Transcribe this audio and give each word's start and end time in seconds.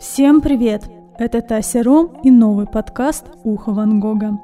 Всем 0.00 0.40
привет! 0.40 0.84
Это 1.18 1.42
Тася 1.42 1.82
Ром 1.82 2.18
и 2.24 2.30
новый 2.30 2.66
подкаст 2.66 3.26
«Ухо 3.44 3.72
Ван 3.72 4.00
Гога». 4.00 4.40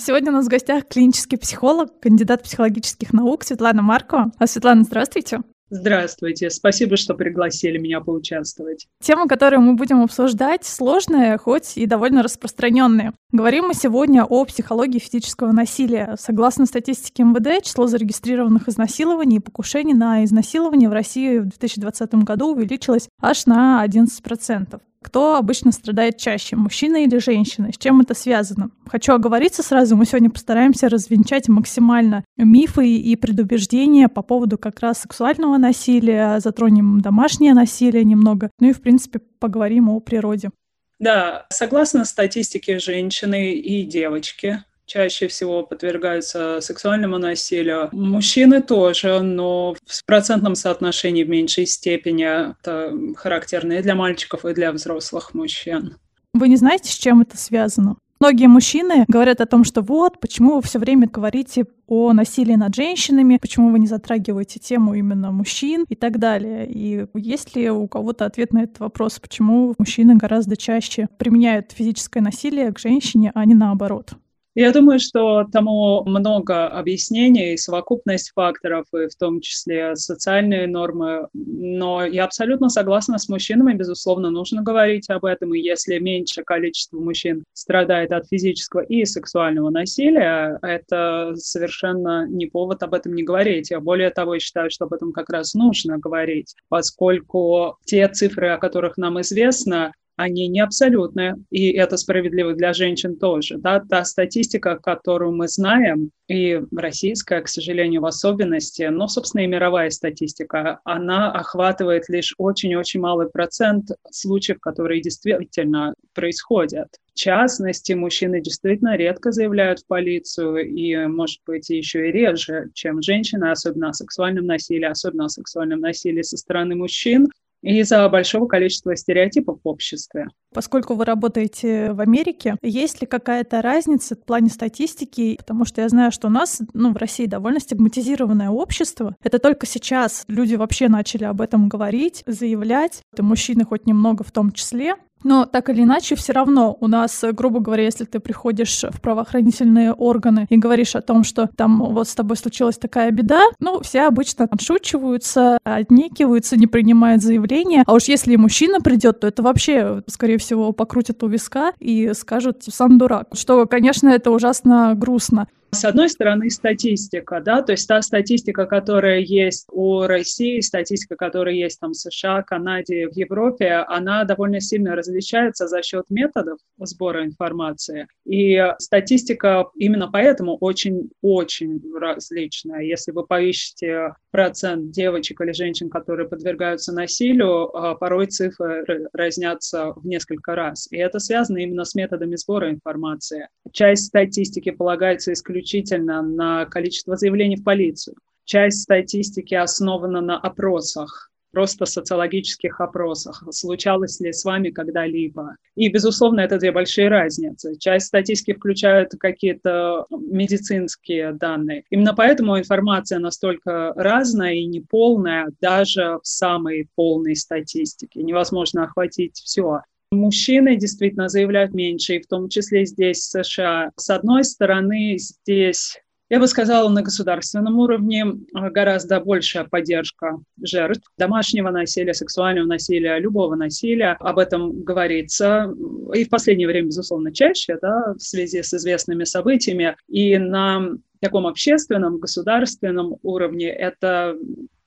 Сегодня 0.00 0.32
у 0.32 0.34
нас 0.34 0.46
в 0.46 0.48
гостях 0.48 0.88
клинический 0.88 1.38
психолог, 1.38 2.00
кандидат 2.00 2.42
психологических 2.42 3.12
наук 3.12 3.44
Светлана 3.44 3.82
Маркова. 3.82 4.32
А 4.36 4.46
Светлана, 4.48 4.82
здравствуйте. 4.82 5.42
Здравствуйте, 5.76 6.50
спасибо, 6.50 6.96
что 6.96 7.14
пригласили 7.14 7.78
меня 7.78 8.00
поучаствовать. 8.00 8.86
Тема, 9.02 9.26
которую 9.26 9.60
мы 9.60 9.74
будем 9.74 10.02
обсуждать, 10.02 10.64
сложная, 10.64 11.36
хоть 11.36 11.76
и 11.76 11.84
довольно 11.86 12.22
распространенная. 12.22 13.12
Говорим 13.32 13.64
мы 13.64 13.74
сегодня 13.74 14.24
о 14.24 14.44
психологии 14.44 15.00
физического 15.00 15.50
насилия. 15.50 16.14
Согласно 16.16 16.66
статистике 16.66 17.24
МВД, 17.24 17.64
число 17.64 17.88
зарегистрированных 17.88 18.68
изнасилований 18.68 19.38
и 19.38 19.40
покушений 19.40 19.94
на 19.94 20.22
изнасилование 20.22 20.88
в 20.88 20.92
России 20.92 21.38
в 21.38 21.48
2020 21.48 22.14
году 22.22 22.52
увеличилось 22.52 23.08
аж 23.20 23.46
на 23.46 23.84
11%. 23.84 24.80
Кто 25.04 25.36
обычно 25.36 25.70
страдает 25.70 26.16
чаще, 26.16 26.56
мужчина 26.56 27.04
или 27.04 27.18
женщина? 27.18 27.70
С 27.70 27.76
чем 27.76 28.00
это 28.00 28.14
связано? 28.14 28.70
Хочу 28.86 29.12
оговориться 29.12 29.62
сразу, 29.62 29.96
мы 29.96 30.06
сегодня 30.06 30.30
постараемся 30.30 30.88
развенчать 30.88 31.46
максимально 31.46 32.24
мифы 32.38 32.88
и 32.88 33.14
предубеждения 33.14 34.08
по 34.08 34.22
поводу 34.22 34.56
как 34.56 34.80
раз 34.80 35.02
сексуального 35.02 35.58
насилия, 35.58 36.40
затронем 36.40 37.02
домашнее 37.02 37.52
насилие 37.52 38.02
немного, 38.02 38.50
ну 38.58 38.70
и, 38.70 38.72
в 38.72 38.80
принципе, 38.80 39.18
поговорим 39.18 39.90
о 39.90 40.00
природе. 40.00 40.50
Да, 40.98 41.44
согласно 41.50 42.06
статистике, 42.06 42.78
женщины 42.78 43.52
и 43.52 43.84
девочки 43.84 44.64
чаще 44.86 45.28
всего 45.28 45.62
подвергаются 45.62 46.60
сексуальному 46.60 47.18
насилию. 47.18 47.88
Мужчины 47.92 48.62
тоже, 48.62 49.20
но 49.20 49.74
в 49.86 50.04
процентном 50.06 50.54
соотношении 50.54 51.24
в 51.24 51.28
меньшей 51.28 51.66
степени. 51.66 52.24
Это 52.24 52.92
характерно 53.16 53.74
и 53.74 53.82
для 53.82 53.94
мальчиков, 53.94 54.44
и 54.44 54.54
для 54.54 54.72
взрослых 54.72 55.34
мужчин. 55.34 55.96
Вы 56.32 56.48
не 56.48 56.56
знаете, 56.56 56.90
с 56.90 56.96
чем 56.96 57.20
это 57.20 57.36
связано? 57.36 57.96
Многие 58.20 58.46
мужчины 58.46 59.04
говорят 59.06 59.40
о 59.40 59.46
том, 59.46 59.64
что 59.64 59.82
вот, 59.82 60.18
почему 60.18 60.56
вы 60.56 60.62
все 60.62 60.78
время 60.78 61.08
говорите 61.08 61.66
о 61.86 62.12
насилии 62.12 62.54
над 62.54 62.74
женщинами, 62.74 63.38
почему 63.40 63.70
вы 63.70 63.78
не 63.78 63.86
затрагиваете 63.86 64.58
тему 64.58 64.94
именно 64.94 65.30
мужчин 65.30 65.84
и 65.88 65.94
так 65.94 66.18
далее. 66.18 66.66
И 66.66 67.06
есть 67.14 67.54
ли 67.54 67.68
у 67.70 67.86
кого-то 67.86 68.24
ответ 68.24 68.52
на 68.52 68.62
этот 68.62 68.78
вопрос, 68.80 69.18
почему 69.18 69.74
мужчины 69.78 70.14
гораздо 70.16 70.56
чаще 70.56 71.08
применяют 71.18 71.72
физическое 71.72 72.20
насилие 72.20 72.72
к 72.72 72.78
женщине, 72.78 73.30
а 73.34 73.44
не 73.44 73.54
наоборот? 73.54 74.14
Я 74.54 74.72
думаю, 74.72 75.00
что 75.00 75.44
тому 75.50 76.04
много 76.04 76.68
объяснений, 76.68 77.56
совокупность 77.58 78.30
факторов, 78.34 78.86
и 78.94 79.08
в 79.08 79.16
том 79.16 79.40
числе 79.40 79.96
социальные 79.96 80.68
нормы. 80.68 81.26
Но 81.32 82.04
я 82.04 82.24
абсолютно 82.24 82.68
согласна 82.68 83.18
с 83.18 83.28
мужчинами, 83.28 83.74
безусловно, 83.74 84.30
нужно 84.30 84.62
говорить 84.62 85.10
об 85.10 85.24
этом. 85.24 85.54
И 85.54 85.60
если 85.60 85.98
меньше 85.98 86.44
количество 86.44 87.00
мужчин 87.00 87.42
страдает 87.52 88.12
от 88.12 88.28
физического 88.28 88.82
и 88.82 89.04
сексуального 89.04 89.70
насилия, 89.70 90.58
это 90.62 91.32
совершенно 91.34 92.28
не 92.28 92.46
повод 92.46 92.84
об 92.84 92.94
этом 92.94 93.14
не 93.14 93.24
говорить. 93.24 93.72
Я 93.72 93.80
более 93.80 94.10
того, 94.10 94.38
считаю, 94.38 94.70
что 94.70 94.84
об 94.84 94.92
этом 94.92 95.12
как 95.12 95.30
раз 95.30 95.54
нужно 95.54 95.98
говорить, 95.98 96.54
поскольку 96.68 97.76
те 97.84 98.06
цифры, 98.06 98.50
о 98.50 98.58
которых 98.58 98.98
нам 98.98 99.20
известно, 99.20 99.92
они 100.16 100.48
не 100.48 100.60
абсолютные, 100.60 101.36
и 101.50 101.72
это 101.72 101.96
справедливо 101.96 102.54
для 102.54 102.72
женщин 102.72 103.16
тоже. 103.16 103.58
Да? 103.58 103.80
Та 103.80 104.04
статистика, 104.04 104.76
которую 104.76 105.32
мы 105.32 105.48
знаем, 105.48 106.10
и 106.28 106.60
российская, 106.74 107.42
к 107.42 107.48
сожалению, 107.48 108.00
в 108.00 108.06
особенности, 108.06 108.84
но, 108.84 109.08
собственно, 109.08 109.42
и 109.42 109.46
мировая 109.46 109.90
статистика, 109.90 110.80
она 110.84 111.30
охватывает 111.32 112.08
лишь 112.08 112.34
очень-очень 112.38 113.00
малый 113.00 113.28
процент 113.28 113.90
случаев, 114.10 114.58
которые 114.60 115.02
действительно 115.02 115.94
происходят. 116.14 116.88
В 117.12 117.16
частности, 117.16 117.92
мужчины 117.92 118.40
действительно 118.40 118.96
редко 118.96 119.32
заявляют 119.32 119.80
в 119.80 119.86
полицию, 119.86 120.66
и, 120.66 121.06
может 121.06 121.40
быть, 121.46 121.68
еще 121.70 122.08
и 122.08 122.12
реже, 122.12 122.70
чем 122.74 123.02
женщины, 123.02 123.50
особенно 123.50 123.90
о 123.90 123.92
сексуальном 123.92 124.46
насилии, 124.46 124.86
особенно 124.86 125.26
о 125.26 125.28
сексуальном 125.28 125.80
насилии 125.80 126.22
со 126.22 126.36
стороны 126.36 126.74
мужчин 126.74 127.28
из-за 127.64 128.08
большого 128.08 128.46
количества 128.46 128.94
стереотипов 128.96 129.58
в 129.62 129.68
обществе. 129.68 130.28
Поскольку 130.52 130.94
вы 130.94 131.04
работаете 131.04 131.92
в 131.92 132.00
Америке, 132.00 132.56
есть 132.62 133.00
ли 133.00 133.06
какая-то 133.06 133.62
разница 133.62 134.14
в 134.14 134.24
плане 134.24 134.50
статистики? 134.50 135.36
Потому 135.36 135.64
что 135.64 135.80
я 135.80 135.88
знаю, 135.88 136.12
что 136.12 136.28
у 136.28 136.30
нас, 136.30 136.60
ну, 136.74 136.92
в 136.92 136.96
России 136.96 137.26
довольно 137.26 137.58
стигматизированное 137.58 138.50
общество. 138.50 139.16
Это 139.22 139.38
только 139.38 139.66
сейчас 139.66 140.24
люди 140.28 140.54
вообще 140.54 140.88
начали 140.88 141.24
об 141.24 141.40
этом 141.40 141.68
говорить, 141.68 142.22
заявлять. 142.26 143.02
И 143.16 143.22
мужчины 143.22 143.64
хоть 143.64 143.86
немного 143.86 144.22
в 144.22 144.30
том 144.30 144.52
числе. 144.52 144.94
Но 145.24 145.46
так 145.46 145.70
или 145.70 145.82
иначе, 145.82 146.14
все 146.14 146.32
равно 146.32 146.76
у 146.80 146.86
нас, 146.86 147.24
грубо 147.32 147.60
говоря, 147.60 147.84
если 147.84 148.04
ты 148.04 148.20
приходишь 148.20 148.84
в 148.88 149.00
правоохранительные 149.00 149.92
органы 149.92 150.46
и 150.50 150.56
говоришь 150.56 150.94
о 150.94 151.00
том, 151.00 151.24
что 151.24 151.48
там 151.56 151.82
вот 151.92 152.08
с 152.08 152.14
тобой 152.14 152.36
случилась 152.36 152.78
такая 152.78 153.10
беда, 153.10 153.40
ну, 153.58 153.80
все 153.80 154.02
обычно 154.02 154.46
отшучиваются, 154.50 155.58
отнекиваются, 155.64 156.56
не 156.56 156.66
принимают 156.66 157.22
заявления. 157.22 157.82
А 157.86 157.94
уж 157.94 158.04
если 158.04 158.36
мужчина 158.36 158.80
придет, 158.80 159.20
то 159.20 159.26
это 159.26 159.42
вообще, 159.42 160.02
скорее 160.06 160.38
всего, 160.38 160.72
покрутят 160.72 161.22
у 161.22 161.28
виска 161.28 161.72
и 161.80 162.12
скажут 162.14 162.62
«сам 162.64 162.98
дурак». 162.98 163.28
Что, 163.32 163.66
конечно, 163.66 164.10
это 164.10 164.30
ужасно 164.30 164.94
грустно. 164.94 165.48
С 165.74 165.84
одной 165.84 166.08
стороны, 166.08 166.50
статистика, 166.50 167.40
да, 167.40 167.60
то 167.60 167.72
есть 167.72 167.88
та 167.88 168.00
статистика, 168.00 168.66
которая 168.66 169.18
есть 169.18 169.66
у 169.72 170.02
России, 170.02 170.60
статистика, 170.60 171.16
которая 171.16 171.54
есть 171.54 171.80
там 171.80 171.90
в 171.90 171.96
США, 171.96 172.42
Канаде, 172.42 173.08
в 173.08 173.16
Европе, 173.16 173.84
она 173.88 174.24
довольно 174.24 174.60
сильно 174.60 174.94
различается 174.94 175.66
за 175.66 175.82
счет 175.82 176.04
методов 176.10 176.58
сбора 176.78 177.24
информации. 177.24 178.06
И 178.24 178.64
статистика 178.78 179.66
именно 179.74 180.08
поэтому 180.08 180.56
очень-очень 180.56 181.82
различная. 181.98 182.82
Если 182.82 183.10
вы 183.10 183.26
поищете 183.26 184.14
процент 184.34 184.90
девочек 184.90 185.40
или 185.40 185.52
женщин, 185.52 185.88
которые 185.88 186.28
подвергаются 186.28 186.92
насилию, 186.92 187.74
а, 187.76 187.94
порой 187.94 188.26
цифры 188.26 189.06
разнятся 189.12 189.92
в 189.94 190.04
несколько 190.04 190.56
раз. 190.56 190.88
И 190.90 190.96
это 190.96 191.20
связано 191.20 191.58
именно 191.58 191.84
с 191.84 191.94
методами 191.94 192.34
сбора 192.34 192.68
информации. 192.68 193.46
Часть 193.70 194.06
статистики 194.06 194.72
полагается 194.72 195.32
исключительно 195.32 195.54
исключительно 195.54 196.22
на 196.22 196.66
количество 196.66 197.16
заявлений 197.16 197.56
в 197.56 197.64
полицию. 197.64 198.16
Часть 198.44 198.82
статистики 198.82 199.54
основана 199.54 200.20
на 200.20 200.38
опросах, 200.38 201.30
просто 201.54 201.86
социологических 201.86 202.80
опросах. 202.80 203.42
Случалось 203.50 204.20
ли 204.20 204.32
с 204.32 204.44
вами 204.44 204.70
когда-либо? 204.70 205.56
И, 205.76 205.88
безусловно, 205.88 206.40
это 206.40 206.58
две 206.58 206.72
большие 206.72 207.08
разницы. 207.08 207.76
Часть 207.78 208.06
статистики 208.06 208.52
включает 208.52 209.12
какие-то 209.18 210.06
медицинские 210.10 211.32
данные. 211.32 211.84
Именно 211.90 212.14
поэтому 212.14 212.58
информация 212.58 213.20
настолько 213.20 213.92
разная 213.94 214.54
и 214.54 214.66
неполная 214.66 215.50
даже 215.60 216.18
в 216.22 216.26
самой 216.26 216.88
полной 216.96 217.36
статистике. 217.36 218.22
Невозможно 218.22 218.84
охватить 218.84 219.36
все. 219.36 219.80
Мужчины 220.10 220.76
действительно 220.76 221.28
заявляют 221.28 221.74
меньше, 221.74 222.16
и 222.16 222.22
в 222.22 222.26
том 222.26 222.48
числе 222.48 222.84
здесь, 222.86 223.18
в 223.18 223.44
США. 223.44 223.90
С 223.96 224.10
одной 224.10 224.44
стороны, 224.44 225.16
здесь 225.18 226.00
я 226.30 226.40
бы 226.40 226.46
сказала, 226.48 226.88
на 226.88 227.02
государственном 227.02 227.78
уровне 227.78 228.24
гораздо 228.52 229.20
большая 229.20 229.64
поддержка 229.64 230.38
жертв 230.62 231.06
домашнего 231.18 231.70
насилия, 231.70 232.14
сексуального 232.14 232.66
насилия, 232.66 233.18
любого 233.18 233.54
насилия. 233.54 234.16
Об 234.20 234.38
этом 234.38 234.82
говорится 234.82 235.72
и 236.14 236.24
в 236.24 236.30
последнее 236.30 236.66
время, 236.66 236.86
безусловно, 236.86 237.32
чаще, 237.32 237.78
да, 237.80 238.14
в 238.14 238.22
связи 238.22 238.62
с 238.62 238.72
известными 238.72 239.24
событиями. 239.24 239.96
И 240.08 240.38
на 240.38 240.96
таком 241.20 241.46
общественном, 241.46 242.18
государственном 242.18 243.16
уровне 243.22 243.68
это 243.68 244.36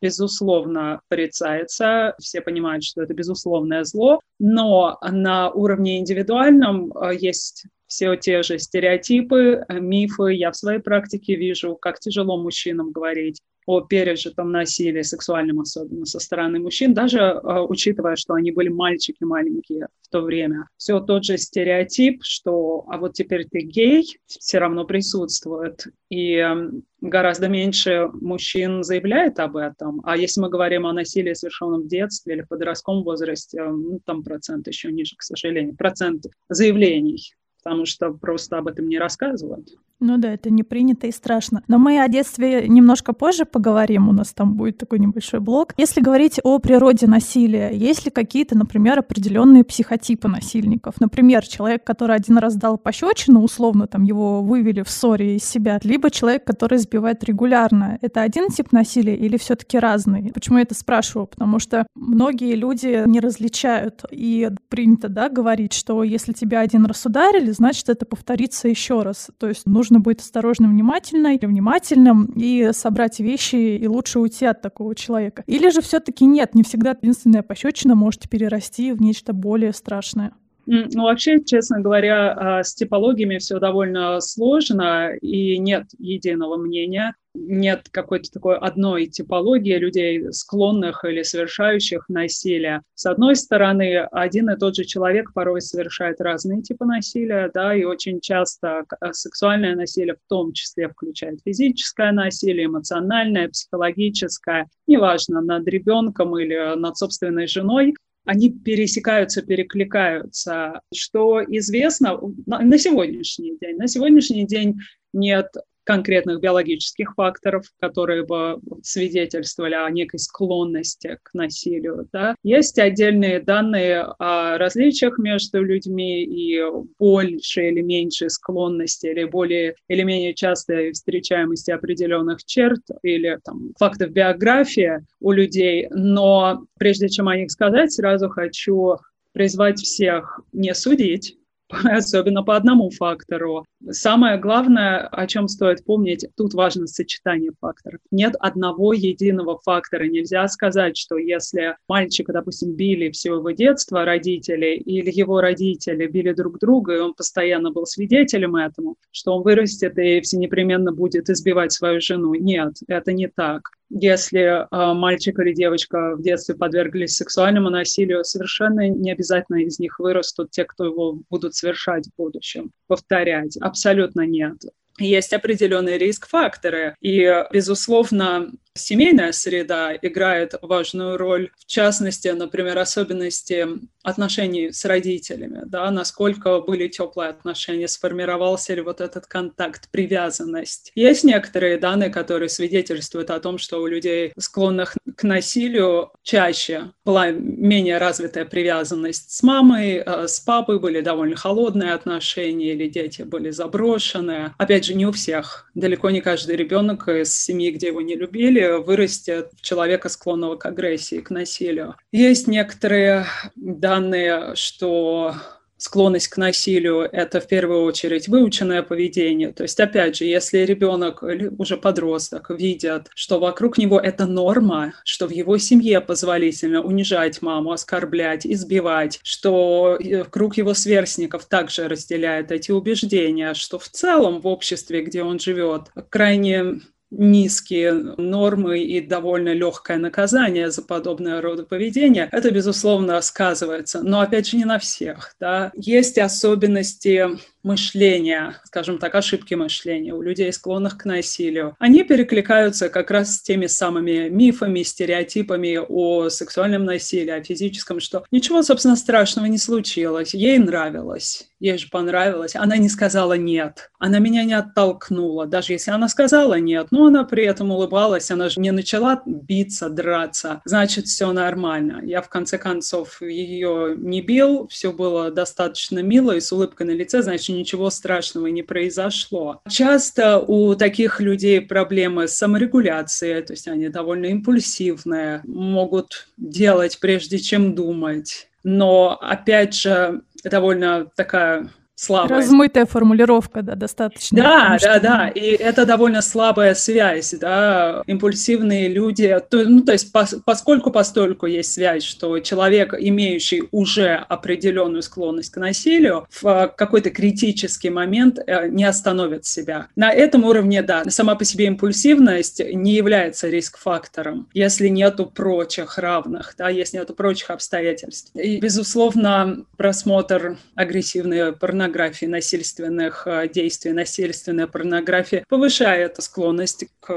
безусловно, 0.02 1.02
порицается, 1.10 2.14
все 2.20 2.42
понимают, 2.42 2.84
что 2.84 3.02
это 3.02 3.14
безусловное 3.14 3.84
зло, 3.84 4.20
но 4.40 4.98
на 5.02 5.50
уровне 5.50 5.98
индивидуальном 5.98 6.94
э, 6.94 7.16
есть 7.20 7.66
все 7.88 8.16
те 8.16 8.44
же 8.44 8.60
стереотипы, 8.60 9.66
э, 9.68 9.80
мифы. 9.80 10.34
Я 10.34 10.52
в 10.52 10.56
своей 10.56 10.80
практике 10.80 11.36
вижу, 11.36 11.76
как 11.76 12.00
тяжело 12.00 12.42
мужчинам 12.42 12.92
говорить 12.92 13.42
о 13.68 13.82
пережитом 13.82 14.52
насилии, 14.52 15.02
сексуальном 15.02 15.60
особенно 15.60 16.06
со 16.06 16.20
стороны 16.20 16.60
мужчин, 16.60 16.94
даже 16.94 17.20
э, 17.20 17.60
учитывая, 17.68 18.16
что 18.16 18.34
они 18.34 18.52
были 18.52 18.70
мальчики 18.70 19.24
маленькие 19.26 19.88
в 20.02 20.08
то 20.10 20.22
время. 20.22 20.70
Все 20.78 21.02
тот 21.02 21.26
же 21.26 21.38
стереотип, 21.38 22.24
что 22.24 22.86
а 22.88 22.98
вот 22.98 23.14
теперь 23.14 23.46
ты 23.46 23.60
гей, 23.60 24.20
все 24.26 24.60
равно 24.60 24.86
присутствует. 24.86 25.86
И 26.10 26.36
э, 26.36 26.72
гораздо 27.02 27.50
меньше 27.50 28.08
мужчин 28.14 28.84
заявляет 28.84 29.38
об 29.40 29.58
этом. 29.58 30.02
А 30.06 30.16
если 30.16 30.40
мы 30.40 30.50
говорим 30.50 30.86
о 30.86 30.94
насилии, 30.94 31.34
совершенном 31.34 31.84
в 31.84 31.88
детстве 31.88 32.36
или 32.36 32.42
в 32.44 32.48
подростковом 32.48 33.04
возрасте, 33.04 33.62
ну, 33.64 34.00
там 34.06 34.24
процент 34.24 34.68
еще 34.68 34.94
ниже, 34.94 35.18
к 35.18 35.24
сожалению, 35.24 35.76
процент 35.76 36.26
заявлений 36.48 37.34
потому 37.68 37.86
что 37.86 38.14
просто 38.14 38.58
об 38.60 38.70
этом 38.70 38.88
не 38.88 38.98
рассказывают. 38.98 39.68
Ну 40.00 40.18
да, 40.18 40.34
это 40.34 40.52
не 40.52 40.62
принято 40.62 41.08
и 41.08 41.12
страшно. 41.12 41.64
Но 41.68 41.80
мы 41.80 42.00
о 42.00 42.08
детстве 42.08 42.68
немножко 42.68 43.14
позже 43.14 43.46
поговорим, 43.46 44.10
у 44.10 44.12
нас 44.12 44.32
там 44.32 44.54
будет 44.54 44.78
такой 44.78 45.00
небольшой 45.00 45.40
блок. 45.40 45.74
Если 45.78 46.02
говорить 46.02 46.40
о 46.44 46.60
природе 46.60 47.08
насилия, 47.08 47.72
есть 47.74 48.06
ли 48.06 48.12
какие-то, 48.12 48.56
например, 48.56 49.00
определенные 49.00 49.64
психотипы 49.64 50.28
насильников? 50.28 50.96
Например, 51.00 51.46
человек, 51.46 51.84
который 51.84 52.16
один 52.16 52.38
раз 52.38 52.56
дал 52.56 52.78
пощечину, 52.78 53.42
условно 53.42 53.88
там 53.88 54.04
его 54.04 54.44
вывели 54.44 54.84
в 54.84 54.90
ссоре 54.90 55.38
из 55.38 55.44
себя, 55.44 55.80
либо 55.84 56.12
человек, 56.12 56.44
который 56.46 56.78
избивает 56.78 57.24
регулярно. 57.24 57.98
Это 58.02 58.22
один 58.22 58.50
тип 58.50 58.72
насилия 58.72 59.16
или 59.16 59.38
все 59.38 59.56
таки 59.56 59.80
разный? 59.80 60.32
Почему 60.32 60.58
я 60.58 60.64
это 60.64 60.76
спрашиваю? 60.76 61.26
Потому 61.26 61.58
что 61.58 61.88
многие 61.96 62.54
люди 62.54 63.04
не 63.08 63.20
различают, 63.20 64.04
и 64.12 64.52
принято, 64.70 65.10
да, 65.10 65.30
говорить, 65.30 65.74
что 65.74 66.04
если 66.04 66.34
тебя 66.34 66.60
один 66.60 66.86
раз 66.86 67.04
ударили, 67.06 67.50
значит, 67.52 67.90
это 67.90 68.06
повторится 68.06 68.68
еще 68.68 69.02
раз. 69.02 69.32
То 69.40 69.48
есть 69.48 69.66
нужно 69.66 69.87
нужно 69.88 70.00
быть 70.00 70.22
осторожным, 70.22 70.72
внимательной, 70.72 71.40
внимательным 71.42 72.26
и 72.36 72.72
собрать 72.74 73.20
вещи, 73.20 73.56
и 73.56 73.88
лучше 73.88 74.20
уйти 74.20 74.46
от 74.46 74.62
такого 74.62 74.96
человека. 74.96 75.44
Или 75.48 75.70
же 75.70 75.82
все 75.82 76.00
таки 76.00 76.26
нет, 76.26 76.56
не 76.56 76.64
всегда 76.64 76.92
единственная 77.02 77.44
пощечина 77.44 77.96
может 77.96 78.30
перерасти 78.30 78.92
в 78.92 79.02
нечто 79.02 79.34
более 79.34 79.74
страшное. 79.74 80.34
Ну, 80.70 81.04
вообще, 81.04 81.42
честно 81.44 81.80
говоря, 81.80 82.34
а, 82.34 82.64
с 82.64 82.76
типологиями 82.76 83.38
все 83.38 83.58
довольно 83.58 84.20
сложно, 84.20 85.16
и 85.16 85.58
нет 85.58 85.86
единого 85.98 86.58
мнения 86.58 87.14
нет 87.38 87.88
какой-то 87.92 88.32
такой 88.32 88.58
одной 88.58 89.06
типологии 89.08 89.78
людей, 89.78 90.32
склонных 90.32 91.06
или 91.06 91.24
совершающих 91.24 92.06
насилие. 92.10 92.82
С 92.96 93.06
одной 93.06 93.36
стороны, 93.36 94.00
один 94.12 94.50
и 94.50 94.58
тот 94.58 94.76
же 94.76 94.86
человек 94.86 95.34
порой 95.34 95.62
совершает 95.62 96.20
разные 96.20 96.62
типы 96.62 96.86
насилия, 96.86 97.50
да, 97.54 97.76
и 97.76 97.84
очень 97.84 98.20
часто 98.20 98.84
э, 99.02 99.14
сексуальное 99.14 99.76
насилие 99.76 100.16
в 100.16 100.30
том 100.30 100.54
числе 100.54 100.90
включает 100.90 101.40
физическое 101.46 102.12
насилие, 102.12 102.66
эмоциональное, 102.66 103.50
психологическое, 103.50 104.68
неважно, 104.88 105.42
над 105.42 105.68
ребенком 105.68 106.38
или 106.38 106.76
над 106.76 106.98
собственной 106.98 107.48
женой, 107.48 107.94
они 108.28 108.50
пересекаются, 108.50 109.42
перекликаются. 109.42 110.82
Что 110.94 111.42
известно 111.44 112.20
на 112.46 112.78
сегодняшний 112.78 113.58
день? 113.58 113.78
На 113.78 113.88
сегодняшний 113.88 114.46
день 114.46 114.80
нет 115.14 115.48
конкретных 115.88 116.42
биологических 116.42 117.14
факторов, 117.16 117.64
которые 117.80 118.26
бы 118.26 118.60
свидетельствовали 118.84 119.74
о 119.74 119.90
некой 119.90 120.20
склонности 120.20 121.18
к 121.24 121.34
насилию. 121.34 122.10
Да. 122.12 122.36
Есть 122.44 122.78
отдельные 122.78 123.40
данные 123.40 124.02
о 124.20 124.58
различиях 124.58 125.18
между 125.18 125.64
людьми 125.64 126.24
и 126.24 126.62
больше 127.00 127.70
или 127.70 127.80
меньшей 127.80 128.30
склонности 128.30 129.08
или 129.08 129.24
более 129.24 129.76
или 129.88 130.04
менее 130.04 130.34
частой 130.34 130.92
встречаемости 130.92 131.72
определенных 131.72 132.44
черт 132.44 132.82
или 133.02 133.40
там, 133.46 133.72
фактов 133.80 134.12
биографии 134.12 135.06
у 135.22 135.32
людей. 135.32 135.88
Но 135.90 136.66
прежде 136.78 137.08
чем 137.08 137.30
о 137.30 137.38
них 137.38 137.50
сказать, 137.50 137.94
сразу 137.94 138.28
хочу 138.28 138.98
призвать 139.32 139.80
всех 139.80 140.42
не 140.52 140.74
судить, 140.74 141.38
особенно 141.84 142.44
по 142.44 142.56
одному 142.56 142.90
фактору. 142.90 143.66
Самое 143.90 144.38
главное, 144.38 145.08
о 145.08 145.28
чем 145.28 145.48
стоит 145.48 145.84
помнить, 145.84 146.26
тут 146.36 146.54
важно 146.54 146.88
сочетание 146.88 147.52
факторов. 147.60 148.00
Нет 148.12 148.36
одного 148.40 148.94
единого 148.94 149.60
фактора. 149.64 150.06
Нельзя 150.06 150.48
сказать, 150.48 150.98
что 150.98 151.18
если 151.18 151.76
мальчика, 151.88 152.34
допустим, 152.34 152.74
били 152.74 153.12
все 153.12 153.36
его 153.36 153.52
детство 153.52 154.06
родители 154.06 154.76
или 154.76 155.12
его 155.12 155.42
родители 155.42 156.08
били 156.08 156.34
друг 156.34 156.60
друга, 156.60 156.96
и 156.96 157.00
он 157.00 157.14
постоянно 157.14 157.72
был 157.72 157.86
свидетелем 157.86 158.56
этому, 158.56 158.96
что 159.12 159.36
он 159.36 159.44
вырастет 159.44 159.98
и 159.98 160.22
все 160.22 160.38
непременно 160.38 160.92
будет 160.92 161.30
избивать 161.30 161.72
свою 161.72 162.02
жену. 162.02 162.34
Нет, 162.34 162.76
это 162.88 163.14
не 163.14 163.28
так 163.28 163.72
если 163.90 164.40
э, 164.40 164.94
мальчик 164.94 165.40
или 165.40 165.54
девочка 165.54 166.16
в 166.16 166.22
детстве 166.22 166.56
подверглись 166.56 167.16
сексуальному 167.16 167.70
насилию, 167.70 168.24
совершенно 168.24 168.90
не 168.90 169.12
обязательно 169.12 169.58
из 169.58 169.80
них 169.80 170.00
вырастут 170.00 170.52
те, 170.52 170.66
кто 170.66 170.86
его 170.86 171.20
будут 171.30 171.56
совершать 171.58 172.08
в 172.08 172.16
будущем, 172.18 172.72
повторять. 172.88 173.58
Абсолютно 173.58 174.22
нет 174.26 174.58
есть 174.98 175.34
определенные 175.34 175.98
риск-факторы. 175.98 176.96
И, 177.02 177.44
безусловно, 177.52 178.52
семейная 178.78 179.32
среда 179.32 179.96
играет 180.02 180.54
важную 180.62 181.18
роль, 181.18 181.50
в 181.58 181.66
частности, 181.66 182.30
например, 182.30 182.78
особенности 182.78 183.68
отношений 184.04 184.72
с 184.72 184.86
родителями, 184.86 185.64
да, 185.66 185.92
насколько 185.92 186.62
были 186.62 186.88
теплые 186.88 187.30
отношения, 187.30 187.90
сформировался 187.90 188.74
ли 188.74 188.82
вот 188.82 189.02
этот 189.02 189.28
контакт, 189.28 189.90
привязанность. 189.92 190.92
Есть 190.96 191.26
некоторые 191.26 191.78
данные, 191.78 192.10
которые 192.10 192.48
свидетельствуют 192.48 193.30
о 193.32 193.40
том, 193.42 193.58
что 193.58 193.82
у 193.82 193.88
людей, 193.88 194.32
склонных 194.38 194.96
к 195.18 195.24
насилию, 195.24 196.12
чаще 196.24 196.92
была 197.04 197.32
менее 197.32 197.98
развитая 197.98 198.46
привязанность 198.46 199.32
с 199.32 199.44
мамой, 199.44 200.04
э, 200.06 200.28
с 200.28 200.40
папой 200.40 200.80
были 200.80 201.02
довольно 201.02 201.36
холодные 201.36 201.92
отношения, 201.92 202.72
или 202.72 202.88
дети 202.88 203.24
были 203.24 203.50
заброшены. 203.50 204.54
Опять 204.58 204.87
же, 204.88 204.96
не 204.96 205.06
у 205.06 205.12
всех. 205.12 205.70
Далеко 205.76 206.10
не 206.10 206.22
каждый 206.22 206.56
ребенок 206.56 207.08
из 207.08 207.38
семьи, 207.38 207.72
где 207.72 207.88
его 207.88 208.02
не 208.02 208.16
любили, 208.16 208.84
вырастет 208.84 209.52
в 209.56 209.62
человека, 209.62 210.10
склонного 210.10 210.56
к 210.56 210.66
агрессии, 210.66 211.22
к 211.22 211.30
насилию. 211.30 211.96
Есть 212.12 212.48
некоторые 212.48 213.26
данные, 213.56 214.56
что 214.56 215.36
склонность 215.78 216.28
к 216.28 216.38
насилию– 216.38 217.08
это 217.12 217.40
в 217.40 217.48
первую 217.48 217.84
очередь 217.84 218.28
выученное 218.28 218.84
поведение. 218.84 219.52
То 219.54 219.64
есть, 219.64 219.80
опять 219.80 220.18
же, 220.18 220.26
если 220.26 220.60
ребенок 220.60 221.24
или 221.24 221.52
уже 221.58 221.78
подросток 221.78 222.50
видят, 222.50 223.10
что 223.16 223.40
вокруг 223.40 223.78
него 223.78 224.00
это 224.00 224.26
норма, 224.26 224.94
что 225.04 225.28
в 225.28 225.32
его 225.32 225.58
семье 225.58 226.02
позволительно 226.02 226.82
унижать 226.82 227.42
маму, 227.42 227.72
оскорблять, 227.72 228.46
избивать, 228.46 229.20
что 229.24 230.00
круг 230.30 230.58
его 230.58 230.74
сверстников 230.74 231.46
также 231.46 231.88
разделяет 231.88 232.52
эти 232.52 232.72
убеждения, 232.72 233.54
что 233.54 233.80
в 233.80 233.88
целом 233.90 234.42
в 234.42 234.48
обществе, 234.48 235.02
где 235.02 235.24
он 235.24 235.40
живет, 235.40 235.84
крайне 236.10 236.82
низкие 237.10 237.94
нормы 237.94 238.80
и 238.80 239.02
довольно 239.02 239.54
легкое 239.54 239.98
наказание 239.98 240.72
за 240.72 240.82
подобное 240.82 241.42
рода 241.42 241.64
поведение, 241.64 242.30
это, 242.32 242.52
безусловно, 242.52 243.22
сказывается. 243.22 244.02
Но, 244.04 244.20
опять 244.20 244.48
же, 244.48 244.58
не 244.58 244.66
на 244.66 244.80
всех. 244.80 245.36
Да? 245.40 245.72
Есть 245.76 246.18
особенности 246.18 247.28
мышления, 247.68 248.60
скажем 248.64 248.98
так, 248.98 249.14
ошибки 249.14 249.54
мышления 249.54 250.14
у 250.14 250.22
людей, 250.22 250.52
склонных 250.54 250.98
к 250.98 251.06
насилию, 251.06 251.76
они 251.80 252.04
перекликаются 252.04 252.90
как 252.90 253.12
раз 253.12 253.36
с 253.36 253.42
теми 253.42 253.68
самыми 253.68 254.30
мифами, 254.30 254.84
стереотипами 254.84 255.78
о 255.78 256.30
сексуальном 256.30 256.86
насилии, 256.86 257.32
о 257.32 257.44
физическом, 257.44 258.00
что 258.00 258.24
ничего, 258.32 258.64
собственно, 258.64 258.96
страшного 258.96 259.48
не 259.48 259.58
случилось, 259.58 260.34
ей 260.34 260.58
нравилось, 260.58 261.50
ей 261.60 261.78
же 261.78 261.88
понравилось, 261.90 262.56
она 262.56 262.78
не 262.78 262.90
сказала 262.90 263.34
«нет», 263.34 263.92
она 264.00 264.20
меня 264.20 264.44
не 264.44 264.54
оттолкнула, 264.54 265.46
даже 265.46 265.74
если 265.74 265.92
она 265.92 266.08
сказала 266.08 266.60
«нет», 266.60 266.88
но 266.92 267.08
она 267.08 267.24
при 267.24 267.46
этом 267.46 267.72
улыбалась, 267.72 268.32
она 268.32 268.50
же 268.50 268.60
не 268.60 268.72
начала 268.72 269.22
биться, 269.26 269.90
драться, 269.90 270.62
значит, 270.66 271.08
все 271.08 271.32
нормально. 271.32 272.02
Я, 272.04 272.22
в 272.22 272.30
конце 272.30 272.58
концов, 272.58 273.22
ее 273.22 273.96
не 273.98 274.22
бил, 274.22 274.68
все 274.68 274.92
было 274.92 275.32
достаточно 275.32 276.00
мило 276.00 276.34
и 276.34 276.42
с 276.42 276.52
улыбкой 276.52 276.88
на 276.88 276.92
лице, 276.92 277.22
значит, 277.22 277.56
ничего 277.56 277.90
страшного 277.90 278.48
не 278.48 278.64
произошло. 278.64 279.62
Часто 279.70 280.40
у 280.40 280.76
таких 280.76 281.20
людей 281.20 281.62
проблемы 281.62 282.28
с 282.28 282.34
саморегуляцией, 282.34 283.42
то 283.42 283.54
есть 283.54 283.68
они 283.68 283.90
довольно 283.90 284.28
импульсивные, 284.28 285.42
могут 285.46 286.28
делать 286.38 287.00
прежде 287.00 287.40
чем 287.40 287.76
думать. 287.76 288.48
Но, 288.64 289.18
опять 289.22 289.76
же, 289.76 290.24
довольно 290.50 291.06
такая 291.16 291.70
слабая. 291.98 292.38
Размытая 292.38 292.86
формулировка, 292.86 293.64
да, 293.64 293.76
достаточно. 293.76 294.38
Да, 294.38 294.78
да, 294.80 295.00
да, 295.00 295.28
и 295.30 295.42
это 295.42 295.86
довольно 295.86 296.22
слабая 296.22 296.76
связь, 296.76 297.34
да, 297.34 298.04
импульсивные 298.06 298.88
люди, 298.88 299.36
то, 299.50 299.64
ну, 299.66 299.82
то 299.82 299.94
есть 299.94 300.12
пос, 300.12 300.36
поскольку 300.46 300.92
постольку 300.92 301.48
есть 301.48 301.74
связь, 301.74 302.04
что 302.04 302.40
человек, 302.40 302.94
имеющий 302.98 303.64
уже 303.72 304.14
определенную 304.30 305.02
склонность 305.02 305.52
к 305.52 305.58
насилию, 305.58 306.28
в 306.30 306.72
какой-то 306.78 307.10
критический 307.10 307.90
момент 307.90 308.38
э, 308.46 308.68
не 308.70 308.84
остановит 308.84 309.46
себя. 309.46 309.88
На 309.96 310.14
этом 310.14 310.46
уровне, 310.46 310.84
да, 310.84 311.04
сама 311.10 311.34
по 311.34 311.46
себе 311.46 311.66
импульсивность 311.66 312.62
не 312.74 312.94
является 312.94 313.50
риск-фактором, 313.50 314.48
если 314.54 314.88
нету 314.88 315.26
прочих 315.26 315.98
равных, 315.98 316.54
да, 316.60 316.70
если 316.70 316.98
нету 316.98 317.16
прочих 317.16 317.50
обстоятельств. 317.50 318.32
И, 318.36 318.60
безусловно, 318.60 319.66
просмотр 319.78 320.58
агрессивной 320.76 321.54
порнографии 321.54 321.87
порнографии, 321.88 322.26
насильственных 322.26 323.24
э, 323.26 323.48
действий, 323.48 323.94
насильственная 323.94 324.68
порнография 324.68 325.46
повышает 325.48 326.22
склонность 326.22 326.86
к 327.00 327.14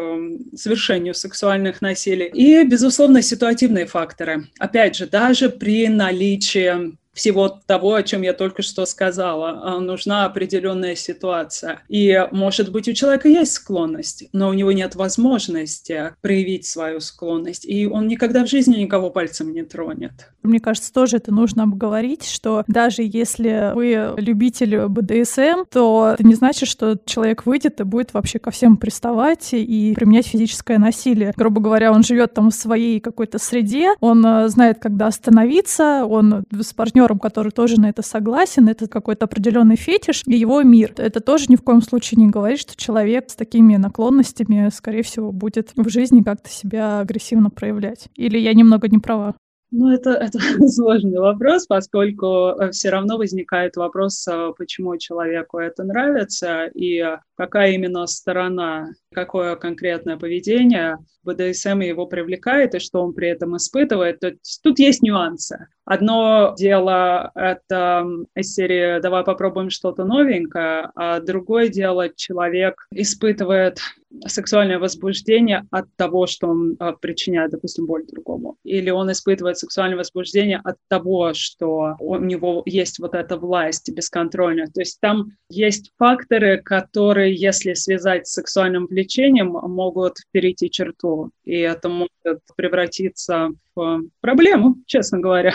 совершению 0.54 1.14
сексуальных 1.14 1.82
насилий. 1.82 2.30
И, 2.32 2.64
безусловно, 2.64 3.22
ситуативные 3.22 3.86
факторы. 3.86 4.46
Опять 4.58 4.96
же, 4.96 5.06
даже 5.06 5.50
при 5.50 5.88
наличии 5.88 6.96
всего 7.12 7.48
того, 7.48 7.94
о 7.94 8.02
чем 8.02 8.22
я 8.22 8.32
только 8.32 8.62
что 8.62 8.86
сказала. 8.86 9.60
А, 9.62 9.80
нужна 9.80 10.24
определенная 10.24 10.94
ситуация. 10.94 11.82
И, 11.88 12.26
может 12.30 12.70
быть, 12.70 12.88
у 12.88 12.92
человека 12.92 13.28
есть 13.28 13.52
склонность, 13.52 14.28
но 14.32 14.48
у 14.48 14.52
него 14.52 14.72
нет 14.72 14.94
возможности 14.94 16.14
проявить 16.20 16.66
свою 16.66 17.00
склонность, 17.00 17.64
и 17.64 17.86
он 17.86 18.06
никогда 18.06 18.44
в 18.44 18.48
жизни 18.48 18.76
никого 18.76 19.10
пальцем 19.10 19.52
не 19.52 19.62
тронет. 19.62 20.12
Мне 20.42 20.60
кажется, 20.60 20.92
тоже 20.92 21.16
это 21.16 21.32
нужно 21.32 21.64
обговорить, 21.64 22.26
что 22.26 22.64
даже 22.66 23.02
если 23.02 23.72
вы 23.74 24.14
любитель 24.16 24.86
БДСМ, 24.86 25.64
то 25.70 26.12
это 26.14 26.24
не 26.24 26.34
значит, 26.34 26.68
что 26.68 26.98
человек 27.04 27.44
выйдет 27.44 27.80
и 27.80 27.84
будет 27.84 28.14
вообще 28.14 28.38
ко 28.38 28.50
всем 28.50 28.76
приставать 28.76 29.50
и 29.52 29.94
применять 29.94 30.26
физическое 30.26 30.78
насилие. 30.78 31.32
Грубо 31.36 31.60
говоря, 31.60 31.92
он 31.92 32.02
живет 32.02 32.34
там 32.34 32.50
в 32.50 32.54
своей 32.54 33.00
какой-то 33.00 33.38
среде, 33.38 33.90
он 34.00 34.24
э, 34.24 34.48
знает, 34.48 34.78
когда 34.78 35.08
остановиться, 35.08 36.06
он 36.06 36.44
с 36.52 36.72
партнером, 36.72 36.99
который 37.18 37.52
тоже 37.52 37.80
на 37.80 37.88
это 37.88 38.02
согласен, 38.02 38.68
это 38.68 38.88
какой-то 38.88 39.24
определенный 39.24 39.76
фетиш 39.76 40.22
и 40.26 40.36
его 40.36 40.62
мир. 40.62 40.92
Это 40.96 41.20
тоже 41.20 41.46
ни 41.48 41.56
в 41.56 41.62
коем 41.62 41.82
случае 41.82 42.22
не 42.22 42.30
говорит, 42.30 42.60
что 42.60 42.76
человек 42.76 43.30
с 43.30 43.34
такими 43.34 43.76
наклонностями, 43.76 44.70
скорее 44.72 45.02
всего, 45.02 45.32
будет 45.32 45.72
в 45.76 45.88
жизни 45.88 46.22
как-то 46.22 46.48
себя 46.50 47.00
агрессивно 47.00 47.50
проявлять. 47.50 48.08
Или 48.16 48.38
я 48.38 48.54
немного 48.54 48.88
не 48.88 48.98
права? 48.98 49.34
Ну, 49.72 49.92
это, 49.92 50.10
это 50.10 50.38
сложный 50.68 51.20
вопрос, 51.20 51.66
поскольку 51.66 52.48
э, 52.48 52.70
все 52.72 52.90
равно 52.90 53.16
возникает 53.16 53.76
вопрос, 53.76 54.26
э, 54.26 54.52
почему 54.58 54.96
человеку 54.96 55.58
это 55.58 55.84
нравится 55.84 56.66
и 56.66 57.02
какая 57.36 57.72
именно 57.72 58.06
сторона, 58.06 58.88
какое 59.12 59.54
конкретное 59.54 60.16
поведение 60.16 60.98
БДСМ 61.22 61.80
его 61.80 62.06
привлекает 62.06 62.74
и 62.74 62.80
что 62.80 63.02
он 63.02 63.12
при 63.12 63.28
этом 63.28 63.56
испытывает. 63.56 64.18
Тут, 64.20 64.38
тут 64.62 64.78
есть 64.80 65.02
нюансы. 65.02 65.68
Одно 65.84 66.54
дело— 66.58 67.30
это 67.34 68.06
из 68.34 68.52
серии 68.54 69.00
«давай 69.00 69.22
попробуем 69.22 69.70
что-то 69.70 70.04
новенькое», 70.04 70.90
а 70.96 71.20
другое 71.20 71.68
дело— 71.68 72.08
человек 72.16 72.86
испытывает 72.92 73.78
сексуальное 74.26 74.78
возбуждение 74.78 75.66
от 75.70 75.86
того, 75.96 76.26
что 76.26 76.48
он 76.48 76.76
а, 76.78 76.92
причиняет, 76.92 77.52
допустим, 77.52 77.86
боль 77.86 78.04
другому. 78.06 78.56
Или 78.64 78.90
он 78.90 79.10
испытывает 79.12 79.58
сексуальное 79.58 79.96
возбуждение 79.96 80.60
от 80.64 80.76
того, 80.88 81.32
что 81.34 81.96
у 82.00 82.16
него 82.16 82.62
есть 82.66 82.98
вот 82.98 83.14
эта 83.14 83.36
власть 83.36 83.90
бесконтрольная. 83.92 84.66
То 84.66 84.80
есть 84.80 85.00
там 85.00 85.32
есть 85.48 85.92
факторы, 85.96 86.60
которые, 86.60 87.34
если 87.34 87.74
связать 87.74 88.26
с 88.26 88.32
сексуальным 88.32 88.86
влечением, 88.86 89.50
могут 89.50 90.16
перейти 90.32 90.70
черту. 90.70 91.30
И 91.44 91.56
это 91.58 91.88
может 91.88 92.40
превратиться 92.56 93.50
в 93.80 94.02
проблему, 94.20 94.76
честно 94.86 95.18
говоря. 95.18 95.52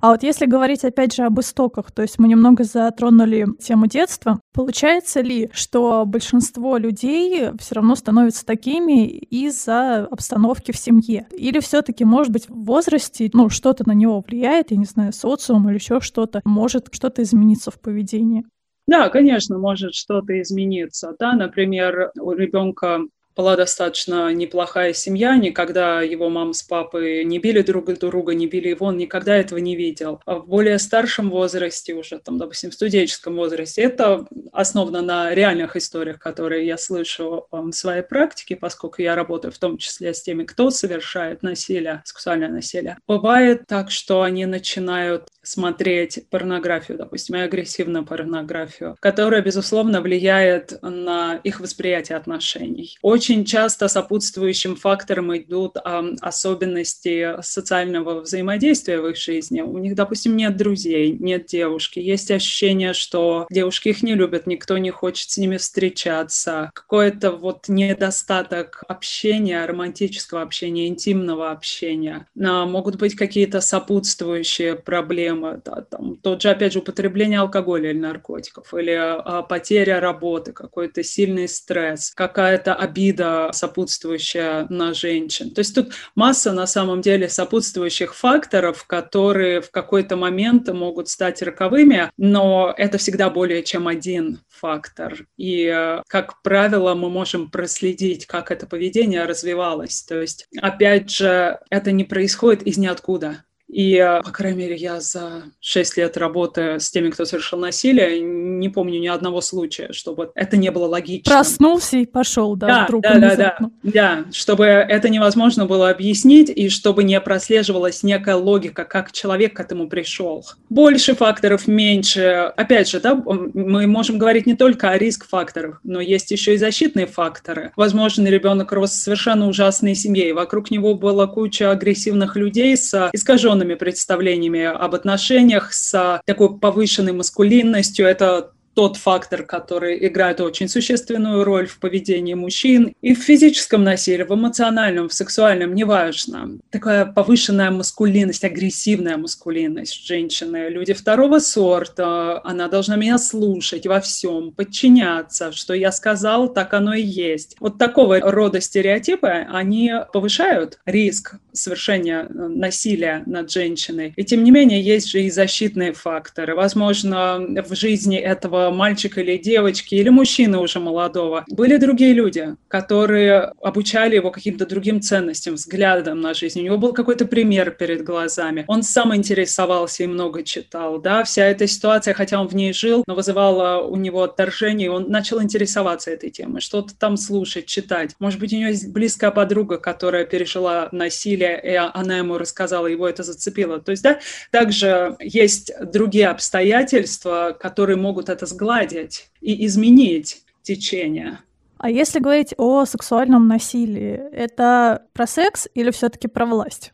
А 0.00 0.10
вот 0.10 0.22
если 0.22 0.46
говорить 0.46 0.84
опять 0.84 1.14
же 1.14 1.22
об 1.22 1.38
истоках, 1.40 1.92
то 1.92 2.02
есть 2.02 2.18
мы 2.18 2.28
немного 2.28 2.64
затронули 2.64 3.46
тему 3.60 3.86
детства, 3.86 4.40
получается 4.52 5.20
ли, 5.20 5.50
что 5.52 6.04
большинство 6.06 6.76
людей 6.76 7.50
все 7.58 7.74
равно 7.76 7.94
становятся 7.94 8.44
такими 8.44 9.06
из-за 9.06 10.06
обстановки 10.10 10.72
в 10.72 10.76
семье? 10.76 11.26
Или 11.30 11.60
все-таки, 11.60 12.04
может 12.04 12.32
быть, 12.32 12.48
в 12.48 12.64
возрасте, 12.64 13.30
ну, 13.32 13.48
что-то 13.48 13.86
на 13.86 13.92
него 13.92 14.22
влияет, 14.26 14.70
я 14.72 14.76
не 14.76 14.86
знаю, 14.86 15.12
социум 15.12 15.68
или 15.68 15.76
еще 15.76 16.00
что-то, 16.00 16.40
может 16.44 16.88
что-то 16.92 17.22
измениться 17.22 17.70
в 17.70 17.80
поведении? 17.80 18.44
Да, 18.88 19.08
конечно, 19.08 19.58
может 19.58 19.94
что-то 19.94 20.40
измениться. 20.42 21.14
Да, 21.18 21.34
например, 21.34 22.10
у 22.18 22.32
ребенка 22.32 23.02
была 23.34 23.56
достаточно 23.56 24.32
неплохая 24.32 24.92
семья, 24.92 25.36
никогда 25.36 26.02
его 26.02 26.28
мама 26.28 26.52
с 26.52 26.62
папой 26.62 27.24
не 27.24 27.38
били 27.38 27.62
друг 27.62 27.92
друга, 27.98 28.34
не 28.34 28.46
били 28.46 28.68
его, 28.68 28.86
он 28.86 28.96
никогда 28.96 29.36
этого 29.36 29.58
не 29.58 29.76
видел. 29.76 30.20
А 30.26 30.36
в 30.36 30.46
более 30.46 30.78
старшем 30.78 31.30
возрасте, 31.30 31.94
уже 31.94 32.18
там, 32.18 32.38
допустим, 32.38 32.70
в 32.70 32.74
студенческом 32.74 33.36
возрасте, 33.36 33.82
это 33.82 34.26
основано 34.52 35.02
на 35.02 35.34
реальных 35.34 35.76
историях, 35.76 36.18
которые 36.18 36.66
я 36.66 36.76
слышу 36.76 37.46
в 37.50 37.72
своей 37.72 38.02
практике, 38.02 38.56
поскольку 38.56 39.02
я 39.02 39.14
работаю 39.14 39.52
в 39.52 39.58
том 39.58 39.78
числе 39.78 40.14
с 40.14 40.22
теми, 40.22 40.44
кто 40.44 40.70
совершает 40.70 41.42
насилие, 41.42 42.02
сексуальное 42.04 42.48
насилие. 42.48 42.98
Бывает 43.06 43.66
так, 43.66 43.90
что 43.90 44.22
они 44.22 44.46
начинают 44.46 45.28
смотреть 45.42 46.28
порнографию, 46.30 46.98
допустим, 46.98 47.36
и 47.36 47.40
агрессивную 47.40 48.04
порнографию, 48.04 48.96
которая, 49.00 49.42
безусловно, 49.42 50.00
влияет 50.00 50.80
на 50.82 51.40
их 51.42 51.60
восприятие 51.60 52.16
отношений. 52.16 52.96
Очень 53.02 53.21
часто 53.22 53.88
сопутствующим 53.88 54.76
фактором 54.76 55.36
идут 55.36 55.76
а, 55.76 56.04
особенности 56.20 57.36
социального 57.42 58.20
взаимодействия 58.20 59.00
в 59.00 59.08
их 59.08 59.16
жизни. 59.16 59.60
У 59.60 59.78
них, 59.78 59.94
допустим, 59.94 60.36
нет 60.36 60.56
друзей, 60.56 61.16
нет 61.18 61.46
девушки. 61.46 61.98
Есть 61.98 62.30
ощущение, 62.30 62.92
что 62.92 63.46
девушки 63.50 63.88
их 63.88 64.02
не 64.02 64.14
любят, 64.14 64.46
никто 64.46 64.78
не 64.78 64.90
хочет 64.90 65.30
с 65.30 65.38
ними 65.38 65.56
встречаться. 65.56 66.70
Какой-то 66.74 67.32
вот 67.32 67.68
недостаток 67.68 68.82
общения, 68.88 69.64
романтического 69.64 70.42
общения, 70.42 70.88
интимного 70.88 71.50
общения. 71.50 72.26
А, 72.40 72.66
могут 72.66 72.96
быть 72.96 73.14
какие-то 73.14 73.60
сопутствующие 73.60 74.76
проблемы, 74.76 75.60
да, 75.64 75.82
там, 75.82 76.16
тот 76.16 76.42
же, 76.42 76.50
опять 76.50 76.72
же, 76.72 76.80
употребление 76.80 77.40
алкоголя 77.40 77.90
или 77.90 77.98
наркотиков, 77.98 78.72
или 78.74 78.90
а, 78.92 79.42
потеря 79.42 80.00
работы, 80.00 80.52
какой-то 80.52 81.02
сильный 81.02 81.48
стресс, 81.48 82.12
какая-то 82.14 82.74
обида, 82.74 83.11
сопутствующая 83.52 84.66
на 84.68 84.94
женщин. 84.94 85.50
То 85.50 85.60
есть 85.60 85.74
тут 85.74 85.92
масса, 86.14 86.52
на 86.52 86.66
самом 86.66 87.00
деле, 87.00 87.28
сопутствующих 87.28 88.14
факторов, 88.14 88.84
которые 88.86 89.60
в 89.60 89.70
какой-то 89.70 90.16
момент 90.16 90.68
могут 90.68 91.08
стать 91.08 91.42
роковыми, 91.42 92.10
но 92.16 92.74
это 92.76 92.98
всегда 92.98 93.30
более 93.30 93.62
чем 93.62 93.88
один 93.88 94.40
фактор. 94.48 95.26
И, 95.36 95.98
как 96.08 96.42
правило, 96.42 96.94
мы 96.94 97.10
можем 97.10 97.50
проследить, 97.50 98.26
как 98.26 98.50
это 98.50 98.66
поведение 98.66 99.24
развивалось. 99.24 100.02
То 100.02 100.20
есть, 100.20 100.46
опять 100.60 101.10
же, 101.10 101.58
это 101.70 101.92
не 101.92 102.04
происходит 102.04 102.62
из 102.62 102.78
ниоткуда. 102.78 103.44
И, 103.72 103.98
по 104.22 104.30
крайней 104.30 104.58
мере, 104.58 104.76
я 104.76 105.00
за 105.00 105.44
6 105.60 105.96
лет 105.96 106.16
работы 106.18 106.78
с 106.78 106.90
теми, 106.90 107.08
кто 107.08 107.24
совершил 107.24 107.58
насилие, 107.58 108.20
не 108.20 108.68
помню 108.68 109.00
ни 109.00 109.06
одного 109.06 109.40
случая, 109.40 109.92
чтобы 109.92 110.30
это 110.34 110.58
не 110.58 110.70
было 110.70 110.86
логично. 110.86 111.32
Проснулся 111.32 111.96
и 111.96 112.06
пошел, 112.06 112.54
да, 112.54 112.66
да 112.66 112.84
вдруг 112.84 113.02
да, 113.02 113.18
да, 113.18 113.36
да, 113.36 113.58
да, 113.82 114.24
чтобы 114.30 114.66
это 114.66 115.08
невозможно 115.08 115.64
было 115.64 115.88
объяснить 115.88 116.50
и 116.50 116.68
чтобы 116.68 117.02
не 117.02 117.18
прослеживалась 117.20 118.02
некая 118.02 118.36
логика, 118.36 118.84
как 118.84 119.10
человек 119.10 119.56
к 119.56 119.60
этому 119.60 119.88
пришел. 119.88 120.44
Больше 120.68 121.14
факторов, 121.14 121.66
меньше. 121.66 122.52
Опять 122.56 122.90
же, 122.90 123.00
да, 123.00 123.14
мы 123.14 123.86
можем 123.86 124.18
говорить 124.18 124.44
не 124.44 124.54
только 124.54 124.90
о 124.90 124.98
риск-факторах, 124.98 125.80
но 125.82 126.00
есть 126.00 126.30
еще 126.30 126.54
и 126.54 126.58
защитные 126.58 127.06
факторы. 127.06 127.72
Возможно, 127.76 128.28
ребенок 128.28 128.70
рос 128.72 128.90
в 128.90 128.96
совершенно 128.96 129.48
ужасной 129.48 129.94
семье, 129.94 130.28
и 130.28 130.32
вокруг 130.32 130.70
него 130.70 130.94
была 130.94 131.26
куча 131.26 131.70
агрессивных 131.70 132.36
людей 132.36 132.76
с 132.76 133.10
искаженными 133.14 133.61
определенными 133.62 133.74
представлениями 133.74 134.62
об 134.64 134.94
отношениях, 134.94 135.72
с 135.72 136.20
такой 136.26 136.58
повышенной 136.58 137.12
маскулинностью. 137.12 138.06
Это 138.06 138.52
тот 138.74 138.96
фактор, 138.96 139.42
который 139.42 140.06
играет 140.06 140.40
очень 140.40 140.68
существенную 140.68 141.44
роль 141.44 141.66
в 141.66 141.78
поведении 141.78 142.34
мужчин 142.34 142.94
и 143.02 143.14
в 143.14 143.18
физическом 143.18 143.84
насилии, 143.84 144.22
в 144.22 144.34
эмоциональном, 144.34 145.08
в 145.08 145.14
сексуальном, 145.14 145.74
неважно. 145.74 146.58
Такая 146.70 147.04
повышенная 147.06 147.70
маскулинность, 147.70 148.44
агрессивная 148.44 149.16
маскулинность 149.16 150.06
женщины. 150.06 150.68
Люди 150.68 150.92
второго 150.92 151.38
сорта, 151.38 152.40
она 152.44 152.68
должна 152.68 152.96
меня 152.96 153.18
слушать 153.18 153.86
во 153.86 154.00
всем, 154.00 154.52
подчиняться, 154.52 155.52
что 155.52 155.74
я 155.74 155.92
сказал, 155.92 156.52
так 156.52 156.74
оно 156.74 156.94
и 156.94 157.02
есть. 157.02 157.56
Вот 157.60 157.78
такого 157.78 158.20
рода 158.20 158.60
стереотипы, 158.60 159.46
они 159.50 159.92
повышают 160.12 160.78
риск 160.86 161.34
совершения 161.52 162.22
э, 162.22 162.48
насилия 162.48 163.22
над 163.26 163.50
женщиной. 163.50 164.14
И 164.16 164.24
тем 164.24 164.42
не 164.44 164.50
менее, 164.50 164.80
есть 164.82 165.08
же 165.08 165.22
и 165.22 165.30
защитные 165.30 165.92
факторы. 165.92 166.54
Возможно, 166.54 167.38
в 167.68 167.74
жизни 167.74 168.16
этого 168.16 168.61
мальчика 168.70 169.20
или 169.20 169.36
девочки, 169.38 169.94
или 169.94 170.08
мужчины 170.08 170.58
уже 170.58 170.78
молодого. 170.80 171.44
Были 171.48 171.76
другие 171.76 172.12
люди, 172.12 172.56
которые 172.68 173.52
обучали 173.60 174.16
его 174.16 174.30
каким-то 174.30 174.66
другим 174.66 175.00
ценностям, 175.00 175.54
взглядам 175.54 176.20
на 176.20 176.34
жизнь. 176.34 176.60
У 176.60 176.64
него 176.64 176.78
был 176.78 176.92
какой-то 176.92 177.26
пример 177.26 177.70
перед 177.70 178.04
глазами. 178.04 178.64
Он 178.68 178.82
сам 178.82 179.14
интересовался 179.14 180.04
и 180.04 180.06
много 180.06 180.42
читал. 180.42 181.00
Да? 181.00 181.24
Вся 181.24 181.46
эта 181.46 181.66
ситуация, 181.66 182.14
хотя 182.14 182.40
он 182.40 182.48
в 182.48 182.54
ней 182.54 182.72
жил, 182.72 183.04
но 183.06 183.14
вызывала 183.14 183.82
у 183.82 183.96
него 183.96 184.22
отторжение, 184.22 184.90
он 184.90 185.08
начал 185.08 185.42
интересоваться 185.42 186.10
этой 186.10 186.30
темой, 186.30 186.60
что-то 186.60 186.96
там 186.96 187.16
слушать, 187.16 187.66
читать. 187.66 188.14
Может 188.18 188.40
быть, 188.40 188.52
у 188.52 188.56
него 188.56 188.68
есть 188.68 188.92
близкая 188.92 189.30
подруга, 189.30 189.78
которая 189.78 190.24
пережила 190.24 190.88
насилие, 190.92 191.60
и 191.62 191.74
она 191.74 192.18
ему 192.18 192.38
рассказала, 192.38 192.86
его 192.86 193.08
это 193.08 193.22
зацепило. 193.22 193.80
То 193.80 193.90
есть, 193.90 194.02
да, 194.02 194.20
также 194.50 195.16
есть 195.20 195.72
другие 195.80 196.28
обстоятельства, 196.28 197.56
которые 197.58 197.96
могут 197.96 198.28
это 198.28 198.46
сгладить 198.52 199.30
и 199.40 199.66
изменить 199.66 200.42
течение. 200.62 201.40
А 201.78 201.90
если 201.90 202.20
говорить 202.20 202.54
о 202.58 202.84
сексуальном 202.84 203.48
насилии, 203.48 204.20
это 204.32 205.06
про 205.12 205.26
секс 205.26 205.66
или 205.74 205.90
все-таки 205.90 206.28
про 206.28 206.46
власть? 206.46 206.92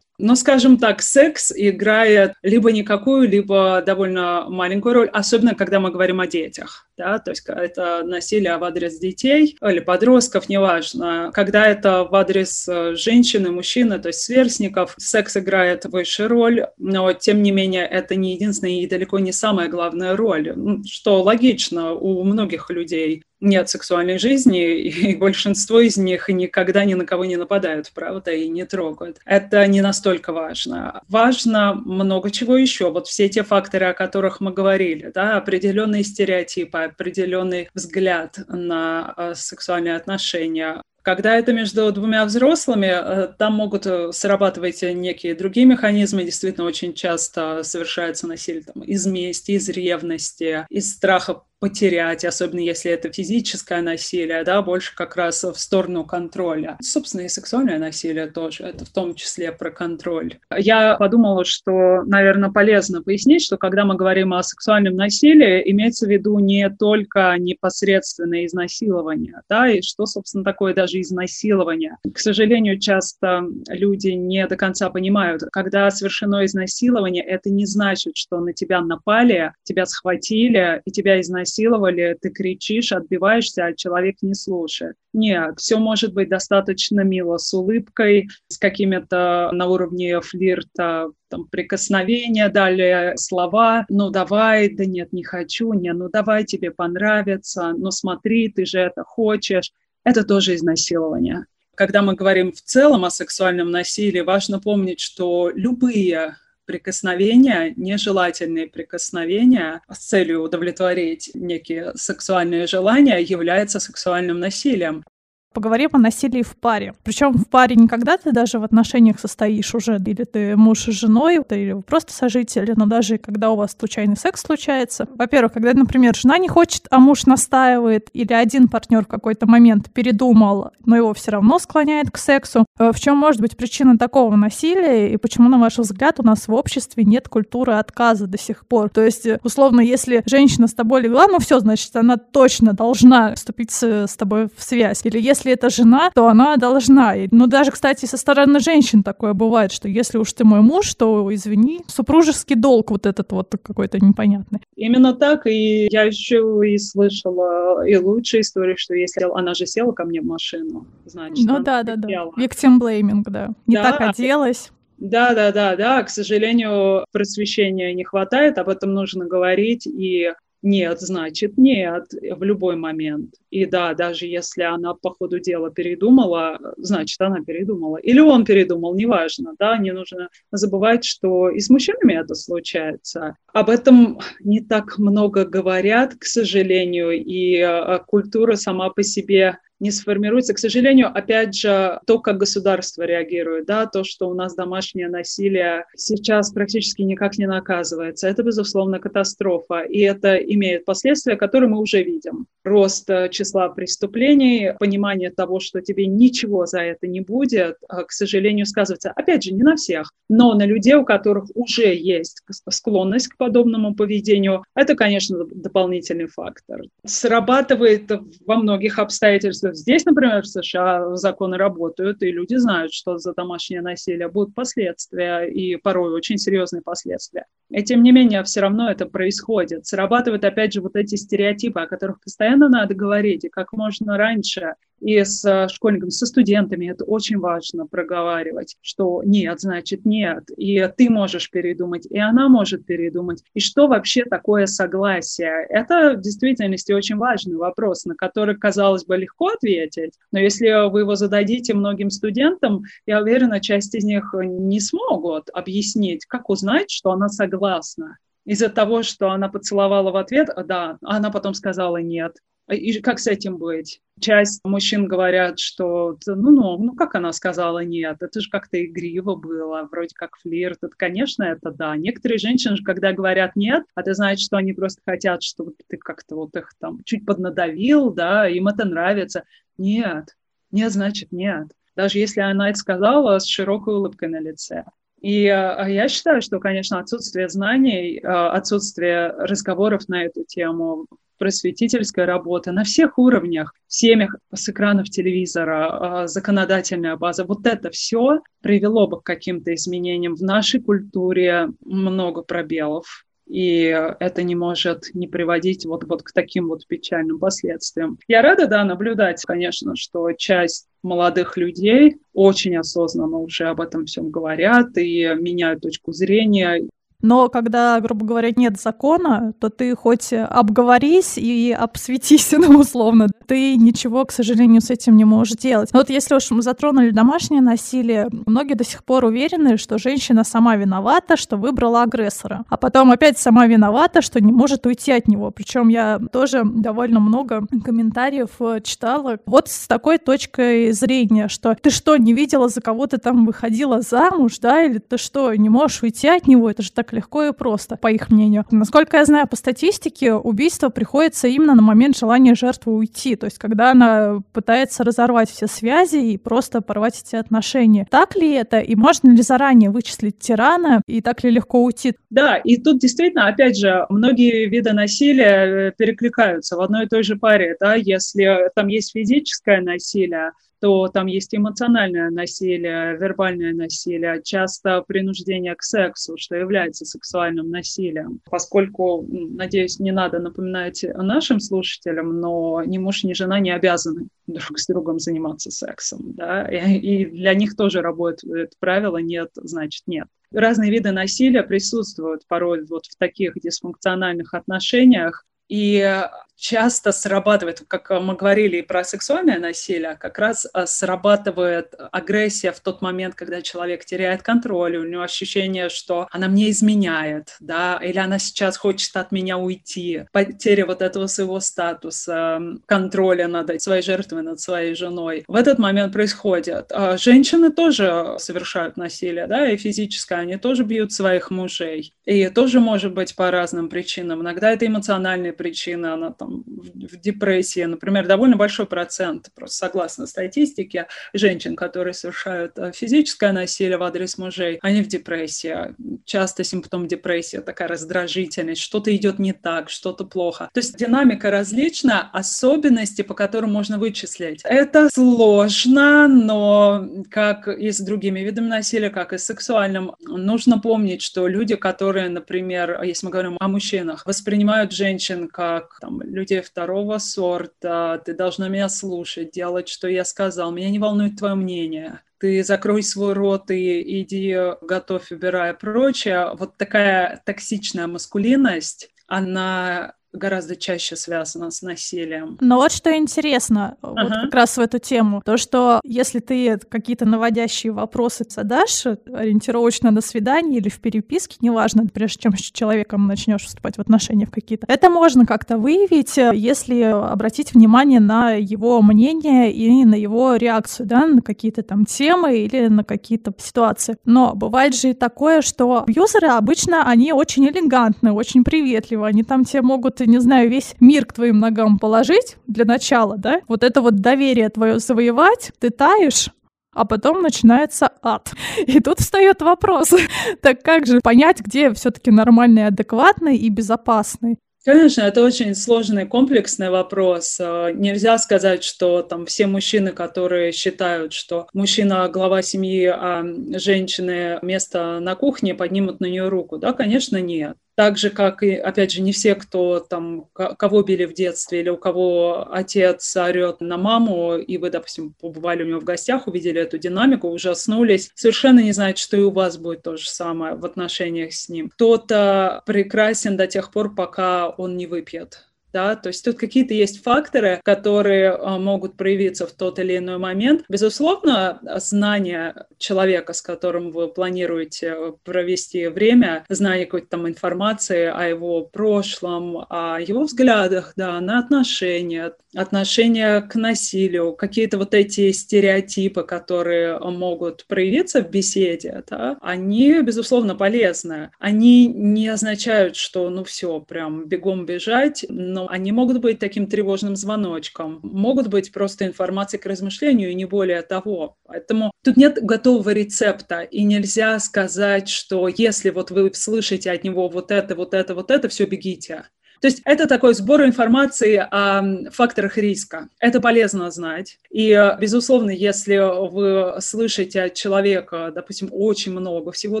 Но, 0.22 0.36
скажем 0.36 0.78
так, 0.78 1.02
секс 1.02 1.52
играет 1.52 2.34
либо 2.44 2.70
никакую, 2.70 3.28
либо 3.28 3.82
довольно 3.84 4.46
маленькую 4.48 4.94
роль, 4.94 5.08
особенно 5.08 5.56
когда 5.56 5.80
мы 5.80 5.90
говорим 5.90 6.20
о 6.20 6.28
детях. 6.28 6.86
Да? 6.96 7.18
То 7.18 7.32
есть 7.32 7.42
это 7.48 8.04
насилие 8.04 8.56
в 8.56 8.62
адрес 8.62 9.00
детей 9.00 9.58
или 9.60 9.80
подростков, 9.80 10.48
неважно. 10.48 11.32
Когда 11.34 11.66
это 11.66 12.04
в 12.04 12.14
адрес 12.14 12.68
э, 12.68 12.94
женщины, 12.94 13.50
мужчины, 13.50 13.98
то 13.98 14.10
есть 14.10 14.20
сверстников, 14.20 14.94
секс 14.96 15.36
играет 15.36 15.86
высшую 15.86 16.28
роль, 16.28 16.66
но, 16.78 17.12
тем 17.14 17.42
не 17.42 17.50
менее, 17.50 17.84
это 17.84 18.14
не 18.14 18.34
единственная 18.34 18.74
и 18.74 18.86
далеко 18.86 19.18
не 19.18 19.32
самая 19.32 19.68
главная 19.68 20.14
роль, 20.14 20.54
что 20.86 21.20
логично 21.20 21.94
у 21.94 22.22
многих 22.22 22.70
людей 22.70 23.24
нет 23.42 23.68
сексуальной 23.68 24.18
жизни, 24.18 24.74
и 24.80 25.14
большинство 25.14 25.80
из 25.80 25.96
них 25.96 26.28
никогда 26.28 26.84
ни 26.84 26.94
на 26.94 27.04
кого 27.04 27.24
не 27.24 27.36
нападают, 27.36 27.90
правда, 27.94 28.30
и 28.30 28.48
не 28.48 28.64
трогают. 28.64 29.18
Это 29.26 29.66
не 29.66 29.82
настолько 29.82 30.32
важно. 30.32 31.02
Важно 31.08 31.74
много 31.74 32.30
чего 32.30 32.56
еще. 32.56 32.90
Вот 32.90 33.08
все 33.08 33.28
те 33.28 33.42
факторы, 33.42 33.86
о 33.86 33.94
которых 33.94 34.40
мы 34.40 34.52
говорили, 34.52 35.10
да, 35.14 35.36
определенные 35.36 36.04
стереотипы, 36.04 36.78
определенный 36.78 37.68
взгляд 37.74 38.38
на 38.48 39.14
э, 39.16 39.34
сексуальные 39.34 39.96
отношения, 39.96 40.82
когда 41.02 41.36
это 41.36 41.52
между 41.52 41.90
двумя 41.92 42.24
взрослыми, 42.24 42.86
э, 42.86 43.28
там 43.36 43.54
могут 43.54 43.86
э, 43.86 44.12
срабатывать 44.12 44.82
некие 44.82 45.34
другие 45.34 45.66
механизмы. 45.66 46.22
Действительно, 46.22 46.64
очень 46.64 46.94
часто 46.94 47.64
совершается 47.64 48.28
насилие 48.28 48.62
там, 48.62 48.84
из 48.84 49.04
мести, 49.06 49.52
из 49.52 49.68
ревности, 49.68 50.64
из 50.70 50.92
страха 50.92 51.42
потерять, 51.62 52.24
особенно 52.24 52.58
если 52.58 52.90
это 52.90 53.12
физическое 53.12 53.82
насилие, 53.82 54.42
да, 54.42 54.62
больше 54.62 54.96
как 54.96 55.14
раз 55.14 55.44
в 55.44 55.54
сторону 55.54 56.04
контроля. 56.04 56.76
Собственно, 56.82 57.20
и 57.20 57.28
сексуальное 57.28 57.78
насилие 57.78 58.26
тоже, 58.26 58.64
это 58.64 58.84
в 58.84 58.88
том 58.88 59.14
числе 59.14 59.52
про 59.52 59.70
контроль. 59.70 60.38
Я 60.58 60.96
подумала, 60.96 61.44
что, 61.44 62.02
наверное, 62.02 62.50
полезно 62.50 63.00
пояснить, 63.00 63.44
что 63.44 63.58
когда 63.58 63.84
мы 63.84 63.94
говорим 63.94 64.34
о 64.34 64.42
сексуальном 64.42 64.96
насилии, 64.96 65.62
имеется 65.70 66.06
в 66.06 66.10
виду 66.10 66.36
не 66.40 66.68
только 66.68 67.36
непосредственное 67.38 68.44
изнасилование, 68.46 69.42
да, 69.48 69.68
и 69.68 69.82
что, 69.82 70.04
собственно, 70.06 70.42
такое 70.42 70.74
даже 70.74 71.00
изнасилование. 71.00 71.96
К 72.12 72.18
сожалению, 72.18 72.80
часто 72.80 73.44
люди 73.68 74.08
не 74.08 74.44
до 74.48 74.56
конца 74.56 74.90
понимают, 74.90 75.44
когда 75.52 75.88
совершено 75.92 76.44
изнасилование, 76.44 77.22
это 77.22 77.50
не 77.50 77.66
значит, 77.66 78.16
что 78.16 78.40
на 78.40 78.52
тебя 78.52 78.80
напали, 78.80 79.52
тебя 79.62 79.86
схватили 79.86 80.82
и 80.84 80.90
тебя 80.90 81.20
изнасиловали 81.20 81.51
изнасиловали, 81.52 82.16
ты 82.20 82.30
кричишь, 82.30 82.92
отбиваешься, 82.92 83.66
а 83.66 83.74
человек 83.74 84.16
не 84.22 84.34
слушает. 84.34 84.96
Нет, 85.12 85.58
все 85.58 85.78
может 85.78 86.14
быть 86.14 86.28
достаточно 86.28 87.00
мило, 87.00 87.36
с 87.38 87.52
улыбкой, 87.52 88.28
с 88.48 88.58
какими-то 88.58 89.50
на 89.52 89.66
уровне 89.66 90.20
флирта, 90.20 91.08
там, 91.28 91.46
прикосновения, 91.48 92.48
далее 92.48 93.16
слова, 93.16 93.86
ну 93.88 94.10
давай, 94.10 94.68
да 94.68 94.84
нет, 94.84 95.12
не 95.12 95.24
хочу, 95.24 95.72
не, 95.72 95.92
ну 95.92 96.08
давай, 96.08 96.44
тебе 96.44 96.70
понравится, 96.70 97.72
ну 97.76 97.90
смотри, 97.90 98.48
ты 98.48 98.64
же 98.64 98.80
это 98.80 99.04
хочешь. 99.04 99.72
Это 100.04 100.24
тоже 100.24 100.56
изнасилование. 100.56 101.46
Когда 101.76 102.02
мы 102.02 102.14
говорим 102.14 102.52
в 102.52 102.60
целом 102.60 103.04
о 103.04 103.10
сексуальном 103.10 103.70
насилии, 103.70 104.20
важно 104.20 104.58
помнить, 104.58 105.00
что 105.00 105.50
любые 105.54 106.36
прикосновения, 106.64 107.74
нежелательные 107.76 108.66
прикосновения 108.66 109.82
с 109.90 109.98
целью 109.98 110.42
удовлетворить 110.42 111.30
некие 111.34 111.92
сексуальные 111.94 112.66
желания 112.66 113.18
является 113.18 113.80
сексуальным 113.80 114.40
насилием. 114.40 115.04
Поговорим 115.52 115.90
о 115.92 115.98
насилии 115.98 116.42
в 116.42 116.56
паре. 116.56 116.94
Причем 117.02 117.32
в 117.34 117.46
паре 117.48 117.76
не 117.76 117.88
когда 117.88 118.16
ты 118.16 118.32
даже 118.32 118.58
в 118.58 118.64
отношениях 118.64 119.20
состоишь 119.20 119.74
уже, 119.74 119.96
или 119.96 120.24
ты 120.24 120.56
муж 120.56 120.84
с 120.84 120.92
женой, 120.92 121.40
или 121.50 121.80
просто 121.82 122.12
сожители, 122.12 122.72
но 122.76 122.86
даже 122.86 123.18
когда 123.18 123.50
у 123.50 123.56
вас 123.56 123.76
случайный 123.78 124.16
секс 124.16 124.42
случается. 124.42 125.06
Во-первых, 125.14 125.52
когда, 125.52 125.72
например, 125.74 126.14
жена 126.14 126.38
не 126.38 126.48
хочет, 126.48 126.86
а 126.90 126.98
муж 126.98 127.26
настаивает, 127.26 128.08
или 128.12 128.32
один 128.32 128.68
партнер 128.68 129.04
в 129.04 129.08
какой-то 129.08 129.46
момент 129.46 129.92
передумал, 129.92 130.70
но 130.84 130.96
его 130.96 131.12
все 131.14 131.32
равно 131.32 131.58
склоняет 131.58 132.10
к 132.10 132.16
сексу. 132.16 132.64
Э, 132.78 132.92
в 132.92 133.00
чем 133.00 133.16
может 133.16 133.40
быть 133.40 133.56
причина 133.56 133.98
такого 133.98 134.36
насилия, 134.36 135.12
и 135.12 135.16
почему, 135.16 135.48
на 135.48 135.58
ваш 135.58 135.78
взгляд, 135.78 136.20
у 136.20 136.22
нас 136.22 136.48
в 136.48 136.52
обществе 136.52 137.04
нет 137.04 137.28
культуры 137.28 137.74
отказа 137.74 138.26
до 138.26 138.38
сих 138.38 138.66
пор? 138.66 138.88
То 138.88 139.02
есть, 139.02 139.26
условно, 139.42 139.80
если 139.80 140.22
женщина 140.26 140.68
с 140.68 140.74
тобой 140.74 141.02
легла, 141.02 141.26
ну 141.26 141.38
все, 141.38 141.58
значит, 141.58 141.94
она 141.96 142.16
точно 142.16 142.72
должна 142.72 143.34
вступить 143.34 143.72
с 143.72 144.16
тобой 144.16 144.48
в 144.56 144.62
связь. 144.62 145.04
Или 145.04 145.20
если 145.20 145.41
если 145.42 145.52
это 145.52 145.70
жена, 145.70 146.10
то 146.14 146.28
она 146.28 146.56
должна. 146.56 147.14
Ну, 147.30 147.46
даже, 147.46 147.70
кстати, 147.70 148.06
со 148.06 148.16
стороны 148.16 148.60
женщин 148.60 149.02
такое 149.02 149.32
бывает, 149.32 149.72
что 149.72 149.88
если 149.88 150.18
уж 150.18 150.32
ты 150.32 150.44
мой 150.44 150.60
муж, 150.60 150.94
то, 150.94 151.32
извини, 151.34 151.80
супружеский 151.86 152.56
долг 152.56 152.90
вот 152.90 153.06
этот 153.06 153.32
вот 153.32 153.54
какой-то 153.62 153.98
непонятный. 153.98 154.60
Именно 154.76 155.14
так, 155.14 155.46
и 155.46 155.88
я 155.90 156.02
еще 156.02 156.60
и 156.64 156.78
слышала 156.78 157.86
и 157.86 157.96
лучшие 157.96 158.42
истории, 158.42 158.76
что 158.76 158.94
если 158.94 159.24
она 159.36 159.54
же 159.54 159.66
села 159.66 159.92
ко 159.92 160.04
мне 160.04 160.20
в 160.20 160.26
машину, 160.26 160.86
значит, 161.06 161.44
Ну 161.44 161.60
да, 161.60 161.82
да, 161.82 161.96
да. 161.96 162.08
Victim 162.38 162.78
blaming, 162.78 163.22
да. 163.26 163.50
Не 163.66 163.76
да, 163.76 163.92
так 163.92 164.00
оделась. 164.00 164.70
Да, 164.98 165.34
да, 165.34 165.50
да, 165.50 165.74
да. 165.74 166.02
К 166.02 166.10
сожалению, 166.10 167.04
просвещения 167.10 167.92
не 167.92 168.04
хватает, 168.04 168.58
об 168.58 168.68
этом 168.68 168.94
нужно 168.94 169.24
говорить. 169.24 169.86
И 169.86 170.32
нет, 170.62 171.00
значит 171.00 171.58
нет 171.58 172.04
в 172.12 172.42
любой 172.44 172.76
момент. 172.76 173.34
И 173.52 173.66
да, 173.66 173.92
даже 173.92 174.26
если 174.26 174.62
она 174.62 174.94
по 174.94 175.10
ходу 175.10 175.38
дела 175.38 175.70
передумала, 175.70 176.58
значит, 176.78 177.20
она 177.20 177.44
передумала. 177.44 177.98
Или 177.98 178.18
он 178.18 178.46
передумал, 178.46 178.94
неважно, 178.94 179.52
да, 179.58 179.76
не 179.76 179.92
нужно 179.92 180.30
забывать, 180.50 181.04
что 181.04 181.50
и 181.50 181.60
с 181.60 181.68
мужчинами 181.68 182.14
это 182.14 182.34
случается. 182.34 183.36
Об 183.52 183.68
этом 183.68 184.20
не 184.40 184.60
так 184.60 184.96
много 184.96 185.44
говорят, 185.44 186.14
к 186.14 186.24
сожалению, 186.24 187.10
и 187.10 187.58
э, 187.58 187.98
культура 188.06 188.56
сама 188.56 188.88
по 188.88 189.02
себе 189.02 189.58
не 189.82 189.90
сформируется. 189.90 190.54
К 190.54 190.58
сожалению, 190.58 191.08
опять 191.12 191.56
же, 191.56 191.98
то, 192.06 192.20
как 192.20 192.38
государство 192.38 193.02
реагирует, 193.02 193.66
да, 193.66 193.86
то, 193.86 194.04
что 194.04 194.28
у 194.30 194.34
нас 194.34 194.54
домашнее 194.54 195.08
насилие 195.08 195.86
сейчас 195.96 196.52
практически 196.52 197.02
никак 197.02 197.36
не 197.36 197.48
наказывается, 197.48 198.28
это, 198.28 198.44
безусловно, 198.44 199.00
катастрофа. 199.00 199.80
И 199.80 199.98
это 199.98 200.36
имеет 200.36 200.84
последствия, 200.84 201.34
которые 201.34 201.68
мы 201.68 201.80
уже 201.80 202.04
видим. 202.04 202.46
Рост 202.62 203.10
э, 203.10 203.28
числа 203.42 203.68
преступлений, 203.68 204.72
понимание 204.78 205.30
того, 205.30 205.60
что 205.60 205.80
тебе 205.80 206.06
ничего 206.06 206.66
за 206.66 206.80
это 206.80 207.06
не 207.06 207.20
будет, 207.20 207.76
э, 207.88 208.04
к 208.04 208.12
сожалению, 208.12 208.66
сказывается. 208.66 209.10
Опять 209.10 209.44
же, 209.44 209.52
не 209.52 209.62
на 209.62 209.76
всех, 209.76 210.12
но 210.28 210.54
на 210.54 210.64
людей, 210.64 210.94
у 210.94 211.04
которых 211.04 211.44
уже 211.54 211.94
есть 211.94 212.42
склонность 212.70 213.28
к 213.28 213.36
подобному 213.36 213.94
поведению, 213.94 214.64
это, 214.74 214.94
конечно, 214.94 215.44
дополнительный 215.44 216.26
фактор. 216.26 216.82
Срабатывает 217.04 218.10
во 218.46 218.56
многих 218.56 218.98
обстоятельствах 218.98 219.72
Здесь, 219.74 220.04
например, 220.04 220.42
в 220.42 220.46
США 220.46 221.16
законы 221.16 221.56
работают, 221.56 222.22
и 222.22 222.30
люди 222.30 222.54
знают, 222.56 222.92
что 222.92 223.18
за 223.18 223.34
домашнее 223.34 223.82
насилие 223.82 224.28
будут 224.28 224.54
последствия, 224.54 225.44
и 225.44 225.76
порой 225.76 226.12
очень 226.12 226.38
серьезные 226.38 226.82
последствия. 226.82 227.46
И 227.70 227.82
тем 227.82 228.02
не 228.02 228.12
менее, 228.12 228.42
все 228.44 228.60
равно 228.60 228.90
это 228.90 229.06
происходит. 229.06 229.86
Срабатывают, 229.86 230.44
опять 230.44 230.74
же, 230.74 230.82
вот 230.82 230.94
эти 230.94 231.16
стереотипы, 231.16 231.80
о 231.80 231.86
которых 231.86 232.20
постоянно 232.20 232.68
надо 232.68 232.94
говорить, 232.94 233.31
и 233.34 233.48
как 233.48 233.72
можно 233.72 234.16
раньше 234.16 234.74
и 235.02 235.18
с 235.18 235.44
э, 235.44 235.68
школьниками, 235.68 236.10
со 236.10 236.26
студентами 236.26 236.90
это 236.90 237.04
очень 237.04 237.38
важно 237.38 237.86
проговаривать, 237.86 238.76
что 238.80 239.22
нет, 239.24 239.60
значит 239.60 240.04
нет, 240.04 240.44
и 240.56 240.88
ты 240.96 241.10
можешь 241.10 241.50
передумать, 241.50 242.06
и 242.06 242.18
она 242.18 242.48
может 242.48 242.86
передумать. 242.86 243.42
И 243.52 243.60
что 243.60 243.88
вообще 243.88 244.24
такое 244.24 244.66
согласие? 244.66 245.66
Это 245.68 246.14
в 246.16 246.20
действительности 246.20 246.92
очень 246.92 247.16
важный 247.16 247.56
вопрос, 247.56 248.04
на 248.04 248.14
который, 248.14 248.56
казалось 248.56 249.04
бы, 249.04 249.16
легко 249.16 249.48
ответить, 249.48 250.12
но 250.30 250.38
если 250.38 250.88
вы 250.88 251.00
его 251.00 251.16
зададите 251.16 251.74
многим 251.74 252.10
студентам, 252.10 252.84
я 253.04 253.20
уверена, 253.20 253.60
часть 253.60 253.94
из 253.96 254.04
них 254.04 254.32
не 254.34 254.78
смогут 254.78 255.50
объяснить, 255.52 256.26
как 256.26 256.48
узнать, 256.48 256.90
что 256.90 257.10
она 257.10 257.28
согласна 257.28 258.18
из-за 258.44 258.68
того, 258.68 259.02
что 259.02 259.30
она 259.30 259.48
поцеловала 259.48 260.10
в 260.10 260.16
ответ, 260.16 260.48
да, 260.66 260.98
а 261.02 261.16
она 261.16 261.30
потом 261.30 261.54
сказала 261.54 261.98
нет. 261.98 262.36
И 262.70 263.00
как 263.00 263.18
с 263.18 263.26
этим 263.26 263.58
быть? 263.58 264.00
Часть 264.20 264.60
мужчин 264.64 265.08
говорят, 265.08 265.58
что 265.58 266.16
ну, 266.26 266.50
ну, 266.50 266.78
ну 266.78 266.94
как 266.94 267.16
она 267.16 267.32
сказала 267.32 267.80
нет, 267.84 268.18
это 268.20 268.40
же 268.40 268.48
как-то 268.50 268.82
игриво 268.82 269.34
было, 269.34 269.88
вроде 269.90 270.14
как 270.14 270.36
флирт. 270.36 270.78
Это, 270.80 270.94
конечно, 270.96 271.42
это 271.42 271.72
да. 271.72 271.96
Некоторые 271.96 272.38
женщины 272.38 272.76
же, 272.76 272.84
когда 272.84 273.12
говорят 273.12 273.56
нет, 273.56 273.84
это 273.96 274.14
значит, 274.14 274.44
что 274.44 274.58
они 274.58 274.72
просто 274.72 275.02
хотят, 275.04 275.42
чтобы 275.42 275.74
ты 275.88 275.96
как-то 275.96 276.36
вот 276.36 276.54
их 276.56 276.70
там 276.78 277.02
чуть 277.04 277.26
поднадавил, 277.26 278.10
да, 278.10 278.48
им 278.48 278.68
это 278.68 278.84
нравится. 278.84 279.44
Нет, 279.76 280.36
нет, 280.70 280.92
значит 280.92 281.32
нет. 281.32 281.68
Даже 281.96 282.18
если 282.18 282.40
она 282.40 282.70
это 282.70 282.78
сказала 282.78 283.38
с 283.38 283.46
широкой 283.46 283.94
улыбкой 283.94 284.28
на 284.28 284.40
лице. 284.40 284.84
И 285.20 285.44
э, 285.44 285.92
я 285.92 286.08
считаю, 286.08 286.40
что, 286.42 286.58
конечно, 286.58 286.98
отсутствие 286.98 287.48
знаний, 287.48 288.18
отсутствие 288.18 289.28
разговоров 289.28 290.08
на 290.08 290.24
эту 290.24 290.44
тему 290.44 291.06
просветительской 291.42 292.24
работы 292.24 292.70
на 292.70 292.84
всех 292.84 293.18
уровнях, 293.18 293.74
в 293.88 293.92
семьях, 293.92 294.36
с 294.54 294.68
экранов 294.68 295.10
телевизора, 295.10 296.20
а, 296.22 296.26
законодательная 296.28 297.16
база. 297.16 297.44
Вот 297.44 297.66
это 297.66 297.90
все 297.90 298.38
привело 298.60 299.08
бы 299.08 299.20
к 299.20 299.24
каким-то 299.24 299.74
изменениям. 299.74 300.36
В 300.36 300.42
нашей 300.42 300.80
культуре 300.80 301.70
много 301.84 302.42
пробелов 302.42 303.24
и 303.48 303.82
это 304.20 304.44
не 304.44 304.54
может 304.54 305.12
не 305.14 305.26
приводить 305.26 305.84
вот, 305.84 306.04
вот 306.04 306.22
к 306.22 306.32
таким 306.32 306.68
вот 306.68 306.86
печальным 306.86 307.40
последствиям. 307.40 308.18
Я 308.28 308.40
рада, 308.40 308.68
да, 308.68 308.84
наблюдать, 308.84 309.42
конечно, 309.44 309.96
что 309.96 310.30
часть 310.32 310.86
молодых 311.02 311.56
людей 311.56 312.18
очень 312.32 312.76
осознанно 312.76 313.38
уже 313.38 313.64
об 313.64 313.80
этом 313.80 314.06
всем 314.06 314.30
говорят 314.30 314.96
и 314.96 315.34
меняют 315.34 315.82
точку 315.82 316.12
зрения. 316.12 316.86
Но 317.22 317.48
когда, 317.48 317.98
грубо 318.00 318.26
говоря, 318.26 318.50
нет 318.54 318.80
закона, 318.80 319.54
то 319.60 319.68
ты 319.68 319.94
хоть 319.96 320.32
обговорись 320.32 321.38
и 321.38 321.74
обсветись, 321.76 322.52
ну, 322.52 322.78
условно, 322.78 323.28
ты 323.46 323.76
ничего, 323.76 324.24
к 324.24 324.32
сожалению, 324.32 324.80
с 324.80 324.90
этим 324.90 325.16
не 325.16 325.24
можешь 325.24 325.56
делать. 325.56 325.90
Но 325.92 326.00
вот 326.00 326.10
если 326.10 326.34
уж 326.34 326.50
мы 326.50 326.62
затронули 326.62 327.10
домашнее 327.10 327.60
насилие, 327.60 328.28
многие 328.46 328.74
до 328.74 328.84
сих 328.84 329.04
пор 329.04 329.24
уверены, 329.24 329.76
что 329.76 329.98
женщина 329.98 330.44
сама 330.44 330.76
виновата, 330.76 331.36
что 331.36 331.56
выбрала 331.56 332.02
агрессора. 332.02 332.64
А 332.68 332.76
потом 332.76 333.10
опять 333.12 333.38
сама 333.38 333.66
виновата, 333.66 334.20
что 334.22 334.40
не 334.40 334.52
может 334.52 334.84
уйти 334.86 335.12
от 335.12 335.28
него. 335.28 335.50
Причем 335.50 335.88
я 335.88 336.20
тоже 336.32 336.62
довольно 336.64 337.20
много 337.20 337.66
комментариев 337.84 338.50
э, 338.60 338.80
читала 338.82 339.38
вот 339.46 339.68
с 339.68 339.86
такой 339.86 340.18
точкой 340.18 340.92
зрения, 340.92 341.48
что 341.48 341.76
ты 341.80 341.90
что, 341.90 342.16
не 342.16 342.32
видела, 342.32 342.68
за 342.68 342.80
кого 342.80 343.06
ты 343.06 343.18
там 343.18 343.46
выходила 343.46 344.00
замуж, 344.00 344.58
да, 344.58 344.82
или 344.82 344.98
ты 344.98 345.18
что, 345.18 345.54
не 345.54 345.68
можешь 345.68 346.02
уйти 346.02 346.28
от 346.28 346.46
него? 346.46 346.70
Это 346.70 346.82
же 346.82 346.90
так 346.92 347.11
легко 347.12 347.44
и 347.44 347.52
просто, 347.52 347.96
по 347.96 348.10
их 348.10 348.30
мнению. 348.30 348.64
Насколько 348.70 349.18
я 349.18 349.24
знаю 349.24 349.46
по 349.48 349.56
статистике, 349.56 350.34
убийство 350.34 350.88
приходится 350.88 351.48
именно 351.48 351.74
на 351.74 351.82
момент 351.82 352.16
желания 352.16 352.54
жертвы 352.54 352.94
уйти, 352.94 353.36
то 353.36 353.46
есть 353.46 353.58
когда 353.58 353.92
она 353.92 354.40
пытается 354.52 355.04
разорвать 355.04 355.50
все 355.50 355.66
связи 355.66 356.16
и 356.16 356.38
просто 356.38 356.80
порвать 356.80 357.22
эти 357.22 357.36
отношения. 357.36 358.06
Так 358.10 358.36
ли 358.36 358.52
это? 358.52 358.78
И 358.78 358.94
можно 358.94 359.30
ли 359.30 359.42
заранее 359.42 359.90
вычислить 359.90 360.38
тирана? 360.38 361.02
И 361.06 361.20
так 361.20 361.44
ли 361.44 361.50
легко 361.50 361.84
уйти? 361.84 362.14
Да, 362.30 362.56
и 362.56 362.76
тут 362.76 362.98
действительно, 362.98 363.46
опять 363.46 363.78
же, 363.78 364.06
многие 364.08 364.66
виды 364.66 364.92
насилия 364.92 365.88
э, 365.88 365.92
перекликаются 365.96 366.76
в 366.76 366.80
одной 366.80 367.04
и 367.04 367.08
той 367.08 367.22
же 367.22 367.36
паре. 367.36 367.76
Да? 367.80 367.94
Если 367.94 368.70
там 368.74 368.88
есть 368.88 369.12
физическое 369.12 369.80
насилие, 369.80 370.52
то 370.82 371.06
там 371.06 371.28
есть 371.28 371.54
эмоциональное 371.54 372.28
насилие, 372.30 373.16
вербальное 373.16 373.72
насилие, 373.72 374.42
часто 374.42 375.04
принуждение 375.06 375.76
к 375.76 375.82
сексу, 375.84 376.34
что 376.36 376.56
является 376.56 377.04
сексуальным 377.04 377.70
насилием. 377.70 378.40
Поскольку, 378.50 379.24
надеюсь, 379.30 380.00
не 380.00 380.10
надо 380.10 380.40
напоминать 380.40 381.04
нашим 381.14 381.60
слушателям, 381.60 382.40
но 382.40 382.82
ни 382.82 382.98
муж, 382.98 383.22
ни 383.22 383.32
жена 383.32 383.60
не 383.60 383.70
обязаны 383.70 384.26
друг 384.48 384.76
с 384.76 384.88
другом 384.88 385.20
заниматься 385.20 385.70
сексом. 385.70 386.32
Да? 386.34 386.66
И, 386.68 387.26
для 387.26 387.54
них 387.54 387.76
тоже 387.76 388.02
работает 388.02 388.72
правило 388.80 389.18
«нет, 389.18 389.50
значит 389.54 390.02
нет» 390.08 390.26
разные 390.50 390.90
виды 390.90 391.12
насилия 391.12 391.62
присутствуют 391.62 392.46
порой 392.46 392.84
вот 392.84 393.06
в 393.06 393.16
таких 393.16 393.54
дисфункциональных 393.54 394.52
отношениях, 394.52 395.46
и 395.68 396.22
часто 396.62 397.10
срабатывает, 397.10 397.82
как 397.88 398.08
мы 398.10 398.36
говорили 398.36 398.76
и 398.76 398.82
про 398.82 399.02
сексуальное 399.02 399.58
насилие, 399.58 400.16
как 400.18 400.38
раз 400.38 400.66
а, 400.72 400.86
срабатывает 400.86 401.94
агрессия 402.12 402.70
в 402.70 402.78
тот 402.78 403.02
момент, 403.02 403.34
когда 403.34 403.62
человек 403.62 404.04
теряет 404.04 404.42
контроль, 404.42 404.96
у 404.96 405.04
него 405.04 405.22
ощущение, 405.22 405.88
что 405.88 406.28
она 406.30 406.46
мне 406.46 406.70
изменяет, 406.70 407.56
да, 407.58 407.98
или 408.00 408.16
она 408.16 408.38
сейчас 408.38 408.76
хочет 408.76 409.16
от 409.16 409.32
меня 409.32 409.58
уйти, 409.58 410.24
потеря 410.30 410.86
вот 410.86 411.02
этого 411.02 411.26
своего 411.26 411.58
статуса, 411.58 412.60
контроля 412.86 413.48
над 413.48 413.82
своей 413.82 414.02
жертвой, 414.02 414.42
над 414.42 414.60
своей 414.60 414.94
женой. 414.94 415.44
В 415.48 415.56
этот 415.56 415.80
момент 415.80 416.12
происходит. 416.12 416.92
А 416.92 417.16
женщины 417.16 417.72
тоже 417.72 418.36
совершают 418.38 418.96
насилие, 418.96 419.48
да, 419.48 419.68
и 419.68 419.76
физическое, 419.76 420.36
они 420.36 420.56
тоже 420.58 420.84
бьют 420.84 421.12
своих 421.12 421.50
мужей. 421.50 422.14
И 422.24 422.48
тоже 422.50 422.78
может 422.78 423.12
быть 423.14 423.34
по 423.34 423.50
разным 423.50 423.88
причинам. 423.88 424.42
Иногда 424.42 424.70
это 424.70 424.86
эмоциональные 424.86 425.51
причины, 425.52 426.06
она 426.06 426.32
там 426.32 426.64
в 426.66 427.16
депрессии, 427.20 427.84
например, 427.84 428.26
довольно 428.26 428.56
большой 428.56 428.86
процент, 428.86 429.50
просто 429.54 429.76
согласно 429.76 430.26
статистике, 430.26 431.06
женщин, 431.32 431.76
которые 431.76 432.14
совершают 432.14 432.78
э, 432.78 432.92
физическое 432.92 433.52
насилие 433.52 433.96
в 433.98 434.02
адрес 434.02 434.38
мужей, 434.38 434.78
они 434.82 435.02
в 435.02 435.08
депрессии. 435.08 435.94
Часто 436.24 436.64
симптом 436.64 437.06
депрессии 437.06 437.58
такая 437.58 437.88
раздражительность, 437.88 438.80
что-то 438.80 439.14
идет 439.14 439.38
не 439.38 439.52
так, 439.52 439.90
что-то 439.90 440.24
плохо. 440.24 440.68
То 440.72 440.80
есть 440.80 440.96
динамика 440.96 441.50
различна, 441.50 442.30
особенности, 442.32 443.22
по 443.22 443.34
которым 443.34 443.72
можно 443.72 443.98
вычислить. 443.98 444.60
Это 444.64 445.08
сложно, 445.12 446.28
но 446.28 447.08
как 447.30 447.68
и 447.68 447.90
с 447.90 448.00
другими 448.00 448.40
видами 448.40 448.68
насилия, 448.68 449.10
как 449.10 449.32
и 449.32 449.38
с 449.38 449.44
сексуальным, 449.44 450.14
нужно 450.20 450.78
помнить, 450.78 451.22
что 451.22 451.46
люди, 451.46 451.76
которые, 451.76 452.28
например, 452.28 453.02
если 453.02 453.26
мы 453.26 453.32
говорим 453.32 453.56
о 453.60 453.68
мужчинах, 453.68 454.24
воспринимают 454.26 454.92
женщин 454.92 455.41
как 455.48 455.98
там, 456.00 456.20
людей 456.22 456.60
второго 456.60 457.18
сорта, 457.18 458.22
ты 458.24 458.34
должна 458.34 458.68
меня 458.68 458.88
слушать, 458.88 459.50
делать, 459.50 459.88
что 459.88 460.08
я 460.08 460.24
сказал, 460.24 460.72
меня 460.72 460.90
не 460.90 460.98
волнует 460.98 461.36
твое 461.36 461.54
мнение, 461.54 462.20
ты 462.38 462.64
закрой 462.64 463.02
свой 463.02 463.34
рот 463.34 463.70
и 463.70 464.22
иди 464.22 464.56
готовь, 464.80 465.30
убирай 465.30 465.74
прочее. 465.74 466.50
Вот 466.54 466.76
такая 466.76 467.40
токсичная 467.46 468.08
маскулинность, 468.08 469.10
она 469.28 470.14
гораздо 470.32 470.76
чаще 470.76 471.16
связано 471.16 471.70
с 471.70 471.82
насилием. 471.82 472.56
Но 472.60 472.76
вот 472.76 472.92
что 472.92 473.14
интересно, 473.16 473.96
ага. 474.02 474.22
вот 474.22 474.32
как 474.44 474.54
раз 474.54 474.76
в 474.76 474.80
эту 474.80 474.98
тему, 474.98 475.42
то, 475.44 475.56
что 475.56 476.00
если 476.04 476.38
ты 476.38 476.78
какие-то 476.78 477.26
наводящие 477.26 477.92
вопросы 477.92 478.44
задашь 478.48 479.06
ориентировочно 479.06 480.10
на 480.10 480.20
свидание 480.20 480.78
или 480.78 480.88
в 480.88 481.00
переписке, 481.00 481.56
неважно, 481.60 482.06
прежде 482.06 482.42
чем 482.42 482.56
с 482.56 482.60
человеком 482.60 483.26
начнешь 483.26 483.64
вступать 483.64 483.96
в 483.96 484.00
отношения 484.00 484.46
в 484.46 484.50
какие-то, 484.50 484.86
это 484.88 485.10
можно 485.10 485.44
как-то 485.44 485.76
выявить, 485.76 486.36
если 486.36 487.02
обратить 487.02 487.74
внимание 487.74 488.20
на 488.20 488.52
его 488.52 489.02
мнение 489.02 489.72
и 489.72 490.04
на 490.04 490.14
его 490.14 490.56
реакцию, 490.56 491.06
да, 491.06 491.26
на 491.26 491.42
какие-то 491.42 491.82
там 491.82 492.06
темы 492.06 492.58
или 492.58 492.86
на 492.88 493.04
какие-то 493.04 493.52
ситуации. 493.58 494.16
Но 494.24 494.54
бывает 494.54 494.94
же 494.94 495.10
и 495.10 495.14
такое, 495.14 495.62
что 495.62 496.04
юзеры 496.08 496.48
обычно, 496.48 497.06
они 497.06 497.32
очень 497.32 497.66
элегантны, 497.68 498.32
очень 498.32 498.64
приветливы, 498.64 499.26
они 499.26 499.42
там 499.42 499.64
тебе 499.64 499.82
могут 499.82 500.21
не 500.26 500.40
знаю, 500.40 500.70
весь 500.70 500.94
мир 501.00 501.26
к 501.26 501.32
твоим 501.32 501.60
ногам 501.60 501.98
положить 501.98 502.56
для 502.66 502.84
начала, 502.84 503.36
да, 503.38 503.60
вот 503.68 503.84
это 503.84 504.00
вот 504.00 504.16
доверие 504.16 504.68
твое 504.68 504.98
завоевать, 504.98 505.72
ты 505.78 505.90
таешь, 505.90 506.50
а 506.94 507.04
потом 507.04 507.42
начинается 507.42 508.10
ад. 508.22 508.52
И 508.86 509.00
тут 509.00 509.20
встает 509.20 509.62
вопрос, 509.62 510.10
так 510.62 510.82
как 510.82 511.06
же 511.06 511.20
понять, 511.20 511.60
где 511.60 511.92
все-таки 511.94 512.30
нормальный, 512.30 512.86
адекватный 512.86 513.56
и 513.56 513.68
безопасный? 513.68 514.58
Конечно, 514.84 515.22
это 515.22 515.44
очень 515.44 515.76
сложный, 515.76 516.26
комплексный 516.26 516.90
вопрос. 516.90 517.56
А, 517.60 517.92
нельзя 517.92 518.36
сказать, 518.38 518.82
что 518.82 519.22
там 519.22 519.46
все 519.46 519.68
мужчины, 519.68 520.10
которые 520.10 520.72
считают, 520.72 521.32
что 521.32 521.68
мужчина 521.72 522.28
глава 522.28 522.62
семьи, 522.62 523.06
а 523.06 523.44
женщины 523.78 524.58
место 524.60 525.20
на 525.20 525.36
кухне, 525.36 525.76
поднимут 525.76 526.18
на 526.18 526.26
нее 526.26 526.48
руку. 526.48 526.78
Да, 526.78 526.92
конечно, 526.94 527.40
нет. 527.40 527.76
Так 527.94 528.16
же, 528.16 528.30
как 528.30 528.62
и, 528.62 528.74
опять 528.74 529.12
же, 529.12 529.20
не 529.20 529.32
все, 529.32 529.54
кто 529.54 530.00
там, 530.00 530.46
кого 530.54 531.02
били 531.02 531.26
в 531.26 531.34
детстве 531.34 531.80
или 531.80 531.90
у 531.90 531.98
кого 531.98 532.66
отец 532.72 533.36
орет 533.36 533.82
на 533.82 533.98
маму, 533.98 534.56
и 534.56 534.78
вы, 534.78 534.88
допустим, 534.88 535.34
побывали 535.38 535.82
у 535.82 535.86
него 535.86 536.00
в 536.00 536.04
гостях, 536.04 536.46
увидели 536.46 536.80
эту 536.80 536.96
динамику, 536.96 537.48
ужаснулись, 537.48 538.30
совершенно 538.34 538.80
не 538.80 538.92
знает, 538.92 539.18
что 539.18 539.36
и 539.36 539.40
у 539.40 539.50
вас 539.50 539.76
будет 539.76 540.02
то 540.02 540.16
же 540.16 540.26
самое 540.28 540.74
в 540.74 540.86
отношениях 540.86 541.52
с 541.52 541.68
ним. 541.68 541.90
Кто-то 541.90 542.82
прекрасен 542.86 543.58
до 543.58 543.66
тех 543.66 543.92
пор, 543.92 544.14
пока 544.14 544.70
он 544.70 544.96
не 544.96 545.06
выпьет 545.06 545.71
да, 545.92 546.16
то 546.16 546.28
есть 546.28 546.44
тут 546.44 546.58
какие-то 546.58 546.94
есть 546.94 547.22
факторы, 547.22 547.80
которые 547.84 548.50
а, 548.50 548.78
могут 548.78 549.16
проявиться 549.16 549.66
в 549.66 549.72
тот 549.72 549.98
или 549.98 550.16
иной 550.18 550.38
момент. 550.38 550.84
Безусловно, 550.88 551.80
знание 551.96 552.86
человека, 552.98 553.52
с 553.52 553.62
которым 553.62 554.10
вы 554.10 554.28
планируете 554.28 555.14
э, 555.16 555.32
провести 555.44 556.06
время, 556.08 556.64
знание 556.68 557.06
какой-то 557.06 557.28
там 557.28 557.48
информации 557.48 558.24
о 558.26 558.48
его 558.48 558.82
прошлом, 558.84 559.84
о 559.88 560.18
его 560.20 560.44
взглядах, 560.44 561.12
да, 561.16 561.40
на 561.40 561.58
отношения, 561.58 562.52
отношения 562.74 563.60
к 563.60 563.74
насилию, 563.74 564.54
какие-то 564.54 564.98
вот 564.98 565.14
эти 565.14 565.52
стереотипы, 565.52 566.42
которые 566.42 567.18
могут 567.18 567.84
проявиться 567.86 568.42
в 568.42 568.50
беседе, 568.50 569.22
да, 569.28 569.58
они, 569.60 570.20
безусловно, 570.22 570.74
полезны. 570.74 571.50
Они 571.58 572.06
не 572.06 572.48
означают, 572.48 573.16
что, 573.16 573.48
ну, 573.50 573.64
все, 573.64 574.00
прям 574.00 574.46
бегом 574.46 574.86
бежать, 574.86 575.44
но 575.48 575.88
они 575.88 576.12
могут 576.12 576.40
быть 576.40 576.58
таким 576.58 576.86
тревожным 576.86 577.36
звоночком, 577.36 578.20
могут 578.22 578.68
быть 578.68 578.92
просто 578.92 579.26
информацией 579.26 579.80
к 579.80 579.86
размышлению 579.86 580.50
и 580.50 580.54
не 580.54 580.64
более 580.64 581.02
того. 581.02 581.56
Поэтому 581.64 582.10
тут 582.24 582.36
нет 582.36 582.58
готового 582.62 583.10
рецепта, 583.10 583.82
и 583.82 584.04
нельзя 584.04 584.58
сказать, 584.58 585.28
что 585.28 585.68
если 585.68 586.10
вот 586.10 586.30
вы 586.30 586.50
слышите 586.54 587.10
от 587.10 587.24
него 587.24 587.48
вот 587.48 587.70
это, 587.70 587.94
вот 587.94 588.14
это, 588.14 588.34
вот 588.34 588.50
это, 588.50 588.68
все, 588.68 588.86
бегите 588.86 589.44
То 589.82 589.88
есть 589.88 590.00
это 590.04 590.28
такой 590.28 590.54
сбор 590.54 590.84
информации 590.84 591.56
о 591.56 592.30
факторах 592.30 592.78
риска. 592.78 593.28
Это 593.40 593.60
полезно 593.60 594.08
знать. 594.12 594.58
И, 594.70 594.96
безусловно, 595.20 595.72
если 595.72 596.18
вы 596.50 597.00
слышите 597.00 597.62
от 597.62 597.74
человека, 597.74 598.52
допустим, 598.54 598.90
очень 598.92 599.32
много 599.32 599.72
всего 599.72 600.00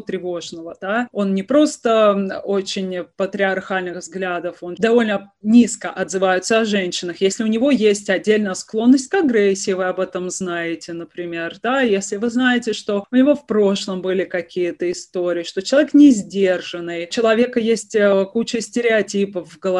тревожного, 0.00 0.76
да, 0.80 1.08
он 1.10 1.34
не 1.34 1.42
просто 1.42 2.40
очень 2.44 3.04
патриархальных 3.16 3.96
взглядов, 3.96 4.58
он 4.60 4.76
довольно 4.78 5.32
низко 5.42 5.90
отзывается 5.90 6.60
о 6.60 6.64
женщинах. 6.64 7.20
Если 7.20 7.42
у 7.42 7.48
него 7.48 7.72
есть 7.72 8.08
отдельная 8.08 8.54
склонность 8.54 9.08
к 9.08 9.14
агрессии, 9.14 9.72
вы 9.72 9.86
об 9.86 9.98
этом 9.98 10.30
знаете, 10.30 10.92
например, 10.92 11.56
да, 11.60 11.80
если 11.80 12.18
вы 12.18 12.30
знаете, 12.30 12.72
что 12.72 13.04
у 13.10 13.16
него 13.16 13.34
в 13.34 13.48
прошлом 13.48 14.00
были 14.00 14.22
какие-то 14.22 14.88
истории, 14.92 15.42
что 15.42 15.60
человек 15.60 15.92
не 15.92 16.12
сдержанный, 16.12 17.06
у 17.06 17.10
человека 17.10 17.58
есть 17.58 17.96
э, 17.96 18.24
куча 18.32 18.60
стереотипов 18.60 19.52
в 19.52 19.58
голове, 19.58 19.71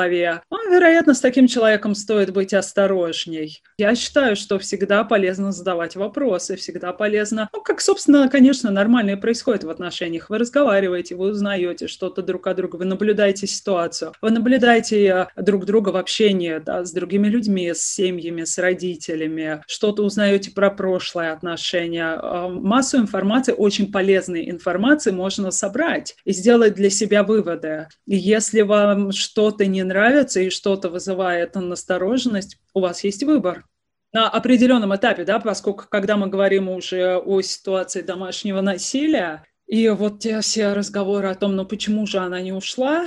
ну, 0.50 0.72
вероятно, 0.72 1.14
с 1.14 1.20
таким 1.20 1.46
человеком 1.46 1.94
стоит 1.94 2.32
быть 2.32 2.54
осторожней. 2.54 3.62
Я 3.78 3.94
считаю, 3.94 4.36
что 4.36 4.58
всегда 4.58 5.04
полезно 5.04 5.52
задавать 5.52 5.96
вопросы, 5.96 6.56
всегда 6.56 6.92
полезно, 6.92 7.48
ну, 7.52 7.60
как, 7.62 7.80
собственно, 7.80 8.28
конечно, 8.28 8.70
нормально 8.70 9.10
и 9.10 9.16
происходит 9.16 9.64
в 9.64 9.70
отношениях. 9.70 10.30
Вы 10.30 10.38
разговариваете, 10.38 11.14
вы 11.14 11.30
узнаете 11.30 11.88
что-то 11.88 12.22
друг 12.22 12.46
от 12.46 12.56
друга, 12.56 12.76
вы 12.76 12.84
наблюдаете 12.84 13.46
ситуацию, 13.46 14.12
вы 14.22 14.30
наблюдаете 14.30 15.06
э, 15.36 15.42
друг 15.42 15.66
друга 15.66 15.90
в 15.90 15.96
общении 15.96 16.58
да, 16.58 16.84
с 16.84 16.92
другими 16.92 17.28
людьми, 17.28 17.72
с 17.74 17.82
семьями, 17.82 18.44
с 18.44 18.58
родителями, 18.58 19.62
что-то 19.66 20.02
узнаете 20.02 20.50
про 20.50 20.70
прошлое 20.70 21.32
отношения. 21.32 22.18
Э, 22.20 22.48
массу 22.48 22.98
информации, 22.98 23.52
очень 23.52 23.90
полезной 23.90 24.50
информации 24.50 25.10
можно 25.10 25.50
собрать 25.50 26.16
и 26.24 26.32
сделать 26.32 26.74
для 26.74 26.90
себя 26.90 27.22
выводы. 27.24 27.88
И 28.06 28.16
если 28.16 28.62
вам 28.62 29.12
что-то 29.12 29.66
не 29.66 29.81
нравится 29.84 30.40
и 30.40 30.50
что-то 30.50 30.88
вызывает 30.88 31.54
настороженность, 31.54 32.58
у 32.74 32.80
вас 32.80 33.04
есть 33.04 33.22
выбор. 33.22 33.64
На 34.12 34.28
определенном 34.28 34.94
этапе, 34.94 35.24
да, 35.24 35.40
поскольку 35.40 35.86
когда 35.88 36.16
мы 36.16 36.26
говорим 36.26 36.68
уже 36.68 37.16
о 37.16 37.40
ситуации 37.40 38.02
домашнего 38.02 38.60
насилия, 38.60 39.44
и 39.66 39.88
вот 39.88 40.20
те 40.20 40.40
все 40.42 40.74
разговоры 40.74 41.28
о 41.28 41.34
том, 41.34 41.56
ну 41.56 41.64
почему 41.64 42.06
же 42.06 42.18
она 42.18 42.40
не 42.42 42.52
ушла, 42.52 43.06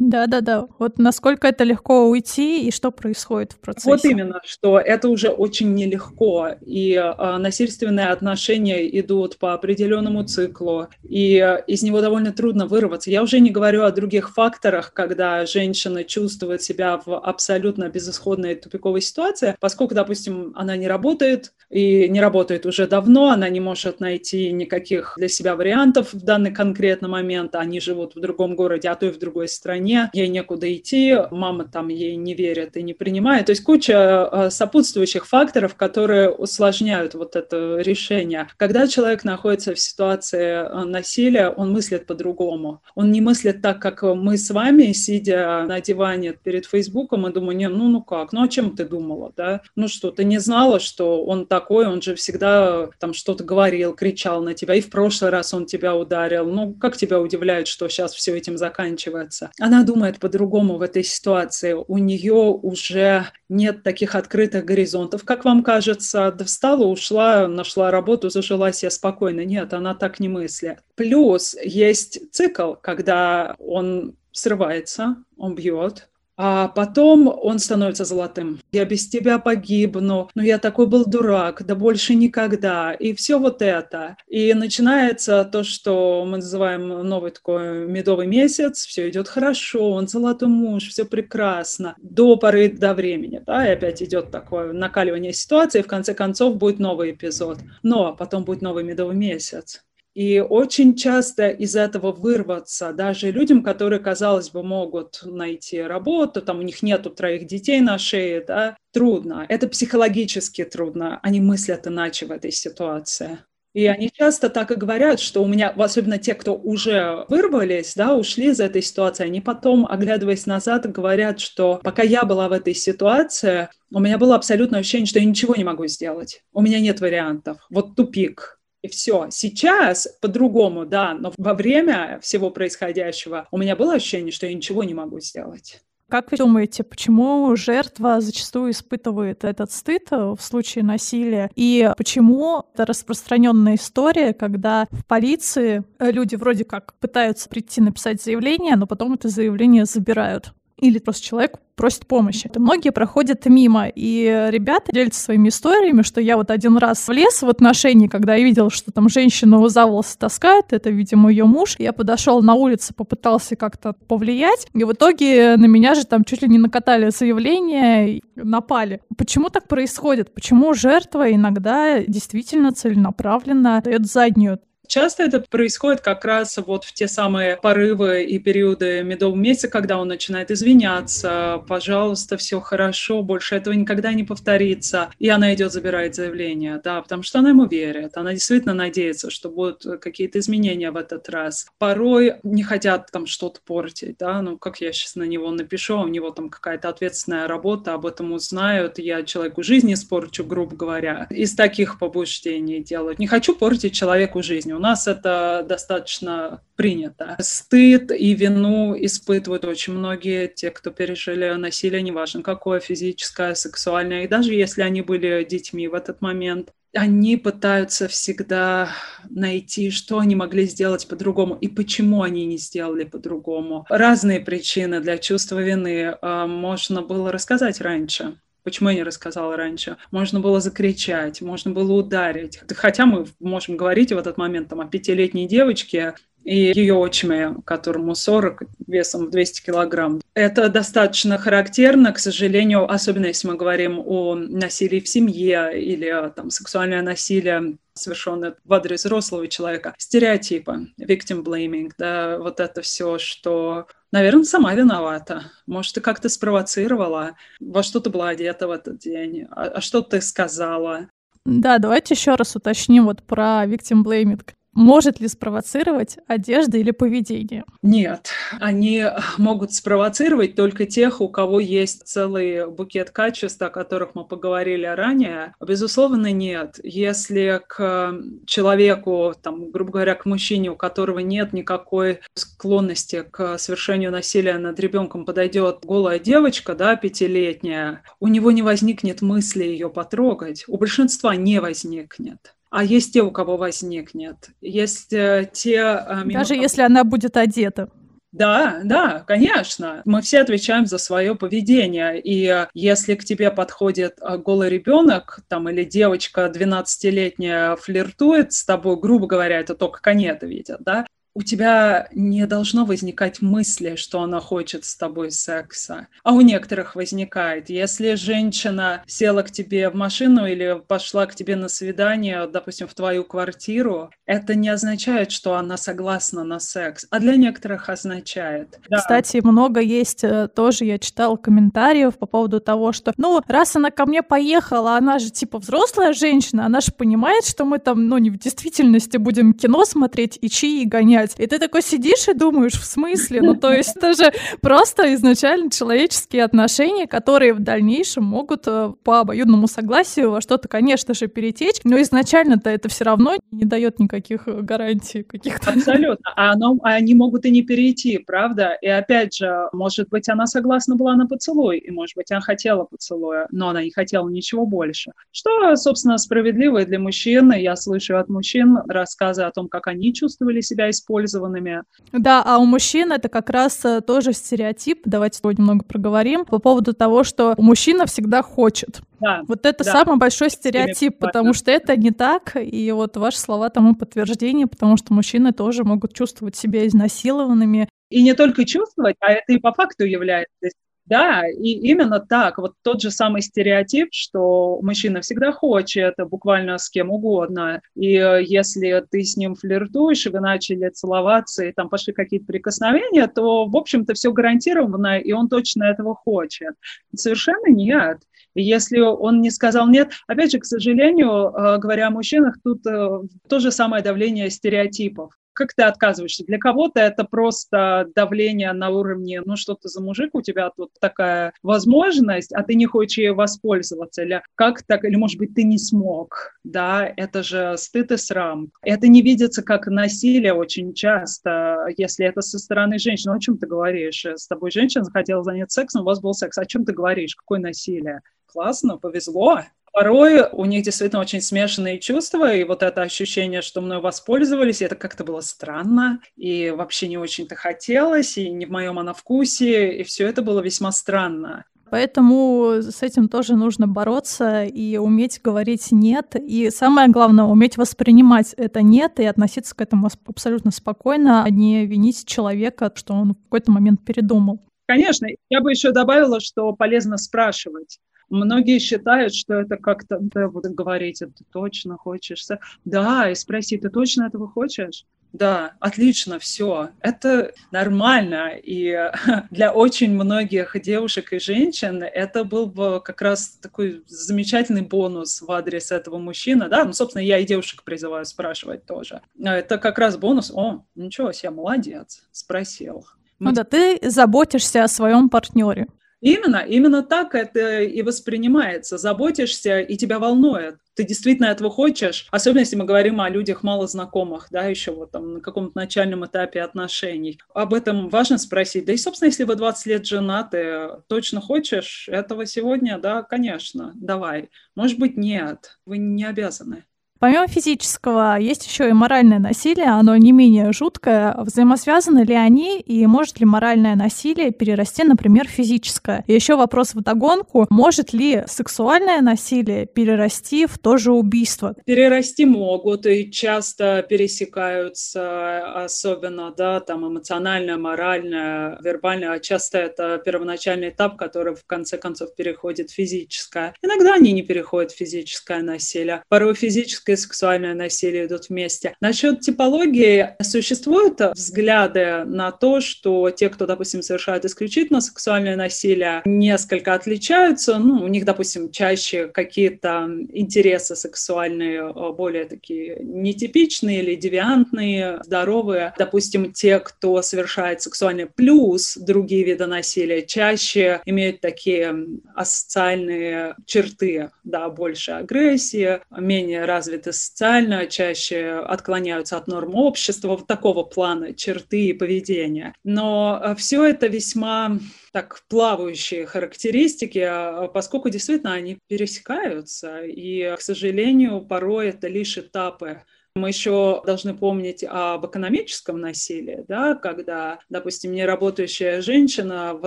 да-да-да. 0.00 0.66
Вот 0.78 0.98
насколько 0.98 1.46
это 1.46 1.62
легко 1.62 2.08
уйти 2.08 2.66
и 2.66 2.70
что 2.70 2.90
происходит 2.90 3.52
в 3.52 3.58
процессе? 3.58 3.90
Вот 3.90 4.02
именно, 4.06 4.40
что 4.44 4.80
это 4.80 5.10
уже 5.10 5.28
очень 5.28 5.74
нелегко. 5.74 6.52
И 6.62 6.94
э, 6.94 7.36
насильственные 7.36 8.06
отношения 8.06 8.98
идут 8.98 9.36
по 9.38 9.52
определенному 9.52 10.24
циклу, 10.24 10.88
и 11.02 11.36
э, 11.36 11.62
из 11.66 11.82
него 11.82 12.00
довольно 12.00 12.32
трудно 12.32 12.66
вырваться. 12.66 13.10
Я 13.10 13.22
уже 13.22 13.40
не 13.40 13.50
говорю 13.50 13.82
о 13.82 13.90
других 13.90 14.32
факторах, 14.32 14.94
когда 14.94 15.44
женщина 15.44 16.02
чувствует 16.02 16.62
себя 16.62 16.98
в 17.04 17.18
абсолютно 17.18 17.90
безысходной 17.90 18.54
тупиковой 18.54 19.02
ситуации, 19.02 19.54
поскольку, 19.60 19.94
допустим, 19.94 20.54
она 20.56 20.78
не 20.78 20.88
работает, 20.88 21.52
и 21.68 22.08
не 22.08 22.20
работает 22.20 22.66
уже 22.66 22.86
давно, 22.86 23.30
она 23.30 23.48
не 23.48 23.60
может 23.60 24.00
найти 24.00 24.50
никаких 24.50 25.14
для 25.16 25.28
себя 25.28 25.54
вариантов 25.54 26.12
в 26.12 26.24
данный 26.24 26.52
конкретный 26.52 27.08
момент, 27.08 27.54
они 27.54 27.80
живут 27.80 28.16
в 28.16 28.20
другом 28.20 28.56
городе, 28.56 28.88
а 28.88 28.96
то 28.96 29.06
и 29.06 29.10
в 29.10 29.18
другой 29.18 29.46
стране, 29.46 29.89
стране, 29.90 30.10
ей 30.12 30.28
некуда 30.28 30.72
идти, 30.74 31.16
мама 31.30 31.64
там 31.64 31.88
ей 31.88 32.16
не 32.16 32.34
верит 32.34 32.76
и 32.76 32.82
не 32.82 32.94
принимает. 32.94 33.46
То 33.46 33.50
есть 33.50 33.64
куча 33.64 34.28
э, 34.32 34.50
сопутствующих 34.50 35.26
факторов, 35.26 35.74
которые 35.74 36.30
усложняют 36.30 37.14
вот 37.14 37.36
это 37.36 37.78
решение. 37.78 38.48
Когда 38.56 38.86
человек 38.86 39.24
находится 39.24 39.74
в 39.74 39.80
ситуации 39.80 40.66
э, 40.66 40.84
насилия, 40.84 41.48
он 41.48 41.72
мыслит 41.72 42.06
по-другому. 42.06 42.82
Он 42.94 43.10
не 43.10 43.20
мыслит 43.20 43.62
так, 43.62 43.80
как 43.80 44.02
мы 44.02 44.36
с 44.36 44.50
вами, 44.50 44.92
сидя 44.92 45.64
на 45.66 45.80
диване 45.80 46.32
перед 46.32 46.66
Фейсбуком, 46.66 47.26
и 47.26 47.32
думаю, 47.32 47.56
не, 47.56 47.68
ну, 47.68 47.88
ну 47.88 48.02
как, 48.02 48.32
ну 48.32 48.42
о 48.42 48.48
чем 48.48 48.76
ты 48.76 48.84
думала, 48.84 49.32
да? 49.36 49.62
Ну 49.76 49.88
что, 49.88 50.10
ты 50.10 50.24
не 50.24 50.38
знала, 50.38 50.80
что 50.80 51.24
он 51.24 51.46
такой, 51.46 51.86
он 51.86 52.02
же 52.02 52.14
всегда 52.14 52.88
там 52.98 53.14
что-то 53.14 53.44
говорил, 53.44 53.94
кричал 53.94 54.42
на 54.42 54.54
тебя, 54.54 54.74
и 54.74 54.80
в 54.80 54.90
прошлый 54.90 55.30
раз 55.30 55.54
он 55.54 55.66
тебя 55.66 55.94
ударил. 55.94 56.46
Ну, 56.46 56.74
как 56.74 56.96
тебя 56.96 57.20
удивляет, 57.20 57.66
что 57.68 57.88
сейчас 57.88 58.14
все 58.14 58.36
этим 58.36 58.56
заканчивается? 58.56 59.50
Она 59.70 59.84
думает 59.84 60.18
по-другому 60.18 60.78
в 60.78 60.82
этой 60.82 61.04
ситуации. 61.04 61.74
У 61.74 61.98
нее 61.98 62.32
уже 62.32 63.26
нет 63.48 63.84
таких 63.84 64.16
открытых 64.16 64.64
горизонтов, 64.64 65.22
как 65.22 65.44
вам 65.44 65.62
кажется. 65.62 66.34
Да 66.36 66.44
встала, 66.44 66.86
ушла, 66.86 67.46
нашла 67.46 67.92
работу, 67.92 68.30
зажила 68.30 68.72
себе 68.72 68.90
спокойно. 68.90 69.44
Нет, 69.44 69.72
она 69.72 69.94
так 69.94 70.18
не 70.18 70.28
мыслит. 70.28 70.78
Плюс 70.96 71.54
есть 71.62 72.32
цикл, 72.32 72.72
когда 72.74 73.54
он 73.60 74.16
срывается, 74.32 75.18
он 75.36 75.54
бьет, 75.54 76.08
а 76.42 76.68
потом 76.68 77.28
он 77.28 77.58
становится 77.58 78.06
золотым. 78.06 78.60
Я 78.72 78.86
без 78.86 79.06
тебя 79.10 79.38
погибну, 79.38 80.30
но 80.34 80.42
я 80.42 80.56
такой 80.56 80.86
был 80.86 81.04
дурак, 81.04 81.66
да 81.66 81.74
больше 81.74 82.14
никогда. 82.14 82.94
И 82.94 83.12
все 83.12 83.38
вот 83.38 83.60
это. 83.60 84.16
И 84.26 84.54
начинается 84.54 85.44
то, 85.44 85.64
что 85.64 86.24
мы 86.26 86.38
называем 86.38 86.88
новый 86.88 87.32
такой 87.32 87.86
медовый 87.86 88.26
месяц, 88.26 88.86
все 88.86 89.10
идет 89.10 89.28
хорошо, 89.28 89.90
он 89.90 90.08
золотой 90.08 90.48
муж, 90.48 90.88
все 90.88 91.04
прекрасно, 91.04 91.94
до 92.00 92.36
поры 92.36 92.70
до 92.70 92.94
времени, 92.94 93.42
да, 93.46 93.68
и 93.68 93.72
опять 93.72 94.02
идет 94.02 94.30
такое 94.30 94.72
накаливание 94.72 95.34
ситуации, 95.34 95.80
и 95.80 95.82
в 95.82 95.88
конце 95.88 96.14
концов 96.14 96.56
будет 96.56 96.78
новый 96.78 97.10
эпизод. 97.10 97.58
Но 97.82 98.16
потом 98.16 98.44
будет 98.44 98.62
новый 98.62 98.82
медовый 98.82 99.14
месяц. 99.14 99.82
И 100.14 100.40
очень 100.40 100.96
часто 100.96 101.48
из 101.48 101.76
этого 101.76 102.10
вырваться 102.12 102.92
даже 102.92 103.30
людям, 103.30 103.62
которые, 103.62 104.00
казалось 104.00 104.50
бы, 104.50 104.62
могут 104.62 105.20
найти 105.24 105.80
работу, 105.80 106.42
там 106.42 106.58
у 106.58 106.62
них 106.62 106.82
нету 106.82 107.10
троих 107.10 107.46
детей 107.46 107.80
на 107.80 107.96
шее, 107.96 108.44
да, 108.44 108.76
трудно. 108.92 109.46
Это 109.48 109.68
психологически 109.68 110.64
трудно. 110.64 111.20
Они 111.22 111.40
мыслят 111.40 111.86
иначе 111.86 112.26
в 112.26 112.32
этой 112.32 112.50
ситуации. 112.50 113.38
И 113.72 113.86
они 113.86 114.10
часто 114.12 114.50
так 114.50 114.72
и 114.72 114.74
говорят, 114.74 115.20
что 115.20 115.44
у 115.44 115.46
меня, 115.46 115.68
особенно 115.70 116.18
те, 116.18 116.34
кто 116.34 116.56
уже 116.56 117.24
вырвались, 117.28 117.94
да, 117.94 118.16
ушли 118.16 118.46
из 118.46 118.58
этой 118.58 118.82
ситуации, 118.82 119.24
они 119.24 119.40
потом, 119.40 119.86
оглядываясь 119.86 120.44
назад, 120.46 120.90
говорят, 120.90 121.38
что 121.38 121.80
пока 121.84 122.02
я 122.02 122.24
была 122.24 122.48
в 122.48 122.52
этой 122.52 122.74
ситуации, 122.74 123.68
у 123.92 124.00
меня 124.00 124.18
было 124.18 124.34
абсолютное 124.34 124.80
ощущение, 124.80 125.06
что 125.06 125.20
я 125.20 125.24
ничего 125.24 125.54
не 125.54 125.62
могу 125.62 125.86
сделать. 125.86 126.42
У 126.52 126.62
меня 126.62 126.80
нет 126.80 127.00
вариантов. 127.00 127.58
Вот 127.70 127.94
тупик. 127.94 128.59
И 128.82 128.88
все. 128.88 129.26
Сейчас 129.30 130.08
по-другому, 130.20 130.86
да, 130.86 131.14
но 131.14 131.32
во 131.36 131.54
время 131.54 132.18
всего 132.22 132.50
происходящего 132.50 133.46
у 133.50 133.58
меня 133.58 133.76
было 133.76 133.94
ощущение, 133.94 134.32
что 134.32 134.46
я 134.46 134.54
ничего 134.54 134.84
не 134.84 134.94
могу 134.94 135.20
сделать. 135.20 135.80
Как 136.08 136.32
вы 136.32 136.38
думаете, 136.38 136.82
почему 136.82 137.54
жертва 137.54 138.20
зачастую 138.20 138.72
испытывает 138.72 139.44
этот 139.44 139.70
стыд 139.70 140.10
в 140.10 140.38
случае 140.40 140.82
насилия? 140.82 141.50
И 141.54 141.88
почему 141.96 142.64
это 142.74 142.84
распространенная 142.84 143.76
история, 143.76 144.34
когда 144.34 144.88
в 144.90 145.04
полиции 145.04 145.84
люди 146.00 146.34
вроде 146.34 146.64
как 146.64 146.94
пытаются 146.94 147.48
прийти 147.48 147.80
написать 147.80 148.20
заявление, 148.20 148.74
но 148.74 148.88
потом 148.88 149.12
это 149.12 149.28
заявление 149.28 149.84
забирают? 149.84 150.52
Или 150.80 150.98
просто 150.98 151.24
человек 151.24 151.58
просит 151.76 152.06
помощи. 152.06 152.46
Это 152.46 152.60
многие 152.60 152.90
проходят 152.90 153.46
мимо, 153.46 153.86
и 153.88 154.48
ребята 154.50 154.92
делятся 154.92 155.22
своими 155.22 155.48
историями, 155.48 156.02
что 156.02 156.20
я 156.20 156.36
вот 156.36 156.50
один 156.50 156.76
раз 156.76 157.08
влез 157.08 157.42
в 157.42 157.48
отношения, 157.48 158.08
когда 158.08 158.34
я 158.34 158.44
видел, 158.44 158.68
что 158.70 158.92
там 158.92 159.08
женщину 159.08 159.66
за 159.68 159.86
волосы 159.86 160.18
таскают, 160.18 160.72
это, 160.72 160.90
видимо, 160.90 161.30
ее 161.30 161.44
муж. 161.44 161.76
Я 161.78 161.92
подошел 161.94 162.42
на 162.42 162.54
улице, 162.54 162.92
попытался 162.92 163.56
как-то 163.56 163.94
повлиять, 164.08 164.66
и 164.74 164.84
в 164.84 164.92
итоге 164.92 165.56
на 165.56 165.66
меня 165.66 165.94
же 165.94 166.04
там 166.04 166.24
чуть 166.24 166.42
ли 166.42 166.48
не 166.48 166.58
накатали 166.58 167.10
заявление, 167.10 168.20
напали. 168.36 169.00
Почему 169.16 169.48
так 169.48 169.66
происходит? 169.66 170.34
Почему 170.34 170.74
жертва 170.74 171.32
иногда 171.32 172.00
действительно 172.00 172.72
целенаправленно 172.72 173.80
дает 173.82 174.06
заднюю? 174.06 174.60
Часто 174.90 175.22
это 175.22 175.38
происходит 175.38 176.00
как 176.00 176.24
раз 176.24 176.58
вот 176.58 176.82
в 176.82 176.92
те 176.92 177.06
самые 177.06 177.56
порывы 177.56 178.24
и 178.24 178.40
периоды 178.40 179.04
медового 179.04 179.36
месяца, 179.36 179.68
когда 179.68 180.00
он 180.00 180.08
начинает 180.08 180.50
извиняться, 180.50 181.62
пожалуйста, 181.68 182.36
все 182.36 182.58
хорошо, 182.58 183.22
больше 183.22 183.54
этого 183.54 183.72
никогда 183.72 184.12
не 184.12 184.24
повторится. 184.24 185.12
И 185.20 185.28
она 185.28 185.54
идет 185.54 185.70
забирает 185.70 186.16
заявление, 186.16 186.80
да, 186.82 187.00
потому 187.02 187.22
что 187.22 187.38
она 187.38 187.50
ему 187.50 187.66
верит, 187.66 188.16
она 188.16 188.32
действительно 188.32 188.74
надеется, 188.74 189.30
что 189.30 189.48
будут 189.48 189.86
какие-то 190.00 190.40
изменения 190.40 190.90
в 190.90 190.96
этот 190.96 191.28
раз. 191.28 191.68
Порой 191.78 192.40
не 192.42 192.64
хотят 192.64 193.12
там 193.12 193.26
что-то 193.26 193.60
портить, 193.64 194.16
да, 194.18 194.42
ну 194.42 194.58
как 194.58 194.80
я 194.80 194.92
сейчас 194.92 195.14
на 195.14 195.22
него 195.22 195.52
напишу, 195.52 196.00
у 196.00 196.08
него 196.08 196.30
там 196.30 196.48
какая-то 196.50 196.88
ответственная 196.88 197.46
работа, 197.46 197.94
об 197.94 198.06
этом 198.06 198.32
узнают, 198.32 198.98
я 198.98 199.22
человеку 199.22 199.62
жизнь 199.62 199.92
испорчу, 199.92 200.42
грубо 200.42 200.74
говоря. 200.74 201.28
Из 201.30 201.54
таких 201.54 202.00
побуждений 202.00 202.82
делают. 202.82 203.20
Не 203.20 203.28
хочу 203.28 203.54
портить 203.54 203.94
человеку 203.94 204.42
жизнь, 204.42 204.79
нас 204.80 205.06
это 205.06 205.64
достаточно 205.68 206.62
принято. 206.76 207.36
Стыд 207.40 208.10
и 208.10 208.34
вину 208.34 208.96
испытывают 208.98 209.64
очень 209.64 209.92
многие 209.92 210.48
те, 210.48 210.70
кто 210.70 210.90
пережили 210.90 211.50
насилие, 211.52 212.02
неважно 212.02 212.42
какое, 212.42 212.80
физическое, 212.80 213.54
сексуальное, 213.54 214.24
и 214.24 214.28
даже 214.28 214.54
если 214.54 214.82
они 214.82 215.02
были 215.02 215.46
детьми 215.48 215.88
в 215.88 215.94
этот 215.94 216.20
момент. 216.20 216.70
они 216.92 217.36
пытаются 217.36 218.08
всегда 218.08 218.88
найти, 219.28 219.90
что 219.90 220.18
они 220.18 220.34
могли 220.34 220.64
сделать 220.64 221.06
по-другому 221.06 221.54
и 221.54 221.68
почему 221.68 222.22
они 222.22 222.46
не 222.46 222.58
сделали 222.58 223.04
по-другому. 223.04 223.86
Разные 223.88 224.40
причины 224.40 225.00
для 225.00 225.18
чувства 225.18 225.60
вины 225.60 226.16
а, 226.20 226.46
можно 226.48 227.02
было 227.02 227.30
рассказать 227.30 227.80
раньше. 227.80 228.34
Почему 228.62 228.90
я 228.90 228.96
не 228.96 229.02
рассказала 229.02 229.56
раньше? 229.56 229.96
Можно 230.10 230.40
было 230.40 230.60
закричать, 230.60 231.40
можно 231.40 231.70
было 231.70 231.92
ударить. 231.92 232.60
Хотя 232.74 233.06
мы 233.06 233.26
можем 233.38 233.76
говорить 233.76 234.12
в 234.12 234.18
этот 234.18 234.36
момент 234.36 234.68
там, 234.68 234.80
о 234.80 234.86
пятилетней 234.86 235.46
девочке, 235.46 236.14
и 236.44 236.72
ее 236.74 236.94
отчиме, 236.94 237.56
которому 237.64 238.14
40, 238.14 238.62
весом 238.86 239.26
в 239.26 239.30
200 239.30 239.66
килограмм. 239.66 240.20
Это 240.34 240.68
достаточно 240.68 241.38
характерно, 241.38 242.12
к 242.12 242.18
сожалению, 242.18 242.90
особенно 242.90 243.26
если 243.26 243.48
мы 243.48 243.56
говорим 243.56 244.00
о 244.04 244.34
насилии 244.34 245.00
в 245.00 245.08
семье 245.08 245.70
или 245.80 246.32
там, 246.34 246.50
сексуальное 246.50 247.02
насилие 247.02 247.76
совершенное 247.94 248.54
в 248.64 248.72
адрес 248.72 249.04
взрослого 249.04 249.46
человека. 249.48 249.94
Стереотипы, 249.98 250.88
victim 250.98 251.42
blaming, 251.42 251.90
да, 251.98 252.38
вот 252.38 252.60
это 252.60 252.82
все, 252.82 253.18
что, 253.18 253.86
наверное, 254.10 254.44
сама 254.44 254.74
виновата. 254.74 255.52
Может, 255.66 255.96
ты 255.96 256.00
как-то 256.00 256.28
спровоцировала, 256.28 257.36
во 257.60 257.82
что 257.82 258.00
ты 258.00 258.10
была 258.10 258.30
одета 258.30 258.68
в 258.68 258.70
этот 258.70 258.98
день, 258.98 259.46
а, 259.50 259.64
а 259.64 259.80
что 259.80 260.00
ты 260.00 260.20
сказала. 260.20 261.08
Да, 261.44 261.78
давайте 261.78 262.14
еще 262.14 262.34
раз 262.34 262.56
уточним 262.56 263.06
вот 263.06 263.22
про 263.22 263.64
victim 263.66 264.02
blaming 264.02 264.40
может 264.72 265.20
ли 265.20 265.28
спровоцировать 265.28 266.18
одежда 266.26 266.78
или 266.78 266.92
поведение? 266.92 267.64
Нет, 267.82 268.30
они 268.60 269.04
могут 269.36 269.74
спровоцировать 269.74 270.54
только 270.54 270.86
тех, 270.86 271.20
у 271.20 271.28
кого 271.28 271.60
есть 271.60 272.06
целый 272.06 272.70
букет 272.70 273.10
качеств, 273.10 273.60
о 273.62 273.70
которых 273.70 274.14
мы 274.14 274.24
поговорили 274.24 274.86
ранее. 274.86 275.54
Безусловно, 275.60 276.32
нет. 276.32 276.78
Если 276.82 277.60
к 277.66 278.14
человеку, 278.46 279.34
там, 279.40 279.70
грубо 279.70 279.92
говоря, 279.92 280.14
к 280.14 280.24
мужчине, 280.24 280.70
у 280.70 280.76
которого 280.76 281.18
нет 281.18 281.52
никакой 281.52 282.20
склонности 282.34 283.24
к 283.28 283.58
совершению 283.58 284.12
насилия 284.12 284.58
над 284.58 284.78
ребенком, 284.78 285.24
подойдет 285.24 285.80
голая 285.84 286.18
девочка, 286.18 286.74
да, 286.74 286.96
пятилетняя, 286.96 288.02
у 288.20 288.28
него 288.28 288.52
не 288.52 288.62
возникнет 288.62 289.20
мысли 289.20 289.64
ее 289.64 289.90
потрогать. 289.90 290.64
У 290.68 290.76
большинства 290.76 291.34
не 291.34 291.60
возникнет. 291.60 292.54
А 292.70 292.84
есть 292.84 293.12
те, 293.12 293.22
у 293.22 293.32
кого 293.32 293.56
возникнет. 293.56 294.50
Есть 294.60 295.12
э, 295.12 295.50
те... 295.52 296.04
Э, 296.06 296.22
мимо... 296.24 296.38
Даже 296.38 296.54
если 296.54 296.82
она 296.82 297.02
будет 297.02 297.36
одета. 297.36 297.90
Да, 298.30 298.80
да, 298.84 299.24
конечно. 299.26 300.02
Мы 300.04 300.22
все 300.22 300.40
отвечаем 300.40 300.86
за 300.86 300.98
свое 300.98 301.34
поведение. 301.34 302.20
И 302.20 302.46
э, 302.46 302.68
если 302.72 303.16
к 303.16 303.24
тебе 303.24 303.50
подходит 303.50 304.20
голый 304.44 304.70
ребенок 304.70 305.40
там, 305.48 305.68
или 305.68 305.82
девочка 305.82 306.46
12-летняя 306.54 307.74
флиртует 307.74 308.52
с 308.52 308.64
тобой, 308.64 309.00
грубо 309.00 309.26
говоря, 309.26 309.58
это 309.58 309.74
только 309.74 310.00
конеты 310.00 310.46
видят, 310.46 310.80
да, 310.80 311.06
у 311.34 311.42
тебя 311.42 312.08
не 312.12 312.46
должно 312.46 312.84
возникать 312.84 313.40
мысли, 313.40 313.94
что 313.94 314.20
она 314.22 314.40
хочет 314.40 314.84
с 314.84 314.96
тобой 314.96 315.30
секса. 315.30 316.08
А 316.24 316.32
у 316.32 316.40
некоторых 316.40 316.96
возникает. 316.96 317.70
Если 317.70 318.14
женщина 318.14 319.02
села 319.06 319.42
к 319.42 319.50
тебе 319.50 319.90
в 319.90 319.94
машину 319.94 320.46
или 320.46 320.82
пошла 320.86 321.26
к 321.26 321.34
тебе 321.34 321.56
на 321.56 321.68
свидание, 321.68 322.48
допустим, 322.52 322.88
в 322.88 322.94
твою 322.94 323.24
квартиру, 323.24 324.10
это 324.26 324.54
не 324.54 324.68
означает, 324.68 325.30
что 325.30 325.54
она 325.54 325.76
согласна 325.76 326.42
на 326.42 326.58
секс, 326.58 327.06
а 327.10 327.20
для 327.20 327.36
некоторых 327.36 327.88
означает. 327.88 328.80
Да. 328.88 328.98
Кстати, 328.98 329.40
много 329.42 329.80
есть 329.80 330.24
э, 330.24 330.48
тоже, 330.48 330.84
я 330.84 330.98
читала 330.98 331.36
комментариев 331.36 332.18
по 332.18 332.26
поводу 332.26 332.60
того, 332.60 332.92
что, 332.92 333.12
ну, 333.16 333.40
раз 333.46 333.76
она 333.76 333.90
ко 333.90 334.04
мне 334.06 334.22
поехала, 334.22 334.96
она 334.96 335.18
же 335.18 335.30
типа 335.30 335.58
взрослая 335.58 336.12
женщина, 336.12 336.66
она 336.66 336.80
же 336.80 336.92
понимает, 336.92 337.44
что 337.44 337.64
мы 337.64 337.78
там, 337.78 338.08
ну, 338.08 338.18
не 338.18 338.30
в 338.30 338.38
действительности 338.38 339.16
будем 339.16 339.54
кино 339.54 339.84
смотреть 339.84 340.38
и 340.40 340.48
чаи 340.48 340.84
гонять 340.84 341.19
понять. 341.20 341.34
И 341.38 341.46
ты 341.46 341.58
такой 341.58 341.82
сидишь 341.82 342.28
и 342.28 342.34
думаешь, 342.34 342.72
в 342.72 342.84
смысле? 342.84 343.42
Ну, 343.42 343.54
то 343.54 343.72
есть 343.72 343.96
это 343.96 344.14
же 344.14 344.32
просто 344.60 345.14
изначально 345.14 345.70
человеческие 345.70 346.44
отношения, 346.44 347.06
которые 347.06 347.54
в 347.54 347.60
дальнейшем 347.60 348.24
могут 348.24 348.66
э, 348.66 348.92
по 349.04 349.20
обоюдному 349.20 349.66
согласию 349.66 350.30
во 350.30 350.40
что-то, 350.40 350.68
конечно 350.68 351.14
же, 351.14 351.26
перетечь, 351.26 351.80
но 351.84 352.00
изначально-то 352.00 352.70
это 352.70 352.88
все 352.88 353.04
равно 353.04 353.36
не 353.50 353.64
дает 353.64 353.98
никаких 353.98 354.48
э, 354.48 354.60
гарантий 354.60 355.22
каких-то. 355.22 355.70
Абсолютно. 355.70 356.32
А, 356.36 356.52
оно, 356.52 356.78
а 356.82 356.94
они 356.94 357.14
могут 357.14 357.44
и 357.44 357.50
не 357.50 357.62
перейти, 357.62 358.18
правда? 358.18 358.76
И 358.80 358.86
опять 358.86 359.36
же, 359.36 359.68
может 359.72 360.08
быть, 360.08 360.28
она 360.28 360.46
согласна 360.46 360.96
была 360.96 361.14
на 361.16 361.26
поцелуй, 361.26 361.78
и, 361.78 361.90
может 361.90 362.16
быть, 362.16 362.30
она 362.30 362.40
хотела 362.40 362.84
поцелуя, 362.84 363.46
но 363.50 363.68
она 363.68 363.82
не 363.82 363.90
хотела 363.90 364.28
ничего 364.28 364.66
больше. 364.66 365.12
Что, 365.32 365.74
собственно, 365.76 366.18
справедливо 366.18 366.84
для 366.84 366.98
мужчин. 366.98 367.52
Я 367.52 367.76
слышу 367.76 368.18
от 368.18 368.28
мужчин 368.28 368.78
рассказы 368.88 369.42
о 369.42 369.50
том, 369.50 369.68
как 369.68 369.86
они 369.86 370.12
чувствовали 370.14 370.60
себя 370.60 370.90
использованными 370.90 371.09
использованными. 371.10 371.82
Да, 372.12 372.42
а 372.44 372.58
у 372.58 372.64
мужчин 372.64 373.12
это 373.12 373.28
как 373.28 373.50
раз 373.50 373.84
э, 373.84 374.00
тоже 374.00 374.32
стереотип, 374.32 375.02
давайте 375.04 375.38
сегодня 375.38 375.62
немного 375.62 375.84
проговорим, 375.84 376.44
по 376.44 376.58
поводу 376.58 376.94
того, 376.94 377.24
что 377.24 377.54
мужчина 377.58 378.06
всегда 378.06 378.42
хочет. 378.42 379.00
Да, 379.20 379.42
вот 379.46 379.66
это 379.66 379.84
да. 379.84 379.92
самый 379.92 380.16
большой 380.16 380.50
стереотип, 380.50 381.18
потому 381.18 381.52
что 381.52 381.70
это 381.70 381.96
не 381.96 382.10
так, 382.10 382.56
и 382.56 382.90
вот 382.92 383.16
ваши 383.16 383.38
слова 383.38 383.68
тому 383.68 383.94
подтверждение, 383.94 384.66
потому 384.66 384.96
что 384.96 385.12
мужчины 385.12 385.52
тоже 385.52 385.84
могут 385.84 386.14
чувствовать 386.14 386.56
себя 386.56 386.86
изнасилованными. 386.86 387.88
И 388.08 388.22
не 388.22 388.34
только 388.34 388.64
чувствовать, 388.64 389.16
а 389.20 389.32
это 389.32 389.52
и 389.52 389.58
по 389.58 389.72
факту 389.72 390.04
является 390.04 390.70
да, 391.10 391.42
и 391.48 391.72
именно 391.72 392.20
так. 392.20 392.58
Вот 392.58 392.74
тот 392.82 393.02
же 393.02 393.10
самый 393.10 393.42
стереотип, 393.42 394.10
что 394.12 394.78
мужчина 394.80 395.20
всегда 395.22 395.50
хочет 395.50 396.14
буквально 396.18 396.78
с 396.78 396.88
кем 396.88 397.10
угодно. 397.10 397.82
И 397.96 398.14
э, 398.14 398.44
если 398.44 399.04
ты 399.10 399.24
с 399.24 399.36
ним 399.36 399.56
флиртуешь, 399.56 400.24
и 400.26 400.30
вы 400.30 400.38
начали 400.38 400.88
целоваться, 400.88 401.64
и 401.64 401.72
там 401.72 401.88
пошли 401.88 402.12
какие-то 402.12 402.46
прикосновения, 402.46 403.26
то, 403.26 403.66
в 403.66 403.76
общем-то, 403.76 404.14
все 404.14 404.32
гарантированно, 404.32 405.18
и 405.18 405.32
он 405.32 405.48
точно 405.48 405.84
этого 405.84 406.14
хочет. 406.14 406.74
Совершенно 407.14 407.74
нет. 407.74 408.18
Если 408.54 409.00
он 409.00 409.40
не 409.40 409.50
сказал 409.50 409.88
нет, 409.88 410.12
опять 410.28 410.52
же, 410.52 410.60
к 410.60 410.64
сожалению, 410.64 411.48
э, 411.48 411.78
говоря 411.78 412.06
о 412.06 412.10
мужчинах, 412.10 412.54
тут 412.62 412.86
э, 412.86 413.08
то 413.48 413.58
же 413.58 413.72
самое 413.72 414.04
давление 414.04 414.48
стереотипов 414.48 415.32
как 415.60 415.74
ты 415.74 415.82
отказываешься? 415.82 416.44
Для 416.46 416.58
кого-то 416.58 417.00
это 417.00 417.24
просто 417.24 418.08
давление 418.14 418.72
на 418.72 418.88
уровне, 418.88 419.42
ну 419.44 419.56
что 419.56 419.74
ты 419.74 419.88
за 419.88 420.02
мужик, 420.02 420.34
у 420.34 420.40
тебя 420.40 420.70
тут 420.74 420.90
такая 421.00 421.52
возможность, 421.62 422.50
а 422.54 422.62
ты 422.62 422.74
не 422.74 422.86
хочешь 422.86 423.18
ее 423.18 423.34
воспользоваться, 423.34 424.22
или 424.22 424.42
как 424.54 424.82
так, 424.84 425.04
или 425.04 425.16
может 425.16 425.38
быть 425.38 425.54
ты 425.54 425.64
не 425.64 425.76
смог, 425.76 426.52
да, 426.64 427.06
это 427.14 427.42
же 427.42 427.74
стыд 427.76 428.10
и 428.10 428.16
срам. 428.16 428.70
Это 428.82 429.06
не 429.06 429.20
видится 429.20 429.62
как 429.62 429.86
насилие 429.86 430.54
очень 430.54 430.94
часто, 430.94 431.76
если 431.98 432.24
это 432.24 432.40
со 432.40 432.58
стороны 432.58 432.98
женщины. 432.98 433.32
Ну, 433.32 433.36
о 433.36 433.40
чем 433.40 433.58
ты 433.58 433.66
говоришь? 433.66 434.24
С 434.24 434.48
тобой 434.48 434.70
женщина 434.70 435.04
захотела 435.04 435.44
заняться 435.44 435.82
сексом, 435.82 436.02
у 436.02 436.04
вас 436.04 436.22
был 436.22 436.32
секс. 436.32 436.56
О 436.56 436.64
чем 436.64 436.86
ты 436.86 436.94
говоришь? 436.94 437.36
Какое 437.36 437.60
насилие? 437.60 438.20
Классно, 438.46 438.96
повезло. 438.96 439.60
Порой 439.92 440.48
у 440.52 440.64
них 440.66 440.84
действительно 440.84 441.20
очень 441.20 441.40
смешанные 441.40 441.98
чувства, 441.98 442.54
и 442.54 442.62
вот 442.64 442.82
это 442.82 443.02
ощущение, 443.02 443.60
что 443.60 443.80
мной 443.80 444.00
воспользовались, 444.00 444.82
это 444.82 444.94
как-то 444.94 445.24
было 445.24 445.40
странно, 445.40 446.20
и 446.36 446.70
вообще 446.70 447.08
не 447.08 447.18
очень-то 447.18 447.56
хотелось, 447.56 448.38
и 448.38 448.48
не 448.50 448.66
в 448.66 448.70
моем 448.70 448.98
она 449.00 449.14
вкусе, 449.14 449.92
и 449.98 450.04
все 450.04 450.28
это 450.28 450.42
было 450.42 450.60
весьма 450.60 450.92
странно. 450.92 451.64
Поэтому 451.90 452.74
с 452.80 453.02
этим 453.02 453.28
тоже 453.28 453.56
нужно 453.56 453.88
бороться 453.88 454.64
и 454.64 454.96
уметь 454.96 455.42
говорить 455.42 455.88
«нет». 455.90 456.36
И 456.36 456.70
самое 456.70 457.08
главное— 457.08 457.44
уметь 457.46 457.76
воспринимать 457.76 458.54
это 458.56 458.80
«нет» 458.82 459.18
и 459.18 459.24
относиться 459.24 459.74
к 459.74 459.80
этому 459.80 460.08
абсолютно 460.26 460.70
спокойно, 460.70 461.42
а 461.42 461.50
не 461.50 461.86
винить 461.86 462.26
человека, 462.26 462.92
что 462.94 463.14
он 463.14 463.32
в 463.32 463.42
какой-то 463.42 463.72
момент 463.72 464.04
передумал. 464.04 464.60
Конечно. 464.86 465.26
Я 465.48 465.60
бы 465.60 465.70
еще 465.70 465.90
добавила, 465.90 466.38
что 466.38 466.72
полезно 466.72 467.16
спрашивать. 467.18 467.98
Многие 468.30 468.78
считают, 468.78 469.34
что 469.34 469.54
это 469.54 469.76
как-то, 469.76 470.18
да, 470.20 470.48
будут 470.48 470.74
говорить, 470.74 471.18
ты 471.18 471.44
точно 471.52 471.96
хочешь? 471.96 472.46
Да, 472.84 473.30
и 473.30 473.34
спроси, 473.34 473.76
ты 473.76 473.90
точно 473.90 474.24
этого 474.24 474.48
хочешь? 474.48 475.04
Да, 475.32 475.74
отлично, 475.78 476.38
все. 476.38 476.90
Это 477.00 477.52
нормально. 477.70 478.52
И 478.62 478.96
для 479.50 479.72
очень 479.72 480.12
многих 480.12 480.80
девушек 480.80 481.32
и 481.32 481.38
женщин 481.38 482.02
это 482.02 482.44
был 482.44 482.66
бы 482.66 483.00
как 483.00 483.22
раз 483.22 483.58
такой 483.60 484.02
замечательный 484.06 484.82
бонус 484.82 485.40
в 485.40 485.50
адрес 485.50 485.92
этого 485.92 486.18
мужчины. 486.18 486.68
Да, 486.68 486.84
ну, 486.84 486.92
собственно, 486.92 487.22
я 487.22 487.38
и 487.38 487.46
девушек 487.46 487.84
призываю 487.84 488.24
спрашивать 488.24 488.86
тоже. 488.86 489.22
Это 489.38 489.78
как 489.78 489.98
раз 489.98 490.16
бонус. 490.16 490.50
О, 490.54 490.84
ничего 490.94 491.32
себе, 491.32 491.50
молодец, 491.50 492.22
спросил. 492.32 493.06
Ну 493.38 493.52
да, 493.52 493.64
ты 493.64 493.98
заботишься 494.02 494.84
о 494.84 494.88
своем 494.88 495.28
партнере. 495.30 495.86
Именно, 496.20 496.58
именно 496.58 497.02
так 497.02 497.34
это 497.34 497.80
и 497.80 498.02
воспринимается. 498.02 498.98
Заботишься, 498.98 499.80
и 499.80 499.96
тебя 499.96 500.18
волнует. 500.18 500.76
Ты 500.94 501.04
действительно 501.04 501.46
этого 501.46 501.70
хочешь, 501.70 502.26
особенно 502.30 502.60
если 502.60 502.76
мы 502.76 502.84
говорим 502.84 503.20
о 503.22 503.30
людях 503.30 503.62
мало 503.62 503.86
знакомых, 503.86 504.48
да, 504.50 504.64
еще 504.64 504.92
вот 504.92 505.12
там 505.12 505.34
на 505.34 505.40
каком-то 505.40 505.72
начальном 505.74 506.26
этапе 506.26 506.60
отношений. 506.60 507.40
Об 507.54 507.72
этом 507.72 508.10
важно 508.10 508.36
спросить. 508.36 508.84
Да 508.84 508.92
и, 508.92 508.98
собственно, 508.98 509.28
если 509.28 509.44
вы 509.44 509.54
20 509.54 509.86
лет 509.86 510.06
женаты, 510.06 510.90
точно 511.08 511.40
хочешь 511.40 512.06
этого 512.10 512.44
сегодня, 512.44 512.98
да, 512.98 513.22
конечно, 513.22 513.92
давай. 513.94 514.50
Может 514.74 514.98
быть, 514.98 515.16
нет, 515.16 515.78
вы 515.86 515.96
не 515.96 516.24
обязаны. 516.24 516.84
Помимо 517.20 517.46
физического, 517.48 518.38
есть 518.38 518.66
еще 518.66 518.88
и 518.88 518.92
моральное 518.94 519.38
насилие, 519.38 519.88
оно 519.88 520.16
не 520.16 520.32
менее 520.32 520.72
жуткое. 520.72 521.36
Взаимосвязаны 521.36 522.20
ли 522.20 522.34
они 522.34 522.80
и 522.80 523.06
может 523.06 523.40
ли 523.40 523.44
моральное 523.44 523.94
насилие 523.94 524.52
перерасти, 524.52 525.04
например, 525.04 525.46
физическое? 525.46 526.24
И 526.26 526.32
еще 526.32 526.56
вопрос 526.56 526.94
в 526.94 527.02
догонку, 527.02 527.66
может 527.68 528.14
ли 528.14 528.42
сексуальное 528.46 529.20
насилие 529.20 529.84
перерасти 529.84 530.64
в 530.64 530.78
то 530.78 530.96
же 530.96 531.12
убийство? 531.12 531.76
Перерасти 531.84 532.46
могут 532.46 533.04
и 533.04 533.30
часто 533.30 534.02
пересекаются, 534.08 535.82
особенно, 535.84 536.54
да, 536.56 536.80
там 536.80 537.06
эмоциональное, 537.06 537.76
моральное, 537.76 538.78
вербальное, 538.82 539.32
а 539.32 539.40
часто 539.40 539.76
это 539.76 540.22
первоначальный 540.24 540.88
этап, 540.88 541.18
который 541.18 541.54
в 541.54 541.66
конце 541.66 541.98
концов 541.98 542.34
переходит 542.34 542.88
в 542.88 542.94
физическое. 542.94 543.74
Иногда 543.82 544.14
они 544.14 544.32
не 544.32 544.40
переходят 544.40 544.90
в 544.92 544.96
физическое 544.96 545.60
насилие. 545.60 546.22
Порой 546.30 546.54
физическое 546.54 547.09
и 547.12 547.16
сексуальное 547.16 547.74
насилие 547.74 548.26
идут 548.26 548.48
вместе. 548.48 548.94
Насчет 549.00 549.40
типологии 549.40 550.30
существуют 550.42 551.20
взгляды 551.34 552.24
на 552.24 552.52
то, 552.52 552.80
что 552.80 553.30
те, 553.30 553.48
кто, 553.48 553.66
допустим, 553.66 554.02
совершают 554.02 554.44
исключительно 554.44 555.00
сексуальное 555.00 555.56
насилие, 555.56 556.22
несколько 556.24 556.94
отличаются. 556.94 557.78
Ну, 557.78 558.04
у 558.04 558.08
них, 558.08 558.24
допустим, 558.24 558.70
чаще 558.70 559.26
какие-то 559.28 560.08
интересы 560.32 560.96
сексуальные 560.96 561.80
э, 561.80 562.12
более 562.12 562.44
такие 562.44 562.98
нетипичные 563.02 564.02
или 564.02 564.14
девиантные, 564.14 565.20
здоровые. 565.24 565.94
Допустим, 565.98 566.52
те, 566.52 566.78
кто 566.78 567.22
совершает 567.22 567.82
сексуальное 567.82 568.26
плюс 568.26 568.96
другие 568.96 569.44
виды 569.44 569.66
насилия, 569.66 570.22
чаще 570.22 571.00
имеют 571.04 571.40
такие 571.40 571.94
асоциальные 572.34 573.56
черты, 573.66 574.30
да, 574.44 574.68
больше 574.68 575.12
агрессии, 575.12 576.00
менее 576.10 576.64
развитые 576.64 576.99
развиты 577.00 577.12
социально, 577.12 577.86
чаще 577.86 578.64
отклоняются 578.66 579.36
от 579.36 579.46
норм 579.46 579.74
общества, 579.74 580.28
вот 580.28 580.46
такого 580.46 580.82
плана 580.82 581.34
черты 581.34 581.86
и 581.86 581.92
поведения. 581.92 582.74
Но 582.84 583.40
э, 583.42 583.54
все 583.56 583.84
это 583.84 584.06
весьма 584.06 584.78
так 585.12 585.42
плавающие 585.48 586.26
характеристики, 586.26 587.18
а, 587.18 587.68
поскольку 587.68 588.10
действительно 588.10 588.52
они 588.52 588.78
пересекаются, 588.88 590.04
и, 590.04 590.54
к 590.56 590.60
сожалению, 590.60 591.40
порой 591.40 591.88
это 591.88 592.08
лишь 592.08 592.38
этапы 592.38 593.02
мы 593.34 593.48
еще 593.48 594.02
должны 594.04 594.34
помнить 594.34 594.84
об 594.86 595.26
экономическом 595.26 596.00
насилии, 596.00 596.64
да, 596.66 596.94
когда, 596.94 597.60
допустим, 597.68 598.12
неработающая 598.12 599.00
женщина 599.02 599.74
в 599.74 599.86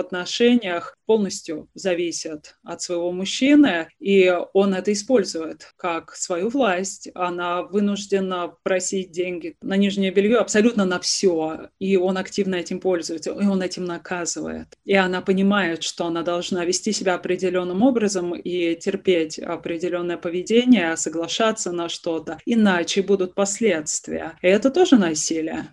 отношениях 0.00 0.96
полностью 1.06 1.68
зависит 1.74 2.56
от 2.64 2.80
своего 2.80 3.12
мужчины, 3.12 3.88
и 4.00 4.34
он 4.54 4.74
это 4.74 4.92
использует 4.92 5.72
как 5.76 6.14
свою 6.14 6.48
власть. 6.48 7.10
Она 7.14 7.62
вынуждена 7.62 8.54
просить 8.62 9.10
деньги 9.10 9.56
на 9.60 9.76
нижнее 9.76 10.10
белье 10.10 10.38
абсолютно 10.38 10.86
на 10.86 10.98
все, 11.00 11.68
и 11.78 11.96
он 11.96 12.16
активно 12.16 12.54
этим 12.54 12.80
пользуется, 12.80 13.32
и 13.32 13.44
он 13.46 13.60
этим 13.60 13.84
наказывает. 13.84 14.68
И 14.84 14.94
она 14.94 15.20
понимает, 15.20 15.82
что 15.82 16.06
она 16.06 16.22
должна 16.22 16.64
вести 16.64 16.92
себя 16.92 17.14
определенным 17.14 17.82
образом 17.82 18.34
и 18.34 18.74
терпеть 18.76 19.38
определенное 19.38 20.16
поведение, 20.16 20.96
соглашаться 20.96 21.72
на 21.72 21.90
что-то, 21.90 22.38
иначе 22.46 23.02
будут 23.02 23.33
последствия. 23.34 24.32
И 24.42 24.46
это 24.46 24.70
тоже 24.70 24.96
насилие. 24.96 25.66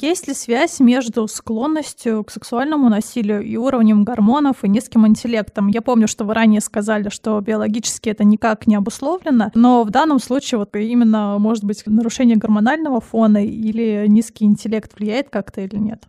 Есть 0.00 0.26
ли 0.26 0.34
связь 0.34 0.80
между 0.80 1.28
склонностью 1.28 2.24
к 2.24 2.30
сексуальному 2.32 2.88
насилию 2.88 3.42
и 3.42 3.56
уровнем 3.56 4.02
гормонов 4.02 4.64
и 4.64 4.68
низким 4.68 5.06
интеллектом? 5.06 5.68
Я 5.68 5.82
помню, 5.82 6.08
что 6.08 6.24
вы 6.24 6.34
ранее 6.34 6.60
сказали, 6.60 7.10
что 7.10 7.40
биологически 7.40 8.08
это 8.08 8.24
никак 8.24 8.66
не 8.66 8.74
обусловлено, 8.74 9.52
но 9.54 9.84
в 9.84 9.90
данном 9.90 10.18
случае 10.18 10.58
вот 10.58 10.74
именно, 10.74 11.38
может 11.38 11.62
быть, 11.62 11.84
нарушение 11.86 12.36
гормонального 12.36 13.00
фона 13.00 13.44
или 13.44 14.06
низкий 14.08 14.46
интеллект 14.46 14.98
влияет 14.98 15.30
как-то 15.30 15.60
или 15.60 15.76
нет? 15.76 16.02